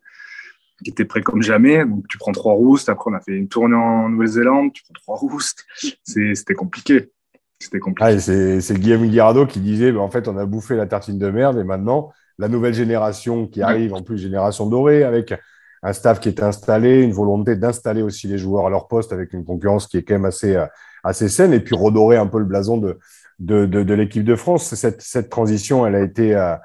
qui 0.84 0.92
était 0.92 1.06
prêt 1.06 1.22
comme 1.22 1.42
jamais. 1.42 1.86
Donc, 1.86 2.08
tu 2.08 2.18
prends 2.18 2.32
trois 2.32 2.54
roustes. 2.54 2.90
Après, 2.90 3.10
on 3.12 3.14
a 3.14 3.20
fait 3.20 3.34
une 3.34 3.48
tournée 3.48 3.76
en 3.76 4.10
Nouvelle-Zélande. 4.10 4.72
Tu 4.74 4.84
prends 4.84 4.94
trois 4.94 5.16
roustes. 5.16 5.66
C'était 6.04 6.54
compliqué. 6.54 7.12
C'était 7.60 7.80
compliqué. 7.80 8.12
Ah, 8.12 8.20
c'est 8.20 8.80
Guillaume 8.80 9.08
Guirado 9.08 9.46
qui 9.46 9.60
disait 9.60 9.92
bah, 9.92 10.02
en 10.02 10.10
fait, 10.10 10.28
on 10.28 10.38
a 10.38 10.46
bouffé 10.46 10.76
la 10.76 10.86
tartine 10.86 11.18
de 11.18 11.30
merde 11.30 11.58
et 11.58 11.64
maintenant, 11.64 12.12
la 12.38 12.48
nouvelle 12.48 12.74
génération 12.74 13.48
qui 13.48 13.62
arrive, 13.62 13.94
en 13.94 14.02
plus, 14.02 14.18
génération 14.18 14.68
dorée, 14.68 15.04
avec 15.04 15.34
un 15.82 15.94
staff 15.94 16.20
qui 16.20 16.30
est 16.30 16.42
installé, 16.42 17.02
une 17.02 17.12
volonté 17.14 17.56
d'installer 17.56 18.02
aussi 18.02 18.28
les 18.28 18.38
joueurs 18.38 18.68
à 18.68 18.70
leur 18.70 18.88
poste 18.88 19.12
avec 19.12 19.34
une 19.34 19.44
concurrence 19.44 19.88
qui 19.88 19.98
est 19.98 20.04
quand 20.04 20.16
même 20.16 20.26
assez, 20.26 20.56
euh, 20.56 20.66
assez 21.04 21.30
saine 21.30 21.54
et 21.54 21.60
puis 21.60 21.76
redorer 21.76 22.18
un 22.18 22.28
peu 22.28 22.40
le 22.40 22.46
blason 22.46 22.78
de, 22.78 22.98
de, 23.40 23.66
de, 23.66 23.94
l'équipe 23.94 24.24
de 24.24 24.36
France. 24.36 24.74
Cette, 24.76 25.02
cette 25.02 25.30
transition, 25.30 25.86
elle 25.86 25.96
a 25.96 26.02
été. 26.02 26.36
Euh, 26.36 26.56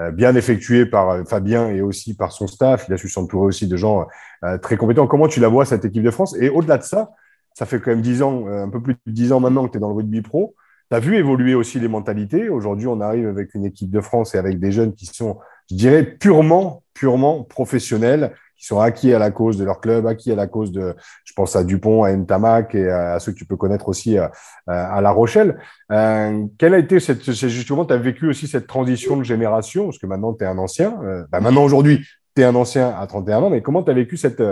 euh, 0.00 0.10
bien 0.10 0.34
effectué 0.34 0.86
par 0.86 1.10
euh, 1.10 1.24
Fabien 1.24 1.68
et 1.68 1.80
aussi 1.80 2.16
par 2.16 2.32
son 2.32 2.48
staff. 2.48 2.86
Il 2.88 2.94
a 2.94 2.96
su 2.96 3.08
s'entourer 3.08 3.46
aussi 3.46 3.68
de 3.68 3.76
gens 3.76 4.08
euh, 4.44 4.58
très 4.58 4.76
compétents. 4.76 5.06
Comment 5.06 5.28
tu 5.28 5.38
la 5.38 5.46
vois, 5.46 5.64
cette 5.64 5.84
équipe 5.84 6.02
de 6.02 6.10
France? 6.10 6.34
Et 6.40 6.48
au-delà 6.48 6.78
de 6.78 6.82
ça, 6.82 7.12
ça 7.52 7.64
fait 7.64 7.78
quand 7.78 7.92
même 7.92 8.02
10 8.02 8.22
ans, 8.22 8.48
un 8.48 8.68
peu 8.68 8.82
plus 8.82 8.94
de 8.94 9.12
10 9.12 9.30
ans 9.32 9.38
maintenant 9.38 9.66
que 9.66 9.70
tu 9.70 9.76
es 9.76 9.80
dans 9.80 9.88
le 9.88 9.94
rugby 9.94 10.20
pro. 10.20 10.56
Tu 10.90 10.96
as 10.96 10.98
vu 10.98 11.16
évoluer 11.16 11.54
aussi 11.54 11.78
les 11.78 11.86
mentalités? 11.86 12.48
Aujourd'hui, 12.48 12.88
on 12.88 13.00
arrive 13.00 13.28
avec 13.28 13.54
une 13.54 13.64
équipe 13.64 13.90
de 13.90 14.00
France 14.00 14.34
et 14.34 14.38
avec 14.38 14.58
des 14.58 14.72
jeunes 14.72 14.94
qui 14.94 15.06
sont, 15.06 15.38
je 15.70 15.76
dirais, 15.76 16.02
purement, 16.02 16.82
purement 16.92 17.44
professionnels, 17.44 18.34
qui 18.56 18.66
sont 18.66 18.80
acquis 18.80 19.12
à 19.12 19.18
la 19.18 19.30
cause 19.30 19.58
de 19.58 19.64
leur 19.64 19.80
club, 19.80 20.06
acquis 20.06 20.32
à 20.32 20.34
la 20.34 20.46
cause 20.46 20.72
de, 20.72 20.94
je 21.24 21.32
pense 21.34 21.56
à 21.56 21.64
Dupont, 21.64 22.04
à 22.04 22.12
Ntamak 22.12 22.74
et 22.74 22.88
à 22.88 23.18
ceux 23.18 23.32
que 23.32 23.38
tu 23.38 23.44
peux 23.44 23.56
connaître 23.56 23.88
aussi 23.88 24.16
à, 24.16 24.30
La 24.66 25.10
Rochelle. 25.10 25.58
Euh, 25.90 26.44
quelle 26.58 26.74
a 26.74 26.78
été 26.78 27.00
cette, 27.00 27.30
justement, 27.30 27.84
tu 27.84 27.92
as 27.92 27.98
vécu 27.98 28.28
aussi 28.28 28.46
cette 28.46 28.66
transition 28.66 29.16
de 29.16 29.24
génération, 29.24 29.84
parce 29.84 29.98
que 29.98 30.06
maintenant 30.06 30.34
tu 30.34 30.44
es 30.44 30.46
un 30.46 30.58
ancien, 30.58 30.98
euh, 31.02 31.24
bah, 31.30 31.40
maintenant 31.40 31.64
aujourd'hui 31.64 32.06
tu 32.34 32.42
es 32.42 32.44
un 32.44 32.54
ancien 32.54 32.88
à 32.88 33.06
31 33.06 33.42
ans, 33.42 33.50
mais 33.50 33.62
comment 33.62 33.82
tu 33.82 33.90
as 33.90 33.94
vécu 33.94 34.16
cette, 34.16 34.42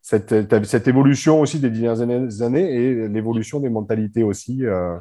cette, 0.00 0.64
cette, 0.64 0.88
évolution 0.88 1.40
aussi 1.40 1.58
des 1.58 1.70
dernières 1.70 2.42
années 2.42 2.74
et 2.74 3.08
l'évolution 3.08 3.60
des 3.60 3.68
mentalités 3.68 4.22
aussi 4.22 4.64
euh? 4.64 4.96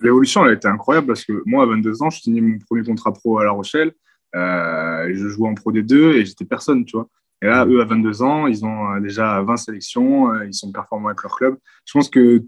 L'évolution, 0.00 0.44
elle 0.44 0.50
a 0.50 0.54
été 0.54 0.66
incroyable 0.66 1.06
parce 1.06 1.24
que 1.24 1.32
moi, 1.46 1.62
à 1.62 1.66
22 1.66 2.02
ans, 2.02 2.10
je 2.10 2.20
signais 2.20 2.40
mon 2.40 2.58
premier 2.58 2.84
contrat 2.84 3.12
pro 3.12 3.38
à 3.38 3.44
La 3.44 3.52
Rochelle. 3.52 3.92
je 4.34 5.28
jouais 5.28 5.48
en 5.48 5.54
Pro 5.54 5.72
D2 5.72 6.14
et 6.14 6.24
j'étais 6.24 6.44
personne, 6.44 6.84
tu 6.84 6.96
vois. 6.96 7.06
Et 7.42 7.46
là, 7.46 7.66
eux, 7.66 7.80
à 7.80 7.84
22 7.84 8.22
ans, 8.22 8.46
ils 8.46 8.64
ont 8.64 8.94
euh, 8.94 9.00
déjà 9.00 9.42
20 9.42 9.56
sélections, 9.56 10.32
euh, 10.32 10.46
ils 10.46 10.54
sont 10.54 10.70
performants 10.70 11.08
avec 11.08 11.22
leur 11.24 11.36
club. 11.36 11.56
Je 11.84 11.92
pense 11.92 12.08
que 12.08 12.44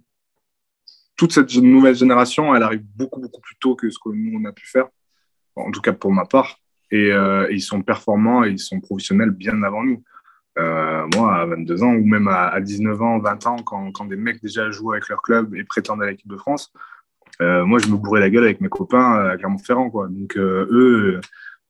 toute 1.16 1.32
cette 1.32 1.52
nouvelle 1.56 1.96
génération, 1.96 2.54
elle 2.54 2.62
arrive 2.62 2.84
beaucoup, 2.94 3.20
beaucoup 3.20 3.40
plus 3.40 3.56
tôt 3.56 3.74
que 3.74 3.90
ce 3.90 3.98
que 3.98 4.10
nous, 4.10 4.38
on 4.40 4.44
a 4.44 4.52
pu 4.52 4.66
faire, 4.66 4.86
en 5.56 5.72
tout 5.72 5.80
cas 5.80 5.92
pour 5.92 6.12
ma 6.12 6.24
part. 6.26 6.60
Et, 6.92 7.10
euh, 7.10 7.48
ils 7.50 7.60
sont 7.60 7.82
performants 7.82 8.44
et 8.44 8.50
ils 8.50 8.58
sont 8.60 8.80
professionnels 8.80 9.30
bien 9.30 9.60
avant 9.64 9.82
nous. 9.82 10.02
moi, 10.56 11.40
à 11.40 11.46
22 11.46 11.82
ans, 11.82 11.94
ou 11.94 12.04
même 12.04 12.28
à, 12.28 12.60
19 12.60 13.02
ans, 13.02 13.18
20 13.18 13.46
ans, 13.48 13.56
quand, 13.56 13.90
quand, 13.90 14.04
des 14.04 14.16
mecs 14.16 14.40
déjà 14.40 14.70
jouent 14.70 14.92
avec 14.92 15.08
leur 15.08 15.22
club 15.22 15.56
et 15.56 15.64
prétendent 15.64 16.02
à 16.02 16.06
l'équipe 16.06 16.28
de 16.28 16.36
France, 16.36 16.72
moi, 17.40 17.80
je 17.80 17.88
me 17.88 17.96
bourrais 17.96 18.20
la 18.20 18.30
gueule 18.30 18.44
avec 18.44 18.60
mes 18.60 18.68
copains 18.68 19.30
à 19.30 19.36
Clermont-Ferrand. 19.36 19.90
Donc, 20.08 20.36
eux, 20.36 21.20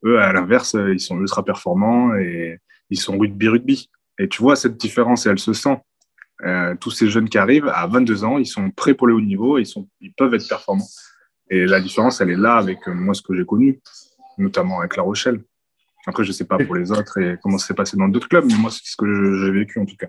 eux, 0.04 0.20
à 0.20 0.32
l'inverse, 0.34 0.74
ils 0.74 1.00
sont 1.00 1.18
ultra 1.18 1.42
performants 1.42 2.14
et, 2.16 2.60
ils 2.90 2.98
sont 2.98 3.18
rugby-rugby. 3.18 3.90
Et 4.18 4.28
tu 4.28 4.42
vois, 4.42 4.56
cette 4.56 4.76
différence, 4.76 5.26
elle 5.26 5.38
se 5.38 5.52
sent. 5.52 5.76
Euh, 6.44 6.74
tous 6.80 6.90
ces 6.90 7.08
jeunes 7.08 7.28
qui 7.28 7.38
arrivent, 7.38 7.68
à 7.68 7.86
22 7.86 8.24
ans, 8.24 8.38
ils 8.38 8.46
sont 8.46 8.70
prêts 8.70 8.94
pour 8.94 9.06
le 9.06 9.14
haut 9.14 9.20
niveau, 9.20 9.58
ils, 9.58 9.66
sont, 9.66 9.88
ils 10.00 10.12
peuvent 10.12 10.34
être 10.34 10.48
performants. 10.48 10.86
Et 11.50 11.66
la 11.66 11.80
différence, 11.80 12.20
elle 12.20 12.30
est 12.30 12.36
là 12.36 12.56
avec 12.56 12.86
euh, 12.88 12.94
moi, 12.94 13.14
ce 13.14 13.22
que 13.22 13.34
j'ai 13.34 13.44
connu, 13.44 13.80
notamment 14.38 14.80
avec 14.80 14.96
La 14.96 15.02
Rochelle. 15.02 15.42
Après, 16.06 16.24
je 16.24 16.30
ne 16.30 16.34
sais 16.34 16.44
pas 16.44 16.58
pour 16.58 16.74
les 16.74 16.92
autres 16.92 17.18
et 17.18 17.38
comment 17.42 17.56
ça 17.56 17.68
s'est 17.68 17.74
passé 17.74 17.96
dans 17.96 18.08
d'autres 18.08 18.28
clubs, 18.28 18.44
mais 18.46 18.56
moi, 18.58 18.70
c'est 18.70 18.82
ce 18.84 18.96
que 18.96 19.06
j'ai 19.06 19.50
vécu 19.50 19.78
en 19.78 19.86
tout 19.86 19.96
cas. 19.96 20.08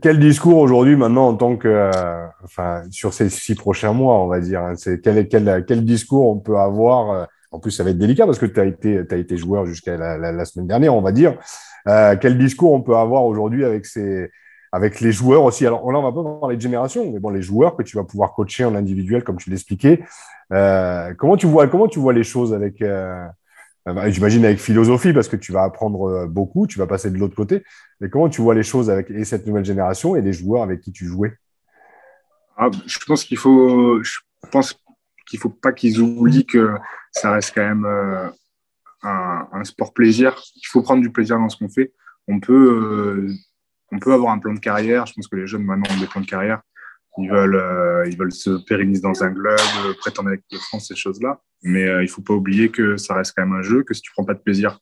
Quel 0.00 0.18
discours 0.18 0.58
aujourd'hui, 0.58 0.96
maintenant, 0.96 1.28
en 1.28 1.36
tant 1.36 1.56
que. 1.56 1.68
Euh, 1.68 2.26
enfin, 2.44 2.82
sur 2.90 3.12
ces 3.12 3.28
six 3.28 3.54
prochains 3.54 3.92
mois, 3.92 4.20
on 4.20 4.26
va 4.26 4.40
dire, 4.40 4.62
hein, 4.62 4.74
c'est 4.76 5.00
quel, 5.00 5.28
quel, 5.28 5.64
quel, 5.66 5.84
discours 5.84 6.28
on 6.28 6.38
peut 6.38 6.56
avoir 6.56 7.28
En 7.52 7.60
plus, 7.60 7.70
ça 7.70 7.84
va 7.84 7.90
être 7.90 7.98
délicat 7.98 8.26
parce 8.26 8.38
que 8.38 8.46
tu 8.46 8.60
as 8.60 8.64
été, 8.64 9.02
as 9.08 9.16
été 9.16 9.36
joueur 9.36 9.66
jusqu'à 9.66 9.96
la, 9.96 10.32
la, 10.32 10.44
semaine 10.44 10.66
dernière, 10.66 10.94
on 10.94 11.02
va 11.02 11.12
dire. 11.12 11.36
Euh, 11.86 12.16
quel 12.20 12.38
discours 12.38 12.72
on 12.72 12.80
peut 12.80 12.96
avoir 12.96 13.24
aujourd'hui 13.24 13.64
avec, 13.64 13.86
avec 14.72 15.00
les 15.00 15.12
joueurs 15.12 15.44
aussi? 15.44 15.66
Alors 15.66 15.90
là, 15.92 15.98
on 15.98 16.02
va 16.02 16.12
pas 16.12 16.40
parler 16.40 16.56
de 16.56 16.60
génération, 16.62 17.10
mais 17.12 17.18
bon, 17.18 17.30
les 17.30 17.42
joueurs 17.42 17.76
que 17.76 17.82
tu 17.82 17.96
vas 17.96 18.04
pouvoir 18.04 18.32
coacher 18.32 18.64
en 18.64 18.74
individuel, 18.74 19.22
comme 19.24 19.36
tu 19.36 19.50
l'expliquais. 19.50 20.02
Euh, 20.52 21.12
comment, 21.14 21.36
tu 21.36 21.46
vois, 21.46 21.68
comment 21.68 21.88
tu 21.88 21.98
vois 21.98 22.12
les 22.12 22.24
choses 22.24 22.54
avec. 22.54 22.80
Euh, 22.82 23.26
bah, 23.86 24.08
j'imagine 24.08 24.44
avec 24.46 24.58
philosophie, 24.58 25.12
parce 25.12 25.28
que 25.28 25.36
tu 25.36 25.52
vas 25.52 25.62
apprendre 25.62 26.26
beaucoup, 26.26 26.66
tu 26.66 26.78
vas 26.78 26.86
passer 26.86 27.10
de 27.10 27.18
l'autre 27.18 27.36
côté. 27.36 27.62
Mais 28.00 28.08
comment 28.08 28.30
tu 28.30 28.40
vois 28.40 28.54
les 28.54 28.62
choses 28.62 28.88
avec 28.88 29.10
et 29.10 29.24
cette 29.24 29.46
nouvelle 29.46 29.64
génération 29.64 30.16
et 30.16 30.22
les 30.22 30.32
joueurs 30.32 30.62
avec 30.62 30.80
qui 30.80 30.90
tu 30.90 31.04
jouais? 31.04 31.34
Ah, 32.56 32.70
Je 32.86 32.98
pense 33.06 33.24
qu'il 33.24 33.36
faut, 33.36 34.02
je 34.02 34.20
pense 34.50 34.78
qu'il 35.26 35.38
faut 35.38 35.50
pas 35.50 35.72
qu'ils 35.72 36.00
oublient 36.00 36.46
que 36.46 36.70
ça 37.12 37.32
reste 37.32 37.52
quand 37.54 37.62
même 37.62 37.86
un, 39.04 39.64
sport 39.64 39.92
plaisir. 39.92 40.40
Il 40.56 40.66
faut 40.66 40.82
prendre 40.82 41.02
du 41.02 41.10
plaisir 41.10 41.38
dans 41.38 41.48
ce 41.48 41.56
qu'on 41.56 41.68
fait. 41.68 41.92
On 42.28 42.40
peut, 42.40 42.52
euh, 42.52 43.32
on 43.92 43.98
peut 43.98 44.12
avoir 44.12 44.32
un 44.32 44.38
plan 44.38 44.54
de 44.54 44.60
carrière. 44.60 45.06
Je 45.06 45.14
pense 45.14 45.28
que 45.28 45.36
les 45.36 45.46
jeunes 45.46 45.64
maintenant 45.64 45.94
ont 45.94 46.00
des 46.00 46.06
plans 46.06 46.20
de 46.20 46.26
carrière. 46.26 46.62
Ils 47.18 47.30
veulent, 47.30 47.54
euh, 47.54 48.08
ils 48.08 48.16
veulent 48.16 48.32
se 48.32 48.64
pérenniser 48.64 49.02
dans 49.02 49.22
un 49.22 49.32
club, 49.32 49.58
euh, 49.86 49.94
prétendre 49.98 50.28
avec 50.28 50.42
le 50.50 50.58
France, 50.58 50.88
ces 50.88 50.96
choses-là. 50.96 51.40
Mais 51.62 51.82
il 51.82 52.02
ne 52.02 52.06
faut 52.06 52.22
pas 52.22 52.34
oublier 52.34 52.70
que 52.70 52.96
ça 52.96 53.14
reste 53.14 53.34
quand 53.36 53.46
même 53.46 53.54
un 53.54 53.62
jeu, 53.62 53.84
que 53.84 53.94
si 53.94 54.02
tu 54.02 54.10
prends 54.12 54.24
pas 54.24 54.34
de 54.34 54.40
plaisir, 54.40 54.80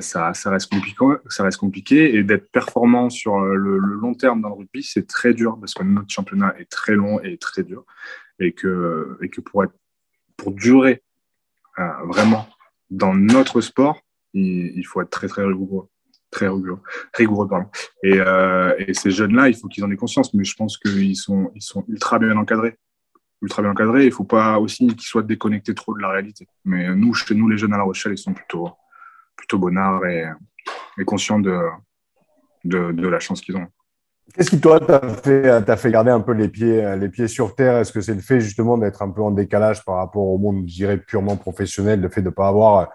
ça, 0.00 0.34
ça, 0.34 0.50
reste 0.50 0.70
compliqué, 0.70 1.04
ça 1.28 1.42
reste 1.42 1.58
compliqué. 1.58 2.14
Et 2.14 2.22
d'être 2.22 2.50
performant 2.50 3.08
sur 3.10 3.40
le, 3.40 3.78
long 3.78 4.14
terme 4.14 4.40
dans 4.40 4.48
le 4.48 4.54
rugby, 4.54 4.82
c'est 4.82 5.06
très 5.06 5.32
dur 5.32 5.58
parce 5.58 5.74
que 5.74 5.82
notre 5.82 6.10
championnat 6.10 6.54
est 6.58 6.70
très 6.70 6.94
long 6.94 7.20
et 7.22 7.38
très 7.38 7.62
dur. 7.62 7.84
Et 8.38 8.52
que, 8.52 9.16
et 9.22 9.28
que 9.28 9.40
pour, 9.40 9.64
être, 9.64 9.74
pour 10.36 10.52
durer 10.52 11.02
vraiment 12.04 12.46
dans 12.94 13.14
notre 13.14 13.60
sport, 13.60 14.00
il, 14.32 14.82
faut 14.84 15.00
être 15.00 15.10
très, 15.10 15.28
très 15.28 15.44
rigoureux. 15.44 15.88
Très 16.30 16.48
rigoureux, 16.48 16.80
rigoureux 17.14 17.48
pardon. 17.48 17.68
Et, 18.02 18.18
euh, 18.18 18.74
et 18.78 18.92
ces 18.94 19.10
jeunes-là, 19.10 19.48
il 19.48 19.56
faut 19.56 19.68
qu'ils 19.68 19.84
en 19.84 19.90
aient 19.90 19.96
conscience, 19.96 20.34
mais 20.34 20.44
je 20.44 20.54
pense 20.56 20.78
qu'ils 20.78 21.16
sont, 21.16 21.52
ultra 21.88 22.18
bien 22.18 22.36
encadrés. 22.36 22.76
Ultra 23.40 23.62
bien 23.62 23.70
encadrés. 23.70 24.02
Il 24.02 24.08
ne 24.08 24.14
faut 24.14 24.24
pas 24.24 24.58
aussi 24.58 24.86
qu'ils 24.88 25.02
soient 25.02 25.22
déconnectés 25.22 25.74
trop 25.74 25.94
de 25.94 26.00
la 26.00 26.10
réalité. 26.10 26.48
Mais 26.64 26.94
nous, 26.94 27.14
chez 27.14 27.34
nous, 27.34 27.48
les 27.48 27.58
jeunes 27.58 27.74
à 27.74 27.76
La 27.76 27.84
Rochelle, 27.84 28.12
ils 28.12 28.18
sont 28.18 28.34
plutôt, 28.34 28.70
plutôt 29.36 29.58
bonnards 29.58 30.04
et, 30.06 30.24
conscients 31.04 31.38
de, 31.38 31.60
de 32.64 33.08
la 33.08 33.20
chance 33.20 33.40
qu'ils 33.40 33.56
ont. 33.56 33.68
Qu'est-ce 34.32 34.50
qui, 34.50 34.60
toi, 34.60 34.80
t'a 34.80 35.00
fait, 35.00 35.76
fait 35.76 35.90
garder 35.90 36.10
un 36.10 36.20
peu 36.20 36.32
les 36.32 36.48
pieds, 36.48 36.96
les 36.96 37.08
pieds 37.08 37.28
sur 37.28 37.54
terre? 37.54 37.78
Est-ce 37.78 37.92
que 37.92 38.00
c'est 38.00 38.14
le 38.14 38.20
fait 38.20 38.40
justement 38.40 38.78
d'être 38.78 39.02
un 39.02 39.10
peu 39.10 39.22
en 39.22 39.30
décalage 39.30 39.84
par 39.84 39.96
rapport 39.96 40.26
au 40.26 40.38
monde, 40.38 40.64
je 40.66 40.74
dirais, 40.74 40.96
purement 40.96 41.36
professionnel, 41.36 42.00
le 42.00 42.08
fait 42.08 42.22
de 42.22 42.26
ne 42.26 42.30
pas 42.30 42.48
avoir 42.48 42.90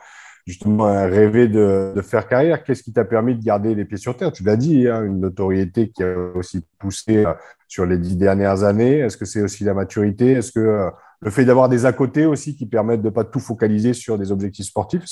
justement 0.48 0.86
rêvé 0.86 1.48
de, 1.48 1.94
de 1.96 2.02
faire 2.02 2.28
carrière? 2.28 2.64
Qu'est-ce 2.64 2.82
qui 2.82 2.92
t'a 2.92 3.06
permis 3.06 3.36
de 3.36 3.44
garder 3.44 3.76
les 3.76 3.86
pieds 3.86 3.98
sur 3.98 4.18
terre? 4.18 4.32
Tu 4.32 4.44
l'as 4.44 4.58
dit, 4.58 4.88
hein, 4.88 5.04
une 5.04 5.20
notoriété 5.20 5.92
qui 5.92 6.04
a 6.04 6.14
aussi 6.36 6.66
poussé 6.80 7.26
euh, 7.26 7.34
sur 7.68 7.86
les 7.86 8.00
dix 8.00 8.18
dernières 8.18 8.64
années. 8.64 8.98
Est-ce 8.98 9.16
que 9.16 9.26
c'est 9.26 9.42
aussi 9.42 9.64
la 9.64 9.76
maturité? 9.76 10.32
Est-ce 10.32 10.52
que 10.52 10.60
euh, 10.60 10.90
le 11.22 11.30
fait 11.30 11.46
d'avoir 11.46 11.70
des 11.70 11.86
à 11.86 11.94
côté 11.94 12.26
aussi 12.26 12.56
qui 12.56 12.66
permettent 12.66 13.02
de 13.02 13.10
ne 13.10 13.14
pas 13.14 13.24
tout 13.24 13.40
focaliser 13.40 13.94
sur 13.94 14.18
des 14.18 14.32
objectifs 14.32 14.66
sportifs 14.66 15.04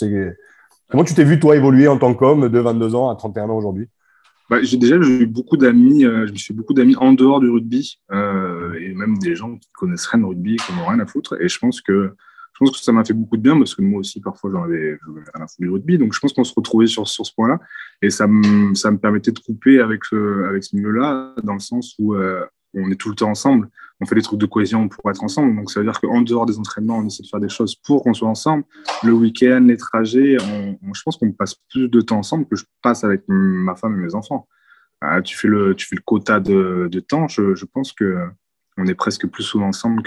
Comment 0.90 1.04
tu 1.04 1.14
t'es 1.14 1.26
vu, 1.26 1.40
toi, 1.40 1.56
évoluer 1.56 1.88
en 1.88 1.98
tant 1.98 2.14
qu'homme 2.14 2.50
de 2.50 2.60
22 2.60 2.96
ans 2.96 3.10
à 3.10 3.16
31 3.16 3.50
ans 3.50 3.58
aujourd'hui? 3.58 3.90
Bah, 4.50 4.64
j'ai 4.64 4.78
déjà 4.78 4.96
eu 4.96 5.26
beaucoup 5.26 5.58
d'amis, 5.58 6.06
euh, 6.06 6.26
je 6.28 6.32
me 6.32 6.38
suis 6.38 6.54
beaucoup 6.54 6.74
d'amis 6.74 6.96
en 6.96 7.12
dehors 7.14 7.40
du 7.40 7.50
rugby 7.50 8.00
euh, 8.12 8.74
et 8.80 8.94
même 8.94 9.18
des 9.18 9.36
gens 9.36 9.58
qui 9.58 9.70
connaissent 9.74 10.06
rien 10.08 10.22
de 10.22 10.26
rugby, 10.26 10.56
qui 10.56 10.74
n'ont 10.74 10.86
rien 10.86 11.00
à 11.00 11.06
foutre. 11.06 11.36
Et 11.42 11.50
je 11.50 11.60
pense 11.60 11.82
que 11.82 12.14
je 12.54 12.66
pense 12.66 12.72
que 12.72 12.84
ça 12.84 12.92
m'a 12.92 13.06
fait 13.06 13.14
beaucoup 13.14 13.38
de 13.38 13.42
bien 13.44 13.56
parce 13.56 13.76
que 13.76 13.84
moi 13.84 14.00
aussi 14.00 14.20
parfois 14.20 14.50
j'en 14.52 14.64
avais, 14.64 14.98
rien 15.06 15.44
à 15.44 15.48
foutre 15.48 15.60
du 15.60 15.70
rugby. 15.70 15.98
Donc 15.98 16.14
je 16.14 16.20
pense 16.20 16.34
qu'on 16.34 16.44
se 16.44 16.54
retrouvait 16.56 16.88
sur, 16.88 17.08
sur 17.08 17.26
ce 17.26 17.34
point-là 17.36 17.60
et 18.02 18.10
ça 18.10 18.26
me 18.26 18.74
ça 18.74 18.90
me 18.90 18.98
permettait 18.98 19.32
de 19.32 19.40
couper 19.40 19.80
avec 19.80 20.06
ce 20.06 20.46
avec 20.46 20.64
ce 20.64 20.76
milieu-là 20.76 21.36
dans 21.44 21.54
le 21.54 21.60
sens 21.60 21.96
où 22.00 22.16
euh, 22.16 22.46
on 22.80 22.92
est 22.92 22.96
tout 22.96 23.10
le 23.10 23.16
temps 23.16 23.30
ensemble 23.30 23.70
on 24.00 24.06
fait 24.06 24.16
des 24.16 24.22
trucs 24.22 24.40
de 24.40 24.46
cohésion 24.46 24.88
pour 24.88 25.10
être 25.10 25.24
ensemble. 25.24 25.56
Donc, 25.56 25.72
ça 25.72 25.80
veut 25.80 25.86
dire 25.86 26.00
qu'en 26.00 26.22
dehors 26.22 26.46
des 26.46 26.60
entraînements, 26.60 27.00
on 27.00 27.08
essaie 27.08 27.24
de 27.24 27.28
faire 27.28 27.40
des 27.40 27.50
choses 27.50 27.76
pour 27.76 28.04
qu'on 28.04 28.14
soit 28.14 28.28
ensemble. 28.28 28.64
Le 29.04 29.14
week-end, 29.14 29.64
les 29.68 29.78
trajets, 29.78 30.38
je 30.38 31.02
pense 31.04 31.18
qu'on 31.18 31.32
passe 31.32 31.56
plus 31.72 31.90
de 31.90 32.02
temps 32.02 32.20
ensemble 32.20 32.46
que 32.48 32.56
je 32.56 32.66
passe 32.82 33.04
avec 33.04 33.24
ma 33.28 33.76
femme 33.76 34.00
et 34.00 34.04
mes 34.04 34.16
enfants. 34.16 34.48
Euh, 35.04 35.22
tu, 35.22 35.38
fais 35.38 35.48
le, 35.48 35.76
tu 35.76 35.88
fais 35.88 35.96
le 35.96 36.02
quota 36.04 36.40
de, 36.40 37.00
temps. 37.00 37.28
Je, 37.28 37.66
pense 37.66 37.92
qu'on 37.94 38.86
est 38.86 38.96
presque 38.96 39.28
plus 39.28 39.44
souvent 39.44 39.68
ensemble 39.68 40.04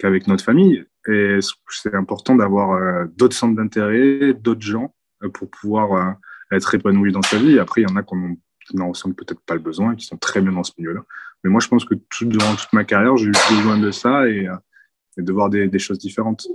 qu'avec 0.00 0.26
notre 0.26 0.44
famille. 0.44 0.84
Et 1.08 1.38
c'est 1.68 1.94
important 1.94 2.34
d'avoir 2.34 2.72
euh, 2.72 3.06
d'autres 3.16 3.36
centres 3.36 3.56
d'intérêt, 3.56 4.34
d'autres 4.34 4.62
gens 4.62 4.94
euh, 5.22 5.28
pour 5.28 5.50
pouvoir 5.50 6.16
être 6.50 6.74
épanoui 6.74 7.12
dans 7.12 7.22
sa 7.22 7.38
vie. 7.38 7.58
Après, 7.60 7.82
il 7.82 7.88
y 7.88 7.92
en 7.92 7.96
a 7.96 8.02
qui 8.02 8.76
n'en 8.76 8.88
ressentent 8.88 9.16
peut-être 9.16 9.40
pas 9.40 9.54
le 9.54 9.60
besoin, 9.60 9.94
qui 9.94 10.06
sont 10.06 10.16
très 10.16 10.40
bien 10.40 10.52
dans 10.52 10.64
ce 10.64 10.72
milieu-là. 10.78 11.02
Mais 11.44 11.50
moi, 11.50 11.60
je 11.60 11.68
pense 11.68 11.84
que 11.84 11.94
tout, 11.94 12.24
durant 12.24 12.54
toute 12.54 12.72
ma 12.72 12.84
carrière, 12.84 13.16
j'ai 13.16 13.26
eu 13.26 13.32
besoin 13.50 13.78
de 13.78 13.90
ça 13.90 14.28
et, 14.28 14.46
euh, 14.46 14.56
de 15.16 15.32
voir 15.32 15.50
des, 15.50 15.78
choses 15.78 15.98
différentes. 15.98 16.46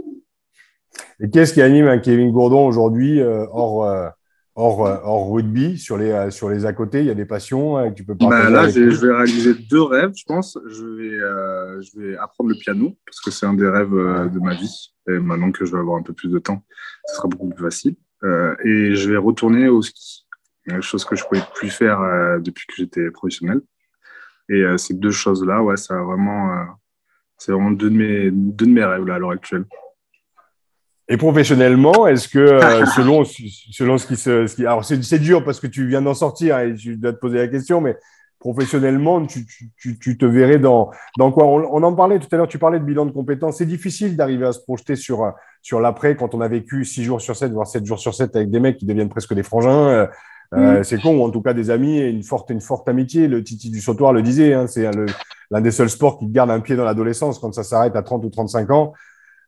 Et 1.20 1.30
qu'est-ce 1.30 1.54
qui 1.54 1.62
anime 1.62 1.88
un 1.88 2.00
Kevin 2.00 2.32
Gourdon 2.32 2.68
aujourd'hui, 2.68 3.20
euh, 3.20 3.46
hors, 3.52 3.84
euh, 3.86 4.10
hors, 4.56 4.80
hors 4.80 5.32
rugby, 5.32 5.78
sur 5.78 5.98
les, 5.98 6.32
sur 6.32 6.50
les 6.50 6.66
à 6.66 6.74
côté, 6.74 7.02
il 7.02 7.06
y 7.06 7.10
a 7.10 7.16
des 7.16 7.26
passions 7.26 7.90
que 7.90 7.96
tu 7.96 8.06
peux 8.06 8.14
bah, 8.14 8.30
partager 8.30 8.86
Là, 8.86 8.90
je 8.90 9.06
vais 9.06 9.14
réaliser 9.14 9.54
deux 9.70 9.84
rêves, 9.84 10.14
je 10.16 10.24
pense. 10.26 10.58
Je 10.68 10.86
vais, 10.86 11.84
je 11.84 12.00
vais 12.00 12.18
apprendre 12.18 12.50
le 12.50 12.56
piano, 12.56 12.98
parce 13.06 13.20
que 13.20 13.30
c'est 13.30 13.46
un 13.46 13.54
des 13.54 13.68
rêves 13.68 13.92
de 13.92 14.40
ma 14.40 14.56
vie. 14.56 14.94
Et 15.10 15.20
maintenant 15.20 15.52
que 15.52 15.66
je 15.66 15.72
vais 15.72 15.80
avoir 15.80 15.98
un 15.98 16.04
peu 16.04 16.14
plus 16.14 16.30
de 16.30 16.40
temps, 16.40 16.64
ce 17.08 17.16
sera 17.16 17.28
beaucoup 17.28 17.50
plus 17.50 17.64
facile. 17.64 17.96
et 18.24 18.96
je 18.96 19.12
vais 19.12 19.18
retourner 19.18 19.68
au 19.68 19.82
ski, 19.82 20.26
chose 20.80 21.04
que 21.04 21.16
je 21.16 21.24
ne 21.24 21.28
pouvais 21.28 21.44
plus 21.54 21.70
faire 21.70 22.00
depuis 22.42 22.66
que 22.68 22.74
j'étais 22.78 23.12
professionnel. 23.12 23.62
Et 24.50 24.64
ces 24.78 24.94
deux 24.94 25.12
choses-là, 25.12 25.62
ouais, 25.62 25.78
ça 25.78 25.96
vraiment 26.02 26.66
c'est 27.38 27.52
vraiment 27.52 27.72
deux 27.72 27.90
de 27.90 27.96
mes, 27.96 28.32
deux 28.32 28.66
de 28.66 28.72
mes 28.72 28.84
rêves 28.84 29.06
là, 29.06 29.16
à 29.16 29.20
l'heure 29.20 29.32
actuelle. 29.32 29.66
Et 31.10 31.16
professionnellement, 31.18 32.08
est-ce 32.08 32.28
que 32.28 32.40
euh, 32.40 32.86
selon, 32.96 33.24
selon 33.24 33.98
ce 33.98 34.08
qui 34.08 34.18
se. 34.18 34.48
Ce 34.48 34.56
qui, 34.56 34.66
alors, 34.66 34.84
c'est 34.84 35.20
dur 35.20 35.44
parce 35.44 35.60
que 35.60 35.68
tu 35.68 35.88
viens 35.88 36.02
d'en 36.02 36.14
sortir 36.14 36.60
et 36.60 36.76
je 36.76 36.94
dois 36.94 37.14
te 37.14 37.20
poser 37.20 37.38
la 37.38 37.48
question, 37.48 37.80
mais 37.80 37.96
professionnellement, 38.40 39.26
tu, 39.26 39.46
tu, 39.78 39.98
tu 40.00 40.18
te 40.18 40.26
verrais 40.26 40.60
dans, 40.60 40.92
dans 41.18 41.32
quoi? 41.32 41.46
On, 41.46 41.82
en 41.82 41.96
parlait 41.96 42.20
tout 42.20 42.28
à 42.32 42.38
l'heure, 42.38 42.48
tu 42.48 42.60
parlais 42.60 42.80
de 42.80 42.84
bilan 42.84 43.06
de 43.06 43.12
compétences. 43.12 43.58
C'est 43.58 43.66
difficile 43.66 44.16
d'arriver 44.16 44.46
à 44.46 44.52
se 44.52 44.60
projeter 44.60 44.96
sur, 44.96 45.32
sur 45.62 45.80
l'après 45.80 46.16
quand 46.16 46.36
on 46.36 46.42
a 46.42 46.48
vécu 46.48 46.86
6 46.86 47.04
jours 47.04 47.22
sur 47.22 47.36
7, 47.36 47.52
voire 47.52 47.68
7 47.68 47.86
jours 47.86 48.00
sur 48.00 48.14
7 48.14 48.36
avec 48.36 48.52
des 48.52 48.60
mecs 48.60 48.78
qui 48.78 48.86
deviennent 48.86 49.10
presque 49.10 49.34
des 49.34 49.44
frangins. 49.44 50.08
Euh, 50.54 50.80
mm. 50.80 50.84
C'est 50.84 51.02
con, 51.02 51.18
ou 51.18 51.24
en 51.24 51.30
tout 51.30 51.42
cas 51.42 51.54
des 51.54 51.70
amis 51.70 51.98
et 51.98 52.10
une 52.10 52.24
forte, 52.24 52.50
une 52.50 52.62
forte 52.62 52.88
amitié. 52.88 53.28
Le 53.28 53.44
Titi 53.44 53.70
du 53.70 53.82
Sautoir 53.82 54.14
le 54.14 54.22
disait, 54.22 54.54
hein, 54.54 54.68
c'est 54.68 54.90
l'un 55.52 55.62
des 55.62 55.72
seuls 55.72 55.90
sports 55.90 56.20
qui 56.20 56.28
garde 56.28 56.52
un 56.52 56.60
pied 56.60 56.76
dans 56.76 56.86
l'adolescence 56.86 57.40
quand 57.40 57.54
ça 57.54 57.64
s'arrête 57.64 57.96
à 57.96 58.04
30 58.04 58.24
ou 58.26 58.30
35 58.30 58.72
ans. 58.72 58.94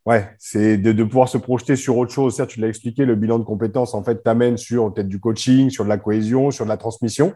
Ouais, 0.05 0.29
c'est 0.39 0.77
de, 0.77 0.91
de, 0.91 1.03
pouvoir 1.03 1.27
se 1.27 1.37
projeter 1.37 1.75
sur 1.75 1.97
autre 1.97 2.11
chose. 2.11 2.35
Certes, 2.35 2.49
tu 2.49 2.59
l'as 2.59 2.67
expliqué, 2.67 3.05
le 3.05 3.15
bilan 3.15 3.37
de 3.37 3.43
compétences, 3.43 3.93
en 3.93 4.03
fait, 4.03 4.23
t'amène 4.23 4.57
sur 4.57 4.93
peut-être 4.93 5.09
du 5.09 5.19
coaching, 5.19 5.69
sur 5.69 5.83
de 5.83 5.89
la 5.89 5.97
cohésion, 5.97 6.51
sur 6.51 6.65
de 6.65 6.69
la 6.69 6.77
transmission. 6.77 7.33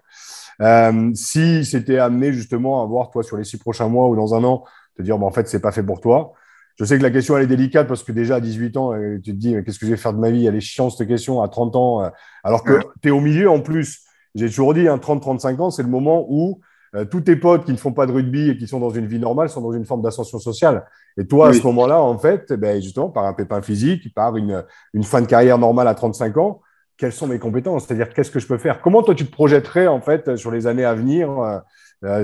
Euh, 0.62 1.12
si 1.14 1.66
c'était 1.66 2.00
amené 2.00 2.32
justement 2.32 2.82
à 2.82 2.86
voir, 2.86 3.12
toi, 3.12 3.24
sur 3.24 3.38
les 3.38 3.44
six 3.44 3.58
prochains 3.58 3.90
mois 3.90 4.08
ou 4.08 4.16
dans 4.16 4.34
un 4.34 4.44
an, 4.44 4.64
te 4.96 5.02
dire, 5.02 5.18
bon, 5.18 5.28
en 5.28 5.32
fait, 5.32 5.48
c'est 5.48 5.60
pas 5.60 5.72
fait 5.72 5.84
pour 5.84 6.00
toi. 6.00 6.34
Je 6.80 6.86
sais 6.86 6.98
que 6.98 7.04
la 7.04 7.12
question, 7.12 7.38
elle 7.38 7.44
est 7.44 7.48
délicate 7.48 7.88
parce 7.88 8.04
que 8.04 8.12
déjà 8.12 8.36
à 8.36 8.40
18 8.40 8.78
ans, 8.78 8.94
euh, 8.94 9.20
tu 9.24 9.32
te 9.32 9.38
dis, 9.38 9.56
qu'est-ce 9.64 9.78
que 9.78 9.86
je 9.86 9.92
vais 9.92 9.98
faire 9.98 10.14
de 10.14 10.20
ma 10.20 10.32
vie? 10.32 10.46
Elle 10.48 10.56
est 10.56 10.62
chiante 10.62 10.92
cette 10.92 11.08
question 11.08 11.42
à 11.42 11.48
30 11.48 11.76
ans. 11.76 12.04
Euh, 12.04 12.10
alors 12.44 12.64
que 12.64 12.80
tu 13.02 13.10
es 13.10 13.12
au 13.12 13.20
milieu 13.20 13.50
en 13.50 13.62
plus. 13.62 14.02
J'ai 14.36 14.48
toujours 14.48 14.74
dit, 14.74 14.88
hein, 14.88 14.98
30-35 14.98 15.60
ans, 15.60 15.70
c'est 15.70 15.84
le 15.84 15.90
moment 15.90 16.26
où 16.28 16.60
euh, 16.96 17.06
tous 17.06 17.22
tes 17.22 17.36
potes 17.36 17.66
qui 17.66 17.72
ne 17.72 17.78
font 17.78 17.92
pas 17.92 18.06
de 18.08 18.12
rugby 18.12 18.50
et 18.50 18.58
qui 18.58 18.68
sont 18.68 18.80
dans 18.80 18.90
une 18.90 19.06
vie 19.06 19.20
normale 19.20 19.50
sont 19.50 19.62
dans 19.62 19.72
une 19.72 19.86
forme 19.86 20.02
d'ascension 20.02 20.40
sociale. 20.40 20.86
Et 21.18 21.26
toi, 21.26 21.50
à 21.50 21.54
ce 21.54 21.62
moment-là, 21.64 22.02
en 22.02 22.18
fait, 22.18 22.46
eh 22.52 22.58
ben, 22.58 22.82
justement, 22.82 23.10
par 23.10 23.26
un 23.26 23.34
pépin 23.34 23.62
physique, 23.62 24.14
par 24.14 24.36
une, 24.38 24.64
une 24.94 25.04
fin 25.04 25.22
de 25.22 25.28
carrière 25.28 25.60
normale 25.60 25.88
à 25.88 25.94
35 25.94 26.38
ans, 26.38 26.62
quelles 26.98 27.12
sont 27.12 27.28
mes 27.28 27.40
compétences? 27.40 27.86
C'est-à-dire, 27.86 28.10
qu'est-ce 28.14 28.32
que 28.32 28.40
je 28.40 28.48
peux 28.48 28.58
faire? 28.58 28.82
Comment 28.82 29.02
toi, 29.04 29.16
tu 29.16 29.26
te 29.26 29.32
projetterais, 29.32 29.88
en 29.88 30.02
fait, 30.02 30.36
sur 30.36 30.52
les 30.52 30.68
années 30.68 30.86
à 30.86 30.94
venir 30.94 31.30
euh, 31.40 31.60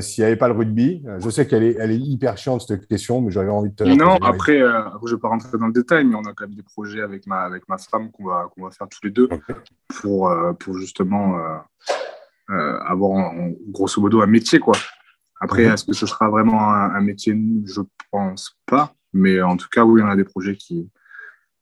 s'il 0.01 0.23
n'y 0.23 0.27
avait 0.27 0.35
pas 0.35 0.47
le 0.47 0.53
rugby 0.53 1.03
euh, 1.07 1.19
Je 1.19 1.29
sais 1.29 1.47
qu'elle 1.47 1.63
est, 1.63 1.75
elle 1.79 1.91
est 1.91 1.97
hyper 1.97 2.37
chiante 2.37 2.61
cette 2.61 2.87
question, 2.87 3.21
mais 3.21 3.31
j'avais 3.31 3.49
envie 3.49 3.69
de 3.69 3.75
te. 3.75 3.83
Non, 3.83 4.15
après, 4.17 4.61
euh, 4.61 4.81
je 5.05 5.11
ne 5.11 5.15
vais 5.15 5.21
pas 5.21 5.29
rentrer 5.29 5.57
dans 5.57 5.67
le 5.67 5.73
détail, 5.73 6.05
mais 6.05 6.15
on 6.15 6.21
a 6.21 6.33
quand 6.33 6.45
même 6.45 6.55
des 6.55 6.63
projets 6.63 7.01
avec 7.01 7.27
ma, 7.27 7.41
avec 7.41 7.67
ma 7.69 7.77
femme 7.77 8.11
qu'on 8.11 8.25
va, 8.25 8.49
qu'on 8.53 8.63
va 8.63 8.71
faire 8.71 8.87
tous 8.89 8.99
les 9.03 9.11
deux 9.11 9.29
pour, 10.01 10.33
pour 10.59 10.77
justement 10.77 11.37
avoir 12.47 13.33
grosso 13.67 14.01
modo 14.01 14.21
un 14.21 14.27
métier. 14.27 14.59
Quoi. 14.59 14.75
Après, 15.39 15.65
mhm. 15.65 15.73
est-ce 15.73 15.85
que 15.85 15.93
ce 15.93 16.05
sera 16.05 16.29
vraiment 16.29 16.61
un, 16.61 16.95
un 16.95 17.01
métier? 17.01 17.33
Je 17.65 17.81
ne 17.81 17.85
pense 18.11 18.57
pas, 18.65 18.93
mais 19.13 19.41
en 19.41 19.55
tout 19.55 19.69
cas, 19.71 19.83
oui, 19.83 20.01
on 20.03 20.07
a 20.07 20.15
des 20.15 20.25
projets 20.25 20.55
qui, 20.55 20.89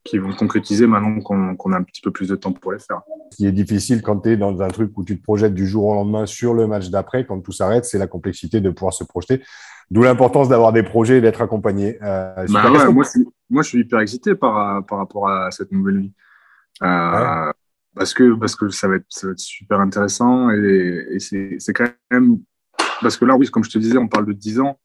qui 0.07 0.17
vont 0.17 0.33
concrétiser 0.33 0.87
maintenant 0.87 1.19
qu'on 1.19 1.73
a 1.73 1.77
un 1.77 1.83
petit 1.83 2.01
peu 2.01 2.11
plus 2.11 2.29
de 2.29 2.35
temps 2.35 2.51
pour 2.51 2.71
les 2.71 2.79
faire. 2.79 3.01
Ce 3.31 3.37
qui 3.37 3.47
est 3.47 3.51
difficile 3.51 4.01
quand 4.01 4.19
tu 4.21 4.29
es 4.29 4.37
dans 4.37 4.61
un 4.61 4.69
truc 4.69 4.97
où 4.97 5.03
tu 5.03 5.17
te 5.17 5.23
projettes 5.23 5.53
du 5.53 5.67
jour 5.67 5.85
au 5.85 5.93
lendemain 5.93 6.25
sur 6.25 6.53
le 6.53 6.65
match 6.65 6.89
d'après, 6.89 7.25
quand 7.25 7.39
tout 7.41 7.51
s'arrête, 7.51 7.85
c'est 7.85 7.97
la 7.97 8.07
complexité 8.07 8.61
de 8.61 8.69
pouvoir 8.69 8.93
se 8.93 9.03
projeter. 9.03 9.43
D'où 9.91 10.03
l'importance 10.03 10.49
d'avoir 10.49 10.73
des 10.73 10.83
projets 10.83 11.17
et 11.17 11.21
d'être 11.21 11.41
accompagné. 11.41 11.97
Euh, 12.01 12.45
bah 12.49 12.69
moi, 12.69 13.03
je 13.03 13.09
suis, 13.09 13.27
moi, 13.49 13.63
je 13.63 13.69
suis 13.69 13.79
hyper 13.79 13.99
excité 13.99 14.35
par, 14.35 14.85
par 14.85 14.97
rapport 14.97 15.29
à 15.29 15.51
cette 15.51 15.71
nouvelle 15.71 15.99
vie. 15.99 16.13
Euh, 16.83 17.51
parce, 17.95 18.13
que, 18.13 18.33
parce 18.35 18.55
que 18.55 18.69
ça 18.69 18.87
va 18.87 18.95
être, 18.95 19.05
ça 19.09 19.27
va 19.27 19.33
être 19.33 19.39
super 19.39 19.79
intéressant 19.79 20.51
et, 20.51 21.05
et 21.11 21.19
c'est 21.19 21.73
quand 21.73 21.87
même. 22.11 22.39
Parce 23.01 23.17
que 23.17 23.25
là, 23.25 23.35
oui, 23.35 23.47
comme 23.47 23.63
je 23.63 23.69
te 23.69 23.77
disais, 23.77 23.97
on 23.97 24.07
parle 24.07 24.25
de 24.25 24.33
10 24.33 24.59
ans 24.59 24.77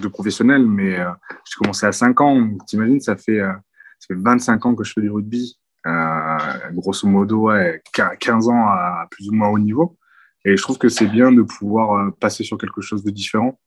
de 0.00 0.08
professionnel, 0.08 0.66
mais 0.66 1.00
euh, 1.00 1.10
j'ai 1.44 1.56
commencé 1.56 1.86
à 1.86 1.92
5 1.92 2.20
ans. 2.20 2.48
T'imagines, 2.66 3.00
ça 3.00 3.16
fait 3.16 3.40
euh, 3.40 3.52
ça 4.00 4.06
fait 4.08 4.20
25 4.20 4.66
ans 4.66 4.74
que 4.74 4.82
je 4.82 4.92
fais 4.92 5.02
du 5.02 5.10
rugby, 5.10 5.58
euh, 5.86 6.38
grosso 6.72 7.06
modo, 7.06 7.48
ouais, 7.48 7.82
15 7.92 8.48
ans 8.48 8.66
à 8.66 9.06
plus 9.10 9.28
ou 9.28 9.34
moins 9.34 9.48
haut 9.48 9.58
niveau. 9.58 9.98
Et 10.44 10.56
je 10.56 10.62
trouve 10.62 10.78
que 10.78 10.88
c'est 10.88 11.06
bien 11.06 11.32
de 11.32 11.42
pouvoir 11.42 11.92
euh, 11.92 12.10
passer 12.18 12.42
sur 12.42 12.56
quelque 12.56 12.80
chose 12.80 13.04
de 13.04 13.10
différent 13.10 13.60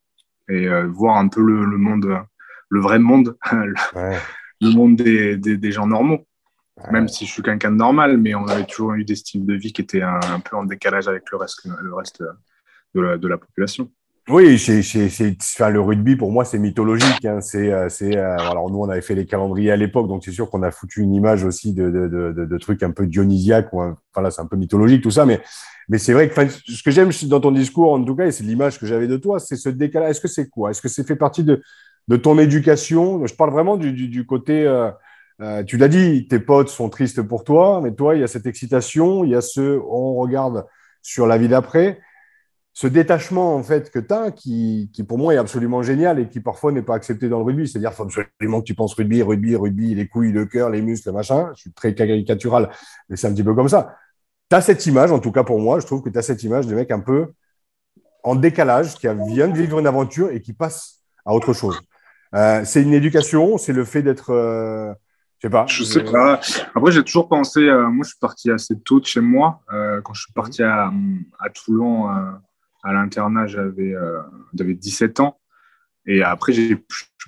et 0.50 0.68
euh, 0.68 0.88
voir 0.88 1.18
un 1.18 1.28
peu 1.28 1.42
le, 1.42 1.78
monde, 1.78 2.08
le 2.70 2.82
vrai 2.82 2.98
monde, 2.98 3.38
le, 3.52 4.70
monde 4.74 4.96
des, 4.96 5.38
des, 5.38 5.72
gens 5.72 5.86
normaux. 5.86 6.26
Même 6.92 7.08
si 7.08 7.28
je 7.28 7.32
suis 7.32 7.44
quelqu'un 7.44 7.70
de 7.70 7.76
normal, 7.76 8.18
mais 8.18 8.34
on 8.34 8.48
avait 8.48 8.66
toujours 8.66 8.94
eu 8.94 9.06
des 9.06 9.16
styles 9.16 9.46
de 9.46 9.54
vie 9.54 9.72
qui 9.72 9.84
étaient 9.84 10.02
un, 10.02 10.40
peu 10.40 10.56
en 10.56 10.64
décalage 10.64 11.08
avec 11.08 11.30
le 11.32 11.38
reste, 11.38 11.66
le 11.66 11.94
reste 11.94 12.24
de 12.96 13.02
la, 13.02 13.18
de 13.18 13.28
la 13.28 13.38
population. 13.38 13.92
Oui, 14.30 14.58
c'est, 14.58 14.80
enfin, 15.42 15.70
le 15.70 15.82
rugby 15.82 16.16
pour 16.16 16.32
moi 16.32 16.46
c'est 16.46 16.58
mythologique. 16.58 17.26
Hein. 17.26 17.42
C'est, 17.42 17.74
euh, 17.74 17.90
euh, 18.04 18.38
alors 18.40 18.72
nous 18.72 18.80
on 18.80 18.88
avait 18.88 19.02
fait 19.02 19.16
les 19.16 19.26
calendriers 19.26 19.72
à 19.72 19.76
l'époque, 19.76 20.08
donc 20.08 20.24
c'est 20.24 20.32
sûr 20.32 20.50
qu'on 20.50 20.64
a 20.64 20.72
foutu 20.72 21.02
une 21.02 21.14
image 21.14 21.44
aussi 21.44 21.74
de, 21.74 21.90
de, 21.90 22.08
de, 22.08 22.46
de 22.46 22.58
trucs 22.58 22.84
un 22.84 22.92
peu 22.92 23.06
dionysiaques. 23.06 23.74
Ou 23.74 23.82
enfin 23.82 24.30
c'est 24.30 24.42
un 24.42 24.46
peu 24.46 24.56
mythologique 24.56 25.04
tout 25.04 25.12
ça, 25.12 25.26
mais 25.26 25.42
mais 25.90 25.98
c'est 25.98 26.14
vrai 26.14 26.30
que 26.30 26.48
ce 26.48 26.82
que 26.82 26.90
j'aime 26.90 27.12
dans 27.24 27.42
ton 27.42 27.52
discours 27.52 27.92
en 27.92 28.02
tout 28.02 28.16
cas, 28.16 28.26
et 28.28 28.32
c'est 28.32 28.46
l'image 28.46 28.80
que 28.80 28.86
j'avais 28.86 29.08
de 29.08 29.18
toi, 29.18 29.40
c'est 29.40 29.58
ce 29.58 29.68
décalage. 29.68 30.12
Est-ce 30.12 30.22
que 30.22 30.30
c'est 30.30 30.48
quoi? 30.48 30.72
Est-ce 30.72 30.82
que 30.82 30.88
c'est 30.88 31.06
fait 31.06 31.18
partie 31.18 31.44
de 31.44 31.62
de 32.08 32.16
ton 32.16 32.40
éducation? 32.40 33.26
Je 33.28 33.36
parle 33.36 33.52
vraiment 33.52 33.76
du, 33.76 33.92
du, 33.92 34.08
du 34.08 34.26
côté. 34.26 34.66
Euh, 34.66 34.90
euh, 35.42 35.64
tu 35.64 35.76
l'as 35.76 35.90
dit, 35.90 36.28
tes 36.30 36.40
potes 36.40 36.70
sont 36.70 36.88
tristes 36.88 37.22
pour 37.24 37.44
toi, 37.44 37.82
mais 37.84 37.92
toi 37.94 38.16
il 38.16 38.22
y 38.22 38.24
a 38.24 38.28
cette 38.28 38.46
excitation, 38.46 39.26
il 39.26 39.32
y 39.32 39.36
a 39.36 39.42
ce 39.42 39.82
on 39.86 40.16
regarde 40.16 40.66
sur 41.02 41.28
la 41.28 41.38
vie 41.38 41.50
d'après 41.50 42.00
ce 42.74 42.88
détachement 42.88 43.56
en 43.56 43.62
fait 43.64 43.92
que 43.92 44.00
tu 44.00 44.14
as, 44.14 44.32
qui, 44.32 44.90
qui, 44.92 45.04
pour 45.04 45.20
moi 45.20 45.34
est 45.36 45.38
absolument 45.38 45.84
génial 45.84 46.20
et 46.20 46.28
qui 46.28 46.40
parfois 46.40 46.72
n'est 46.72 46.82
pas 46.82 46.96
accepté 46.96 47.30
dans 47.30 47.38
le 47.38 47.44
rugby. 47.46 47.68
C'est-à-dire, 47.68 47.92
il 47.92 47.96
faut 47.96 48.04
absolument 48.04 48.62
que 48.62 48.66
tu 48.66 48.74
penses 48.74 48.96
rugby, 48.96 49.22
rugby, 49.22 49.56
rugby, 49.56 49.94
les 49.94 50.08
couilles, 50.08 50.32
le 50.32 50.46
cœur, 50.46 50.70
les 50.72 50.82
muscles, 50.82 51.10
le 51.10 51.14
machin. 51.14 51.52
Je 51.56 51.62
suis 51.62 51.72
très 51.72 51.94
caricatural, 51.94 52.70
mais 53.10 53.16
c'est 53.16 53.28
un 53.28 53.34
petit 53.34 53.44
peu 53.44 53.54
comme 53.54 53.70
ça. 53.70 53.96
Tu 54.50 54.56
as 54.56 54.62
cette 54.62 54.86
image, 54.88 55.12
en 55.12 55.20
tout 55.20 55.32
cas 55.32 55.44
pour 55.44 55.60
moi, 55.60 55.80
je 55.80 55.86
trouve 55.86 56.02
que 56.02 56.10
tu 56.10 56.18
as 56.18 56.24
cette 56.24 56.44
image 56.44 56.66
de 56.66 56.74
mec 56.74 56.90
un 56.92 57.00
peu 57.00 57.34
en 58.24 58.36
décalage, 58.36 58.96
qui 58.96 59.08
vient 59.28 59.50
de 59.50 59.58
vivre 59.58 59.80
une 59.80 59.88
aventure 59.88 60.32
et 60.32 60.42
qui 60.42 60.54
passe 60.54 61.02
à 61.26 61.34
autre 61.34 61.54
chose. 61.54 61.80
Euh, 62.34 62.64
c'est 62.66 62.82
une 62.82 62.94
éducation, 62.94 63.58
c'est 63.58 63.74
le 63.74 63.84
fait 63.84 64.02
d'être. 64.02 64.32
Euh, 64.32 64.92
je 65.40 65.48
sais 65.48 65.52
pas. 65.52 65.66
Sais 65.68 66.04
pas. 66.04 66.40
Après, 66.74 66.92
j'ai 66.92 67.04
toujours 67.04 67.28
pensé. 67.28 67.60
Euh, 67.60 67.90
moi, 67.90 68.04
je 68.04 68.12
suis 68.12 68.20
parti 68.20 68.50
assez 68.50 68.80
tôt 68.80 69.00
de 69.00 69.06
chez 69.06 69.20
moi. 69.20 69.62
Quand 69.68 70.14
je 70.14 70.22
suis 70.22 70.34
parti 70.34 70.64
à, 70.64 70.92
à 71.40 71.50
Toulon 71.50 72.08
à 72.84 72.94
l'internat, 72.94 73.48
j'avais 73.48 73.94
euh, 73.94 74.22
17 74.54 75.20
ans. 75.20 75.40
Et 76.06 76.22
après, 76.22 76.52
j'ai 76.54 76.76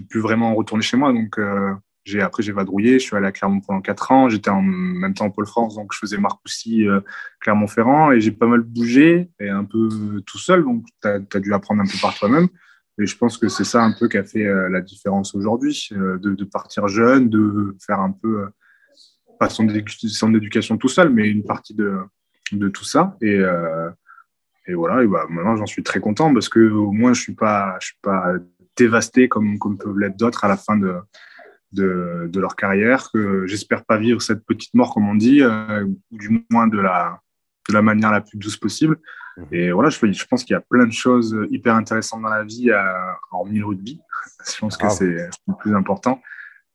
pu 0.10 0.20
vraiment 0.20 0.54
retourner 0.54 0.84
chez 0.84 0.98
moi. 0.98 1.14
Donc, 1.14 1.40
euh, 1.40 1.74
après, 2.22 2.44
j'ai 2.44 2.52
vadrouillé. 2.52 3.00
Je 3.00 3.06
suis 3.06 3.16
allé 3.16 3.28
à 3.28 3.32
Clermont 3.32 3.62
pendant 3.62 3.82
4 3.82 4.12
ans. 4.12 4.30
J'étais 4.30 4.50
en 4.50 4.62
même 4.62 5.14
temps 5.14 5.26
en 5.26 5.32
Pôle 5.32 5.48
France. 5.48 5.76
Donc, 5.76 5.94
je 5.94 6.00
faisais 6.00 6.18
Marcoussis, 6.18 6.88
euh, 6.88 7.00
Clermont-Ferrand. 7.40 8.12
Et 8.12 8.20
j'ai 8.20 8.32
pas 8.32 8.48
mal 8.48 8.62
bougé 8.62 9.30
et 9.40 9.50
un 9.50 9.64
peu 9.64 9.88
tout 10.26 10.38
seul. 10.38 10.64
Donc, 10.64 10.86
tu 11.02 11.08
as, 11.08 11.40
dû 11.40 11.54
apprendre 11.54 11.82
un 11.82 11.86
peu 11.86 11.98
par 12.02 12.14
toi-même. 12.16 12.50
Et 12.98 13.06
je 13.06 13.18
pense 13.18 13.38
que 13.38 13.50
c'est 13.50 13.66
ça 13.66 13.84
un 13.84 13.92
peu 13.92 14.08
qui 14.08 14.18
a 14.18 14.24
fait 14.24 14.46
euh, 14.46 14.70
la 14.70 14.82
différence 14.82 15.36
aujourd'hui, 15.36 15.90
euh, 15.92 16.18
de, 16.18 16.34
de, 16.34 16.44
partir 16.46 16.88
jeune, 16.88 17.30
de 17.30 17.76
faire 17.86 18.00
un 18.00 18.12
peu, 18.12 18.44
euh, 18.44 18.48
pas 19.38 19.50
son, 19.50 19.68
éducation 19.68 20.78
tout 20.78 20.88
seul, 20.88 21.10
mais 21.10 21.30
une 21.30 21.44
partie 21.44 21.74
de, 21.74 21.98
de 22.54 22.70
tout 22.70 22.86
ça. 22.86 23.18
Et, 23.22 23.42
et 24.68 24.74
voilà, 24.74 25.04
et 25.04 25.08
bah, 25.08 25.26
maintenant 25.30 25.56
j'en 25.56 25.66
suis 25.66 25.84
très 25.84 26.00
content 26.00 26.34
parce 26.34 26.50
que 26.50 26.60
au 26.72 26.92
moins 26.92 27.14
je 27.14 27.22
suis 27.22 27.36
pas, 27.36 27.78
je 27.80 27.88
suis 27.88 27.98
pas 28.02 28.34
dévasté 28.76 29.28
comme, 29.28 29.60
comme 29.60 29.78
peuvent 29.78 29.98
l'être 29.98 30.18
d'autres 30.18 30.44
à 30.44 30.48
la 30.48 30.58
fin 30.58 30.78
de, 30.78 30.96
de, 31.72 32.28
de, 32.32 32.40
leur 32.40 32.56
carrière. 32.56 33.10
Que 33.14 33.46
j'espère 33.48 33.86
pas 33.86 33.98
vivre 33.98 34.22
cette 34.22 34.46
petite 34.46 34.74
mort 34.74 34.94
comme 34.94 35.08
on 35.08 35.16
dit, 35.16 35.42
euh, 35.42 35.86
ou 35.86 36.18
du 36.18 36.46
moins 36.50 36.68
de 36.68 36.80
la, 36.80 37.22
de 37.70 37.74
la 37.74 37.82
manière 37.82 38.12
la 38.12 38.22
plus 38.22 38.38
douce 38.38 38.58
possible. 38.58 38.98
Mmh. 39.38 39.44
Et 39.52 39.72
voilà, 39.72 39.90
je, 39.90 40.00
je 40.12 40.26
pense 40.26 40.44
qu'il 40.44 40.54
y 40.54 40.58
a 40.58 40.62
plein 40.62 40.86
de 40.86 40.94
choses 40.94 41.38
hyper 41.52 41.76
intéressantes 41.76 42.22
dans 42.22 42.30
la 42.30 42.44
vie, 42.44 42.72
à, 42.72 43.12
euh, 43.12 43.14
hormis 43.32 43.60
le 43.60 43.66
rugby. 43.66 44.02
Je 44.48 44.60
pense 44.60 44.78
que 44.78 44.90
c'est 44.90 45.06
le 45.06 45.54
plus 45.60 45.76
important. 45.76 46.22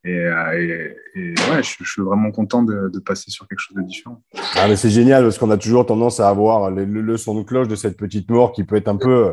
Euh, 0.06 0.94
et, 1.14 1.34
ouais, 1.50 1.62
je, 1.62 1.84
suis 1.84 2.02
vraiment 2.02 2.30
content 2.30 2.62
de, 2.62 2.98
passer 3.04 3.30
sur 3.30 3.46
quelque 3.46 3.58
chose 3.58 3.76
de 3.76 3.82
différent. 3.82 4.22
Ah, 4.56 4.74
c'est 4.76 4.90
génial 4.90 5.24
parce 5.24 5.38
qu'on 5.38 5.50
a 5.50 5.58
toujours 5.58 5.84
tendance 5.86 6.20
à 6.20 6.28
avoir 6.28 6.70
le, 6.70 7.16
son 7.16 7.38
de 7.38 7.42
cloche 7.42 7.68
de 7.68 7.76
cette 7.76 7.96
petite 7.96 8.30
mort 8.30 8.52
qui 8.52 8.64
peut 8.64 8.76
être 8.76 8.88
un 8.88 8.96
peu 8.96 9.26
euh, 9.26 9.32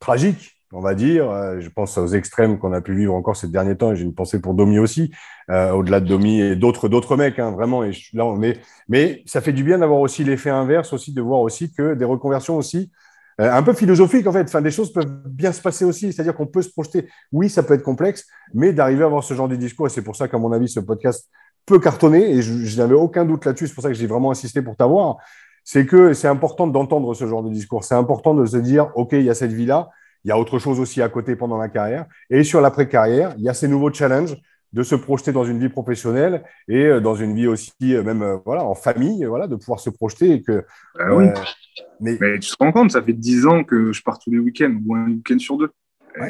tragique. 0.00 0.62
on 0.72 0.80
va 0.80 0.94
dire. 0.94 1.30
Euh, 1.30 1.60
je 1.60 1.68
pense 1.68 1.98
aux 1.98 2.06
extrêmes 2.06 2.58
qu'on 2.58 2.72
a 2.72 2.80
pu 2.80 2.94
vivre 2.94 3.14
encore 3.14 3.36
ces 3.36 3.48
derniers 3.48 3.76
temps, 3.76 3.92
et 3.92 3.96
j'ai 3.96 4.04
une 4.04 4.14
pensée 4.14 4.40
pour 4.40 4.54
Domi 4.54 4.78
aussi, 4.78 5.12
au-delà 5.48 6.00
de 6.00 6.06
Domi 6.06 6.40
et 6.40 6.56
d'autres 6.56 6.88
d'autres 6.88 7.16
mecs, 7.16 7.38
hein, 7.38 7.50
vraiment. 7.50 7.84
Et 7.84 7.92
là, 8.14 8.24
on 8.24 8.42
est... 8.42 8.60
Mais 8.88 9.22
ça 9.26 9.42
fait 9.42 9.52
du 9.52 9.62
bien 9.62 9.78
d'avoir 9.78 10.00
aussi 10.00 10.24
l'effet 10.24 10.50
inverse, 10.50 10.92
aussi 10.94 11.12
de 11.12 11.20
voir 11.20 11.40
aussi 11.40 11.72
que 11.72 11.94
des 11.94 12.04
reconversions 12.06 12.56
aussi, 12.56 12.90
euh, 13.40 13.52
un 13.52 13.62
peu 13.62 13.72
philosophiques 13.72 14.26
en 14.26 14.32
fait, 14.32 14.44
enfin, 14.44 14.62
des 14.62 14.70
choses 14.70 14.92
peuvent 14.92 15.22
bien 15.26 15.52
se 15.52 15.60
passer 15.60 15.84
aussi, 15.84 16.12
c'est-à-dire 16.12 16.34
qu'on 16.34 16.46
peut 16.46 16.62
se 16.62 16.70
projeter. 16.70 17.08
Oui, 17.32 17.48
ça 17.48 17.62
peut 17.62 17.74
être 17.74 17.82
complexe, 17.82 18.26
mais 18.54 18.72
d'arriver 18.72 19.02
à 19.02 19.06
avoir 19.06 19.24
ce 19.24 19.34
genre 19.34 19.48
de 19.48 19.56
discours, 19.56 19.86
et 19.86 19.90
c'est 19.90 20.02
pour 20.02 20.16
ça 20.16 20.28
qu'à 20.28 20.38
mon 20.38 20.52
avis, 20.52 20.68
ce 20.68 20.80
podcast 20.80 21.30
peut 21.66 21.78
cartonner, 21.78 22.30
et 22.30 22.42
je, 22.42 22.64
je 22.64 22.78
n'avais 22.78 22.94
aucun 22.94 23.24
doute 23.24 23.44
là-dessus, 23.44 23.68
c'est 23.68 23.74
pour 23.74 23.82
ça 23.82 23.88
que 23.88 23.94
j'ai 23.94 24.06
vraiment 24.06 24.30
insisté 24.30 24.62
pour 24.62 24.76
t'avoir 24.76 25.18
c'est 25.66 25.84
que 25.84 26.12
c'est 26.12 26.28
important 26.28 26.68
d'entendre 26.68 27.12
ce 27.12 27.26
genre 27.26 27.42
de 27.42 27.50
discours. 27.50 27.82
C'est 27.82 27.96
important 27.96 28.34
de 28.34 28.46
se 28.46 28.56
dire, 28.56 28.92
OK, 28.94 29.08
il 29.12 29.24
y 29.24 29.30
a 29.30 29.34
cette 29.34 29.52
vie-là, 29.52 29.90
il 30.24 30.28
y 30.28 30.30
a 30.30 30.38
autre 30.38 30.60
chose 30.60 30.78
aussi 30.78 31.02
à 31.02 31.08
côté 31.08 31.34
pendant 31.34 31.58
la 31.58 31.68
carrière. 31.68 32.06
Et 32.30 32.44
sur 32.44 32.60
l'après-carrière, 32.60 33.34
il 33.36 33.42
y 33.42 33.48
a 33.48 33.54
ces 33.54 33.66
nouveaux 33.66 33.92
challenges 33.92 34.36
de 34.72 34.82
se 34.82 34.94
projeter 34.94 35.32
dans 35.32 35.44
une 35.44 35.58
vie 35.58 35.68
professionnelle 35.68 36.42
et 36.68 36.84
euh, 36.84 37.00
dans 37.00 37.14
une 37.14 37.34
vie 37.34 37.46
aussi, 37.46 37.72
euh, 37.82 38.02
même 38.02 38.22
euh, 38.22 38.36
voilà, 38.44 38.64
en 38.64 38.74
famille, 38.74 39.24
voilà, 39.24 39.46
de 39.46 39.56
pouvoir 39.56 39.80
se 39.80 39.90
projeter. 39.90 40.32
Et 40.32 40.42
que, 40.42 40.64
oui. 41.10 41.26
mais... 42.00 42.16
tu 42.38 42.50
te 42.50 42.56
rends 42.58 42.72
compte, 42.72 42.92
ça 42.92 43.02
fait 43.02 43.12
dix 43.12 43.46
ans 43.46 43.64
que 43.64 43.92
je 43.92 44.02
pars 44.02 44.18
tous 44.18 44.30
les 44.30 44.38
week-ends 44.38 44.74
ou 44.86 44.94
un 44.94 45.06
week-end 45.06 45.38
sur 45.38 45.56
deux. 45.56 45.70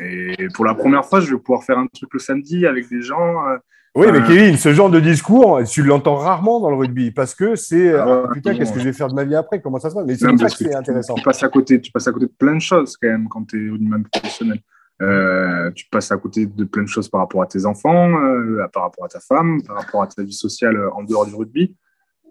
Et 0.03 0.49
pour 0.55 0.65
la 0.65 0.75
première 0.75 1.05
fois, 1.05 1.21
je 1.21 1.33
vais 1.33 1.41
pouvoir 1.41 1.63
faire 1.63 1.79
un 1.79 1.87
truc 1.87 2.13
le 2.13 2.19
samedi 2.19 2.67
avec 2.67 2.89
des 2.89 3.03
gens. 3.03 3.37
Oui, 3.95 4.09
mais 4.13 4.21
Kevin, 4.27 4.57
ce 4.57 4.73
genre 4.73 4.91
de 4.91 4.99
discours, 4.99 5.63
tu 5.63 5.85
l'entends 5.85 6.17
rarement 6.17 6.59
dans 6.61 6.71
le 6.71 6.77
rugby 6.77 7.13
parce 7.13 7.37
que 7.37 7.55
c'est 7.55 7.95
ah, 7.95 8.25
ah, 8.25 8.33
putain, 8.33 8.57
qu'est-ce 8.57 8.73
que 8.73 8.81
je 8.81 8.85
vais 8.85 8.93
faire 8.93 9.07
de 9.07 9.15
ma 9.15 9.23
vie 9.23 9.37
après? 9.37 9.61
Comment 9.61 9.79
ça 9.79 9.91
se 9.91 9.95
passe? 9.95 10.05
Mais 10.05 10.17
c'est 10.17 10.27
ça 10.27 10.49
que 10.49 10.55
c'est 10.57 10.75
intéressant. 10.75 11.15
Tu 11.15 11.23
passes, 11.23 11.43
à 11.45 11.49
côté, 11.49 11.81
tu 11.81 11.93
passes 11.93 12.09
à 12.09 12.13
côté 12.13 12.27
de 12.27 12.33
plein 12.37 12.57
de 12.57 12.61
choses 12.61 12.97
quand 12.97 13.09
même 13.09 13.29
quand 13.29 13.45
tu 13.47 13.69
es 13.69 13.71
au 13.71 13.79
niveau 13.79 13.97
professionnel. 14.13 14.61
Euh, 15.03 15.71
tu 15.73 15.87
passes 15.91 16.11
à 16.11 16.17
côté 16.17 16.47
de 16.47 16.65
plein 16.65 16.83
de 16.83 16.89
choses 16.89 17.09
par 17.09 17.21
rapport 17.21 17.43
à 17.43 17.47
tes 17.47 17.67
enfants, 17.67 18.19
euh, 18.19 18.67
par 18.73 18.85
rapport 18.85 19.05
à 19.05 19.09
ta 19.09 19.21
femme, 19.21 19.63
par 19.63 19.77
rapport 19.77 20.03
à 20.03 20.07
ta 20.07 20.23
vie 20.23 20.33
sociale 20.33 20.79
en 20.95 21.03
dehors 21.03 21.27
du 21.27 21.35
rugby. 21.35 21.77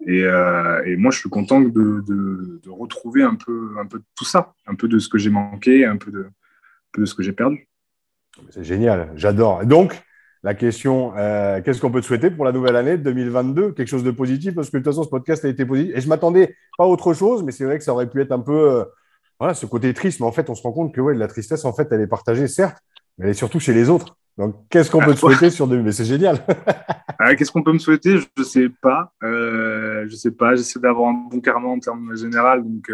Et, 0.04 0.24
euh, 0.24 0.96
moi, 0.98 1.10
je 1.10 1.18
suis 1.18 1.30
content 1.30 1.60
de, 1.60 2.60
retrouver 2.68 3.22
un 3.22 3.34
peu, 3.34 3.76
un 3.80 3.86
peu 3.86 3.98
de 3.98 4.04
tout 4.14 4.24
ça, 4.24 4.54
un 4.66 4.74
peu 4.74 4.88
de 4.88 4.98
ce 4.98 5.08
que 5.08 5.18
j'ai 5.18 5.30
manqué, 5.30 5.84
un 5.84 5.96
peu 5.96 6.10
de, 6.10 7.04
ce 7.04 7.14
que 7.14 7.22
j'ai 7.22 7.32
perdu. 7.32 7.68
C'est 8.50 8.64
génial, 8.64 9.12
j'adore. 9.16 9.64
Donc, 9.64 10.02
la 10.42 10.54
question, 10.54 11.12
euh, 11.16 11.60
qu'est-ce 11.62 11.80
qu'on 11.80 11.90
peut 11.90 12.00
te 12.00 12.06
souhaiter 12.06 12.30
pour 12.30 12.44
la 12.44 12.52
nouvelle 12.52 12.76
année 12.76 12.98
2022 12.98 13.72
Quelque 13.72 13.88
chose 13.88 14.04
de 14.04 14.10
positif? 14.10 14.54
Parce 14.54 14.70
que 14.70 14.76
de 14.76 14.82
toute 14.82 14.92
façon, 14.92 15.02
ce 15.02 15.08
podcast 15.08 15.44
a 15.44 15.48
été 15.48 15.64
positif. 15.64 15.96
Et 15.96 16.00
je 16.00 16.08
m'attendais 16.08 16.54
pas 16.76 16.84
à 16.84 16.86
autre 16.86 17.14
chose, 17.14 17.42
mais 17.42 17.52
c'est 17.52 17.64
vrai 17.64 17.78
que 17.78 17.84
ça 17.84 17.92
aurait 17.92 18.08
pu 18.08 18.20
être 18.20 18.32
un 18.32 18.40
peu 18.40 18.70
euh, 18.70 18.84
voilà, 19.38 19.54
ce 19.54 19.66
côté 19.66 19.92
triste. 19.94 20.20
Mais 20.20 20.26
en 20.26 20.32
fait, 20.32 20.50
on 20.50 20.54
se 20.54 20.62
rend 20.62 20.72
compte 20.72 20.94
que 20.94 21.00
ouais, 21.00 21.14
la 21.14 21.28
tristesse, 21.28 21.64
en 21.64 21.72
fait, 21.72 21.88
elle 21.90 22.00
est 22.00 22.06
partagée, 22.06 22.48
certes, 22.48 22.78
mais 23.18 23.26
elle 23.26 23.30
est 23.30 23.34
surtout 23.34 23.60
chez 23.60 23.72
les 23.72 23.88
autres. 23.88 24.16
Donc, 24.38 24.56
qu'est-ce 24.68 24.90
qu'on 24.90 25.00
peut 25.00 25.14
te 25.14 25.18
souhaiter 25.18 25.50
sur 25.50 25.66
2022 25.66 25.86
Mais 25.86 25.92
c'est 25.92 26.04
génial. 26.04 26.44
Ah, 27.18 27.34
qu'est-ce 27.34 27.50
qu'on 27.50 27.62
peut 27.62 27.72
me 27.72 27.78
souhaiter? 27.78 28.18
Je 28.18 28.26
ne 28.36 28.44
sais 28.44 28.68
pas. 28.68 29.10
Euh, 29.22 30.04
je 30.06 30.14
sais 30.16 30.32
pas. 30.32 30.54
J'essaie 30.54 30.78
d'avoir 30.78 31.08
un 31.08 31.28
bon 31.30 31.40
karma 31.40 31.68
en 31.68 31.78
termes 31.78 32.14
général. 32.14 32.62
Donc, 32.62 32.90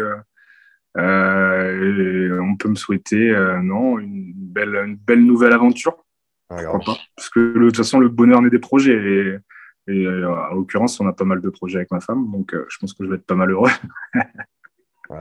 euh, 0.97 2.39
on 2.41 2.55
peut 2.55 2.69
me 2.69 2.75
souhaiter, 2.75 3.35
non, 3.61 3.99
une 3.99 4.31
belle, 4.33 4.75
une 4.75 4.95
belle 4.95 5.25
nouvelle 5.25 5.51
aventure 5.51 5.97
parce 7.15 7.29
que 7.29 7.57
de 7.57 7.65
toute 7.65 7.77
façon, 7.77 7.99
le 7.99 8.09
bonheur 8.09 8.41
naît 8.41 8.49
des 8.49 8.59
projets. 8.59 8.93
Et, 8.93 9.37
et 9.87 10.05
euh, 10.05 10.29
en 10.29 10.55
l'occurrence, 10.55 10.99
on 10.99 11.07
a 11.07 11.13
pas 11.13 11.25
mal 11.25 11.41
de 11.41 11.49
projets 11.49 11.77
avec 11.77 11.91
ma 11.91 11.99
femme. 11.99 12.31
Donc, 12.31 12.53
euh, 12.53 12.65
je 12.69 12.77
pense 12.77 12.93
que 12.93 13.03
je 13.03 13.09
vais 13.09 13.15
être 13.15 13.25
pas 13.25 13.35
mal 13.35 13.51
heureux. 13.51 13.71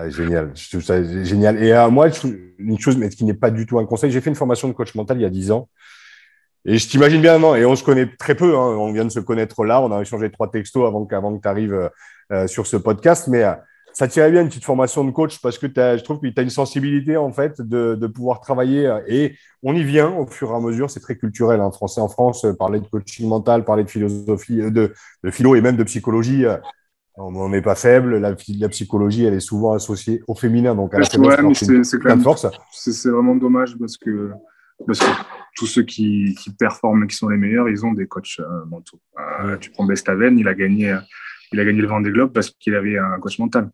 génial. 0.09 0.53
Je 0.55 0.69
trouve 0.71 0.83
ça 0.83 1.03
génial. 1.25 1.63
Et 1.63 1.73
euh, 1.73 1.91
moi, 1.91 2.09
une 2.59 2.79
chose, 2.79 2.97
mais 2.97 3.09
qui 3.09 3.25
n'est 3.25 3.35
pas 3.35 3.51
du 3.51 3.67
tout 3.67 3.79
un 3.79 3.87
conseil, 3.87 4.11
j'ai 4.11 4.21
fait 4.21 4.31
une 4.31 4.37
formation 4.37 4.69
de 4.69 4.73
coach 4.73 4.95
mental 4.95 5.19
il 5.19 5.23
y 5.23 5.27
a 5.27 5.31
10 5.31 5.51
ans. 5.51 5.69
Et 6.65 6.79
je 6.79 6.89
t'imagine 6.89 7.21
bien, 7.21 7.39
non, 7.39 7.57
et 7.57 7.65
on 7.65 7.75
se 7.75 7.83
connaît 7.83 8.09
très 8.17 8.37
peu, 8.37 8.57
hein, 8.57 8.77
on 8.77 8.93
vient 8.93 9.05
de 9.05 9.11
se 9.11 9.19
connaître 9.19 9.65
là, 9.65 9.81
on 9.81 9.91
a 9.91 10.01
échangé 10.01 10.31
trois 10.31 10.49
textos 10.49 10.87
avant, 10.87 11.05
que 11.05 11.41
tu 11.41 11.49
arrives 11.49 11.91
sur 12.47 12.69
ce 12.69 12.77
podcast, 12.77 13.27
mais 13.27 13.45
ça 13.93 14.09
tirait 14.09 14.31
bien 14.31 14.43
une 14.43 14.49
petite 14.49 14.65
formation 14.65 15.05
de 15.05 15.11
coach 15.11 15.41
parce 15.41 15.59
que 15.59 15.67
je 15.67 16.03
trouve 16.03 16.21
que 16.21 16.27
tu 16.27 16.41
as 16.41 16.43
une 16.43 16.51
sensibilité 16.51 17.17
en 17.17 17.33
fait 17.33 17.61
de, 17.61 18.07
pouvoir 18.07 18.41
travailler 18.41 18.87
euh, 18.87 19.01
et 19.07 19.37
on 19.63 19.75
y 19.75 19.85
vient 19.85 20.11
au 20.11 20.27
fur 20.27 20.51
et 20.51 20.55
à 20.55 20.61
mesure. 20.61 20.91
C'est 20.91 21.01
très 21.01 21.17
culturel. 21.17 21.61
hein. 21.61 21.71
Français 21.71 22.01
en 22.01 22.09
France, 22.09 22.45
euh, 22.45 22.55
parler 22.55 22.81
de 22.81 22.87
coaching 22.87 23.29
mental, 23.29 23.65
parler 23.65 23.85
de 23.85 23.91
philosophie, 23.91 24.61
euh, 24.61 24.71
de 24.71 25.31
philo 25.31 25.55
et 25.55 25.61
même 25.61 25.77
de 25.77 25.85
psychologie. 25.85 26.45
On 27.17 27.49
n'est 27.49 27.63
pas 27.63 27.75
faible. 27.75 28.19
La, 28.19 28.35
la, 28.59 28.69
psychologie, 28.69 29.25
elle 29.25 29.35
est 29.35 29.41
souvent 29.41 29.75
associée 29.75 30.23
au 30.27 30.35
féminin, 30.35 30.75
donc 30.75 30.95
à 30.95 30.99
la 30.99 31.05
ouais, 31.19 31.55
c'est 31.55 32.23
force. 32.23 32.47
C'est 32.73 33.11
vraiment 33.11 33.37
dommage 33.37 33.77
parce 33.79 33.99
que, 33.99 34.31
parce 34.87 34.99
que 34.99 35.11
tous 35.57 35.67
ceux 35.67 35.83
qui, 35.83 36.35
qui 36.41 36.51
performent 36.51 37.05
et 37.05 37.07
qui 37.07 37.17
sont 37.17 37.29
les 37.29 37.37
meilleurs, 37.37 37.69
ils 37.69 37.85
ont 37.85 37.93
des 37.93 38.07
coachs 38.07 38.41
mentaux. 38.67 38.99
Tu 39.61 39.71
prends 39.71 39.85
Bestaven, 39.85 40.39
il 40.39 40.49
a 40.49 40.55
gagné, 40.55 40.97
il 41.53 41.61
a 41.61 41.65
gagné 41.65 41.83
le 41.83 41.89
Vendée 41.89 42.11
Globe 42.11 42.33
parce 42.33 42.51
qu'il 42.51 42.75
avait 42.75 42.97
un 42.99 43.19
coach 43.21 43.39
mental. 43.39 43.71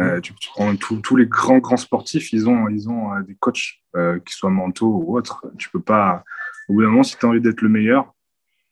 Euh, 0.00 0.20
tu, 0.20 0.32
prends 0.54 0.74
tous 0.76 1.16
les 1.16 1.26
grands 1.26 1.58
grands 1.58 1.76
sportifs, 1.76 2.32
ils 2.32 2.48
ont, 2.48 2.68
ils 2.68 2.88
ont 2.88 3.12
euh, 3.12 3.22
des 3.22 3.34
coachs, 3.34 3.82
euh, 3.96 4.18
qui 4.20 4.32
soient 4.32 4.50
mentaux 4.50 5.04
ou 5.04 5.16
autres. 5.16 5.44
Tu 5.58 5.68
peux 5.68 5.80
pas. 5.80 6.24
Au 6.68 6.74
bout 6.74 6.82
d'un 6.82 6.88
moment, 6.88 7.02
si 7.02 7.18
tu 7.18 7.26
as 7.26 7.28
envie 7.28 7.40
d'être 7.40 7.60
le 7.60 7.68
meilleur, 7.68 8.14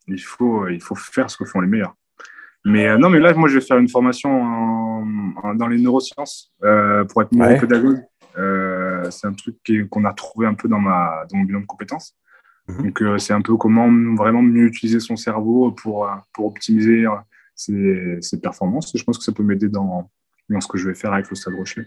il 0.06 0.20
faut, 0.22 0.68
il 0.68 0.80
faut 0.80 0.94
faire 0.94 1.30
ce 1.30 1.36
que 1.36 1.44
font 1.44 1.60
les 1.60 1.68
meilleurs. 1.68 1.94
Mais 2.64 2.96
non, 2.98 3.08
mais 3.08 3.20
là, 3.20 3.32
moi, 3.34 3.48
je 3.48 3.54
vais 3.54 3.64
faire 3.64 3.78
une 3.78 3.88
formation 3.88 5.04
dans 5.54 5.68
les 5.68 5.78
neurosciences 5.78 6.52
pour 7.08 7.22
être 7.22 7.32
neuropédagogue. 7.32 8.00
c'est 9.10 9.26
un 9.26 9.32
truc 9.32 9.56
qu'on 9.90 10.04
a 10.04 10.12
trouvé 10.12 10.46
un 10.46 10.54
peu 10.54 10.68
dans, 10.68 10.80
ma, 10.80 11.24
dans 11.30 11.38
mon 11.38 11.44
bilan 11.44 11.60
de 11.60 11.66
compétences. 11.66 12.14
Mhm. 12.68 12.90
Donc, 12.90 13.20
c'est 13.20 13.32
un 13.32 13.40
peu 13.40 13.56
comment 13.56 13.88
vraiment 14.16 14.42
mieux 14.42 14.66
utiliser 14.66 15.00
son 15.00 15.16
cerveau 15.16 15.72
pour, 15.72 16.10
pour 16.32 16.46
optimiser 16.46 17.06
ses, 17.54 18.18
ses 18.20 18.40
performances. 18.40 18.94
Et 18.94 18.98
je 18.98 19.04
pense 19.04 19.18
que 19.18 19.24
ça 19.24 19.32
peut 19.32 19.42
m'aider 19.42 19.68
dans, 19.68 20.10
dans 20.48 20.60
ce 20.60 20.68
que 20.68 20.78
je 20.78 20.88
vais 20.88 20.94
faire 20.94 21.12
avec 21.12 21.28
le 21.30 21.36
Stade 21.36 21.54
Rocher. 21.54 21.86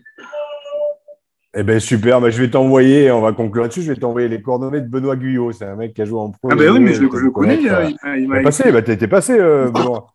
Eh 1.53 1.63
bien, 1.63 1.79
super. 1.79 2.21
Ben, 2.21 2.29
je 2.29 2.41
vais 2.41 2.49
t'envoyer, 2.49 3.11
on 3.11 3.21
va 3.21 3.33
conclure 3.33 3.63
là-dessus, 3.63 3.81
je 3.81 3.91
vais 3.91 3.99
t'envoyer 3.99 4.29
les 4.29 4.41
coordonnées 4.41 4.79
de 4.79 4.87
Benoît 4.87 5.17
Guyot. 5.17 5.51
C'est 5.51 5.65
un 5.65 5.75
mec 5.75 5.93
qui 5.93 6.01
a 6.01 6.05
joué 6.05 6.19
en 6.19 6.31
pro. 6.31 6.49
Ah, 6.49 6.55
ben 6.55 6.71
oui, 6.71 6.79
mais 6.79 6.93
je, 6.93 7.01
le 7.01 7.31
connais. 7.31 7.59
Il, 7.61 8.27
m'a 8.29 8.41
passé. 8.41 8.71
Ben, 8.71 8.77
étais 8.79 9.07
passé, 9.07 9.37
euh, 9.37 9.69
Benoît. 9.71 10.07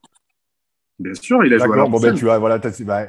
Bien 0.99 1.15
sûr, 1.15 1.45
il 1.45 1.53
a 1.55 1.59
joué. 1.59 1.69
D'accord, 1.69 1.91
bon, 1.91 2.01
ben, 2.01 2.15
tu 2.15 2.25
vois, 2.25 2.39
voilà, 2.39 2.59
ben, 2.59 3.09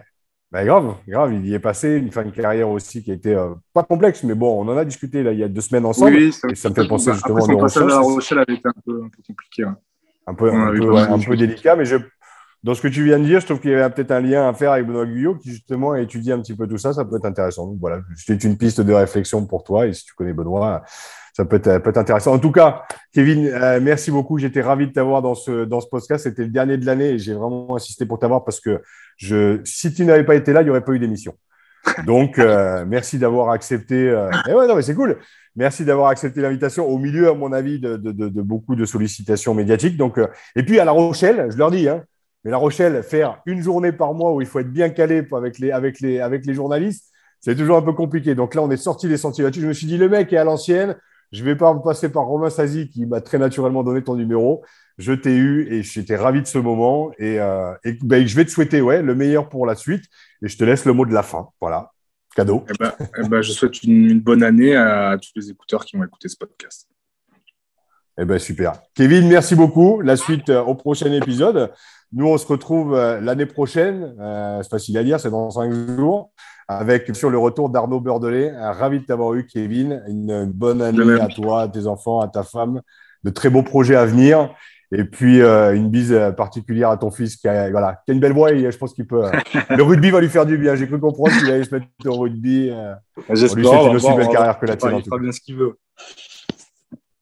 ben, 0.51 0.65
grave, 0.65 0.95
grave, 1.07 1.33
il 1.33 1.45
y 1.45 1.53
est 1.53 1.59
passé, 1.59 1.95
une 1.95 2.11
fin 2.11 2.23
de 2.23 2.31
carrière 2.31 2.69
aussi 2.69 3.03
qui 3.03 3.11
a 3.11 3.13
été 3.13 3.33
euh, 3.33 3.49
pas 3.73 3.83
complexe, 3.83 4.23
mais 4.23 4.35
bon, 4.35 4.61
on 4.61 4.71
en 4.71 4.77
a 4.77 4.85
discuté 4.85 5.23
là, 5.23 5.33
il 5.33 5.39
y 5.39 5.43
a 5.43 5.47
deux 5.47 5.61
semaines 5.61 5.85
ensemble. 5.85 6.15
Oui, 6.15 6.31
ça, 6.31 6.47
et 6.49 6.55
ça 6.55 6.69
me 6.69 6.75
fait 6.75 6.87
penser 6.87 7.13
justement 7.13 7.43
à 7.43 7.85
La 7.85 7.99
Rochelle 7.99 8.39
avait 8.39 8.53
été 8.53 8.67
un 8.67 8.81
peu, 8.85 9.03
un 9.03 9.09
peu 9.09 9.21
compliqué. 9.25 9.63
Un 10.29 10.33
peu, 10.33 10.51
un, 10.51 10.71
peu, 10.73 10.97
un 10.97 11.19
peu 11.19 11.37
délicat, 11.37 11.77
mais 11.77 11.85
je, 11.85 11.97
dans 12.63 12.73
ce 12.73 12.81
que 12.81 12.87
tu 12.87 13.03
viens 13.03 13.19
de 13.19 13.23
dire, 13.23 13.39
je 13.39 13.45
trouve 13.45 13.59
qu'il 13.59 13.71
y 13.71 13.75
avait 13.75 13.89
peut-être 13.93 14.11
un 14.11 14.19
lien 14.19 14.49
à 14.49 14.53
faire 14.53 14.71
avec 14.71 14.85
Benoît 14.85 15.05
Guyot 15.05 15.35
qui 15.35 15.51
justement 15.51 15.91
a 15.91 16.01
étudié 16.01 16.33
un 16.33 16.41
petit 16.41 16.55
peu 16.55 16.67
tout 16.67 16.77
ça. 16.77 16.91
Ça 16.91 17.05
peut 17.05 17.17
être 17.17 17.25
intéressant. 17.25 17.67
Donc 17.67 17.77
voilà, 17.79 18.01
c'est 18.15 18.43
une 18.43 18.57
piste 18.57 18.81
de 18.81 18.93
réflexion 18.93 19.45
pour 19.45 19.63
toi. 19.63 19.87
Et 19.87 19.93
si 19.93 20.05
tu 20.05 20.13
connais 20.15 20.33
Benoît, 20.33 20.83
ça 21.37 21.45
peut 21.45 21.61
être, 21.63 21.97
intéressant. 21.99 22.33
En 22.33 22.39
tout 22.39 22.51
cas, 22.51 22.81
Kevin, 23.13 23.45
euh, 23.45 23.79
merci 23.79 24.09
beaucoup. 24.09 24.39
J'étais 24.39 24.61
ravi 24.61 24.87
de 24.87 24.91
t'avoir 24.91 25.21
dans 25.21 25.35
ce, 25.35 25.65
dans 25.65 25.79
ce 25.81 25.87
podcast. 25.87 26.23
C'était 26.23 26.41
le 26.41 26.49
dernier 26.49 26.77
de 26.77 26.85
l'année 26.87 27.09
et 27.09 27.19
j'ai 27.19 27.35
vraiment 27.35 27.75
insisté 27.75 28.07
pour 28.07 28.17
t'avoir 28.17 28.43
parce 28.43 28.59
que 28.59 28.81
je, 29.17 29.61
si 29.63 29.93
tu 29.93 30.03
n'avais 30.03 30.23
pas 30.23 30.33
été 30.33 30.51
là, 30.51 30.61
il 30.61 30.63
n'y 30.63 30.71
aurait 30.71 30.83
pas 30.83 30.93
eu 30.93 30.99
d'émission. 30.99 31.35
Donc, 32.07 32.39
euh, 32.39 32.85
merci 32.87 33.19
d'avoir 33.19 33.51
accepté. 33.51 34.09
Euh... 34.09 34.31
Ouais, 34.47 34.67
non, 34.67 34.75
mais 34.75 34.81
c'est 34.81 34.95
cool. 34.95 35.19
Merci 35.55 35.85
d'avoir 35.85 36.09
accepté 36.09 36.41
l'invitation 36.41 36.87
au 36.87 36.97
milieu, 36.97 37.29
à 37.29 37.35
mon 37.35 37.53
avis, 37.53 37.79
de, 37.79 38.41
beaucoup 38.41 38.75
de 38.75 38.85
sollicitations 38.85 39.53
médiatiques. 39.53 39.95
Donc, 39.95 40.19
et 40.55 40.63
puis 40.63 40.79
à 40.79 40.85
La 40.85 40.91
Rochelle, 40.91 41.49
je 41.51 41.57
leur 41.57 41.69
dis, 41.69 41.87
hein, 41.87 42.03
mais 42.45 42.49
La 42.49 42.57
Rochelle, 42.57 43.03
faire 43.03 43.43
une 43.45 43.61
journée 43.61 43.91
par 43.91 44.15
mois 44.15 44.33
où 44.33 44.41
il 44.41 44.47
faut 44.47 44.57
être 44.57 44.73
bien 44.73 44.89
calé 44.89 45.23
avec 45.31 45.59
les, 45.59 45.69
avec 45.69 45.99
les, 45.99 46.19
avec 46.19 46.47
les 46.47 46.55
journalistes, 46.55 47.11
c'est 47.41 47.55
toujours 47.55 47.77
un 47.77 47.83
peu 47.83 47.93
compliqué. 47.93 48.33
Donc 48.33 48.55
là, 48.55 48.63
on 48.63 48.71
est 48.71 48.77
sorti 48.77 49.07
des 49.07 49.17
sentiers 49.17 49.43
battus. 49.43 49.61
Je 49.61 49.67
me 49.67 49.73
suis 49.73 49.85
dit, 49.85 49.99
le 49.99 50.09
mec 50.09 50.33
est 50.33 50.37
à 50.37 50.43
l'ancienne. 50.43 50.95
Je 51.31 51.41
ne 51.41 51.45
vais 51.45 51.55
pas 51.55 51.73
passer 51.75 52.09
par 52.09 52.25
Romain 52.25 52.49
Sazi 52.49 52.89
qui 52.89 53.05
m'a 53.05 53.21
très 53.21 53.37
naturellement 53.37 53.83
donné 53.83 54.03
ton 54.03 54.15
numéro. 54.15 54.63
Je 54.97 55.13
t'ai 55.13 55.35
eu 55.35 55.67
et 55.71 55.83
j'étais 55.83 56.15
ravi 56.15 56.41
de 56.41 56.47
ce 56.47 56.57
moment. 56.57 57.11
Et, 57.19 57.39
euh, 57.39 57.73
ben, 58.01 58.25
je 58.25 58.35
vais 58.35 58.45
te 58.45 58.49
souhaiter 58.49 58.81
ouais, 58.81 59.01
le 59.01 59.13
meilleur 59.13 59.49
pour 59.49 59.65
la 59.65 59.75
suite. 59.75 60.05
Et 60.41 60.47
je 60.47 60.57
te 60.57 60.63
laisse 60.63 60.85
le 60.85 60.93
mot 60.93 61.05
de 61.05 61.13
la 61.13 61.23
fin. 61.23 61.49
Voilà, 61.59 61.91
cadeau. 62.35 62.65
Eh 62.69 62.73
ben, 62.79 62.93
eh 63.17 63.27
ben, 63.27 63.41
je 63.41 63.51
souhaite 63.51 63.83
une, 63.83 64.19
bonne 64.19 64.41
année 64.41 64.75
à 64.75 65.17
tous 65.21 65.31
les 65.35 65.51
écouteurs 65.51 65.85
qui 65.85 65.97
vont 65.97 66.03
écouter 66.03 66.29
ce 66.29 66.37
podcast. 66.37 66.87
Eh 68.19 68.25
ben, 68.25 68.39
super. 68.39 68.81
Kevin, 68.95 69.27
merci 69.27 69.55
beaucoup. 69.55 70.01
La 70.01 70.15
suite 70.15 70.49
euh, 70.49 70.61
au 70.61 70.75
prochain 70.75 71.11
épisode. 71.11 71.71
Nous, 72.13 72.27
on 72.27 72.37
se 72.37 72.47
retrouve 72.47 72.95
euh, 72.95 73.19
l'année 73.19 73.45
prochaine, 73.45 74.15
euh, 74.19 74.61
c'est 74.63 74.69
facile 74.69 74.97
à 74.97 75.03
dire, 75.03 75.19
c'est 75.19 75.29
dans 75.29 75.51
cinq 75.51 75.73
jours, 75.73 76.31
avec 76.67 77.13
sur 77.15 77.29
le 77.29 77.37
retour 77.37 77.69
d'Arnaud 77.69 77.99
Beurdelet. 77.99 78.51
Euh, 78.51 78.71
ravi 78.71 78.99
de 78.99 79.05
t'avoir 79.05 79.33
eu, 79.33 79.45
Kevin. 79.45 80.01
Une 80.07 80.45
bonne 80.45 80.81
année 80.81 81.19
à 81.19 81.27
toi, 81.27 81.63
à 81.63 81.67
tes 81.67 81.85
enfants, 81.85 82.21
à 82.21 82.27
ta 82.27 82.43
femme. 82.43 82.81
De 83.23 83.29
très 83.29 83.49
beaux 83.49 83.63
projets 83.63 83.95
à 83.95 84.05
venir. 84.05 84.53
Et 84.93 85.03
puis, 85.03 85.41
une 85.41 85.89
bise 85.89 86.17
particulière 86.37 86.89
à 86.91 86.97
ton 86.97 87.11
fils 87.11 87.35
qui 87.35 87.49
a, 87.49 87.69
voilà, 87.71 87.99
qui 88.05 88.11
a 88.11 88.13
une 88.13 88.21
belle 88.21 88.31
voix 88.31 88.53
et 88.53 88.71
je 88.71 88.77
pense 88.77 88.93
qu'il 88.93 89.05
peut. 89.05 89.23
le 89.69 89.83
rugby 89.83 90.11
va 90.11 90.21
lui 90.21 90.29
faire 90.29 90.45
du 90.45 90.57
bien. 90.57 90.75
J'ai 90.75 90.87
cru 90.87 90.97
comprendre 90.97 91.37
qu'il 91.37 91.51
allait 91.51 91.65
se 91.65 91.75
mettre 91.75 91.87
au 92.05 92.19
rugby. 92.19 92.71
J'espère. 93.29 93.57
Lui, 93.57 93.67
c'est 93.67 93.89
une 93.89 93.95
aussi 93.97 94.13
belle 94.15 94.29
carrière 94.29 94.57
que 94.57 94.65
la 94.65 94.77
tienne. 94.77 94.95
Il 94.99 95.03
fera 95.03 95.19
bien 95.19 95.31
ce 95.33 95.41
qu'il 95.41 95.57
veut. 95.57 95.77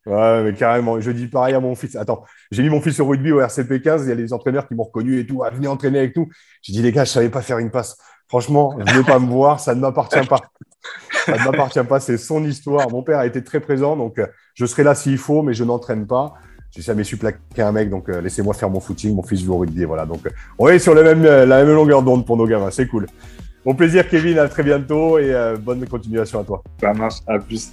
Ouais, 0.06 0.44
mais 0.44 0.52
carrément. 0.52 1.00
Je 1.00 1.10
dis 1.10 1.26
pareil 1.26 1.54
à 1.54 1.60
mon 1.60 1.74
fils. 1.74 1.96
Attends, 1.96 2.24
j'ai 2.52 2.62
mis 2.62 2.68
mon 2.68 2.80
fils 2.80 3.00
au 3.00 3.06
rugby 3.06 3.32
au 3.32 3.40
RCP 3.40 3.82
15. 3.82 4.04
Il 4.04 4.08
y 4.08 4.12
a 4.12 4.14
les 4.14 4.32
entraîneurs 4.32 4.68
qui 4.68 4.74
m'ont 4.74 4.84
reconnu 4.84 5.18
et 5.18 5.26
tout. 5.26 5.42
Ah, 5.44 5.50
venez 5.50 5.66
entraîner 5.66 5.98
avec 5.98 6.16
nous. 6.16 6.28
J'ai 6.62 6.72
dit, 6.72 6.82
les 6.82 6.92
gars, 6.92 7.04
je 7.04 7.10
savais 7.10 7.28
pas 7.28 7.42
faire 7.42 7.58
une 7.58 7.70
passe. 7.70 7.96
Franchement, 8.28 8.76
venez 8.78 9.04
pas 9.04 9.18
me 9.18 9.26
voir. 9.26 9.58
Ça 9.58 9.74
ne 9.74 9.80
m'appartient 9.80 10.26
pas. 10.28 10.40
Ça 11.24 11.36
ne 11.36 11.44
m'appartient 11.44 11.82
pas. 11.88 11.98
C'est 11.98 12.18
son 12.18 12.44
histoire. 12.44 12.88
Mon 12.90 13.02
père 13.02 13.18
a 13.18 13.26
été 13.26 13.42
très 13.42 13.58
présent. 13.58 13.96
Donc, 13.96 14.18
euh, 14.18 14.26
je 14.54 14.64
serai 14.64 14.84
là 14.84 14.94
s'il 14.94 15.18
faut, 15.18 15.42
mais 15.42 15.54
je 15.54 15.64
n'entraîne 15.64 16.06
pas. 16.06 16.34
J'ai 16.70 16.82
jamais 16.82 17.04
su 17.04 17.16
plaquer 17.16 17.62
un 17.62 17.72
mec. 17.72 17.90
Donc, 17.90 18.08
euh, 18.08 18.20
laissez-moi 18.20 18.54
faire 18.54 18.70
mon 18.70 18.80
footing. 18.80 19.14
Mon 19.14 19.22
fils 19.24 19.42
joue 19.42 19.54
au 19.54 19.58
rugby. 19.58 19.84
Voilà. 19.84 20.06
Donc, 20.06 20.24
euh, 20.26 20.30
on 20.58 20.68
est 20.68 20.78
sur 20.78 20.94
la 20.94 21.02
même, 21.02 21.24
la 21.24 21.64
même 21.64 21.74
longueur 21.74 22.02
d'onde 22.02 22.24
pour 22.24 22.36
nos 22.36 22.46
gamins. 22.46 22.70
C'est 22.70 22.86
cool. 22.86 23.06
Bon 23.64 23.74
plaisir, 23.74 24.08
Kevin. 24.08 24.38
À 24.38 24.48
très 24.48 24.62
bientôt 24.62 25.18
et 25.18 25.34
bonne 25.60 25.84
continuation 25.88 26.40
à 26.40 26.44
toi. 26.44 26.62
Ça 26.80 26.92
marche. 26.92 27.16
À 27.26 27.40
plus. 27.40 27.72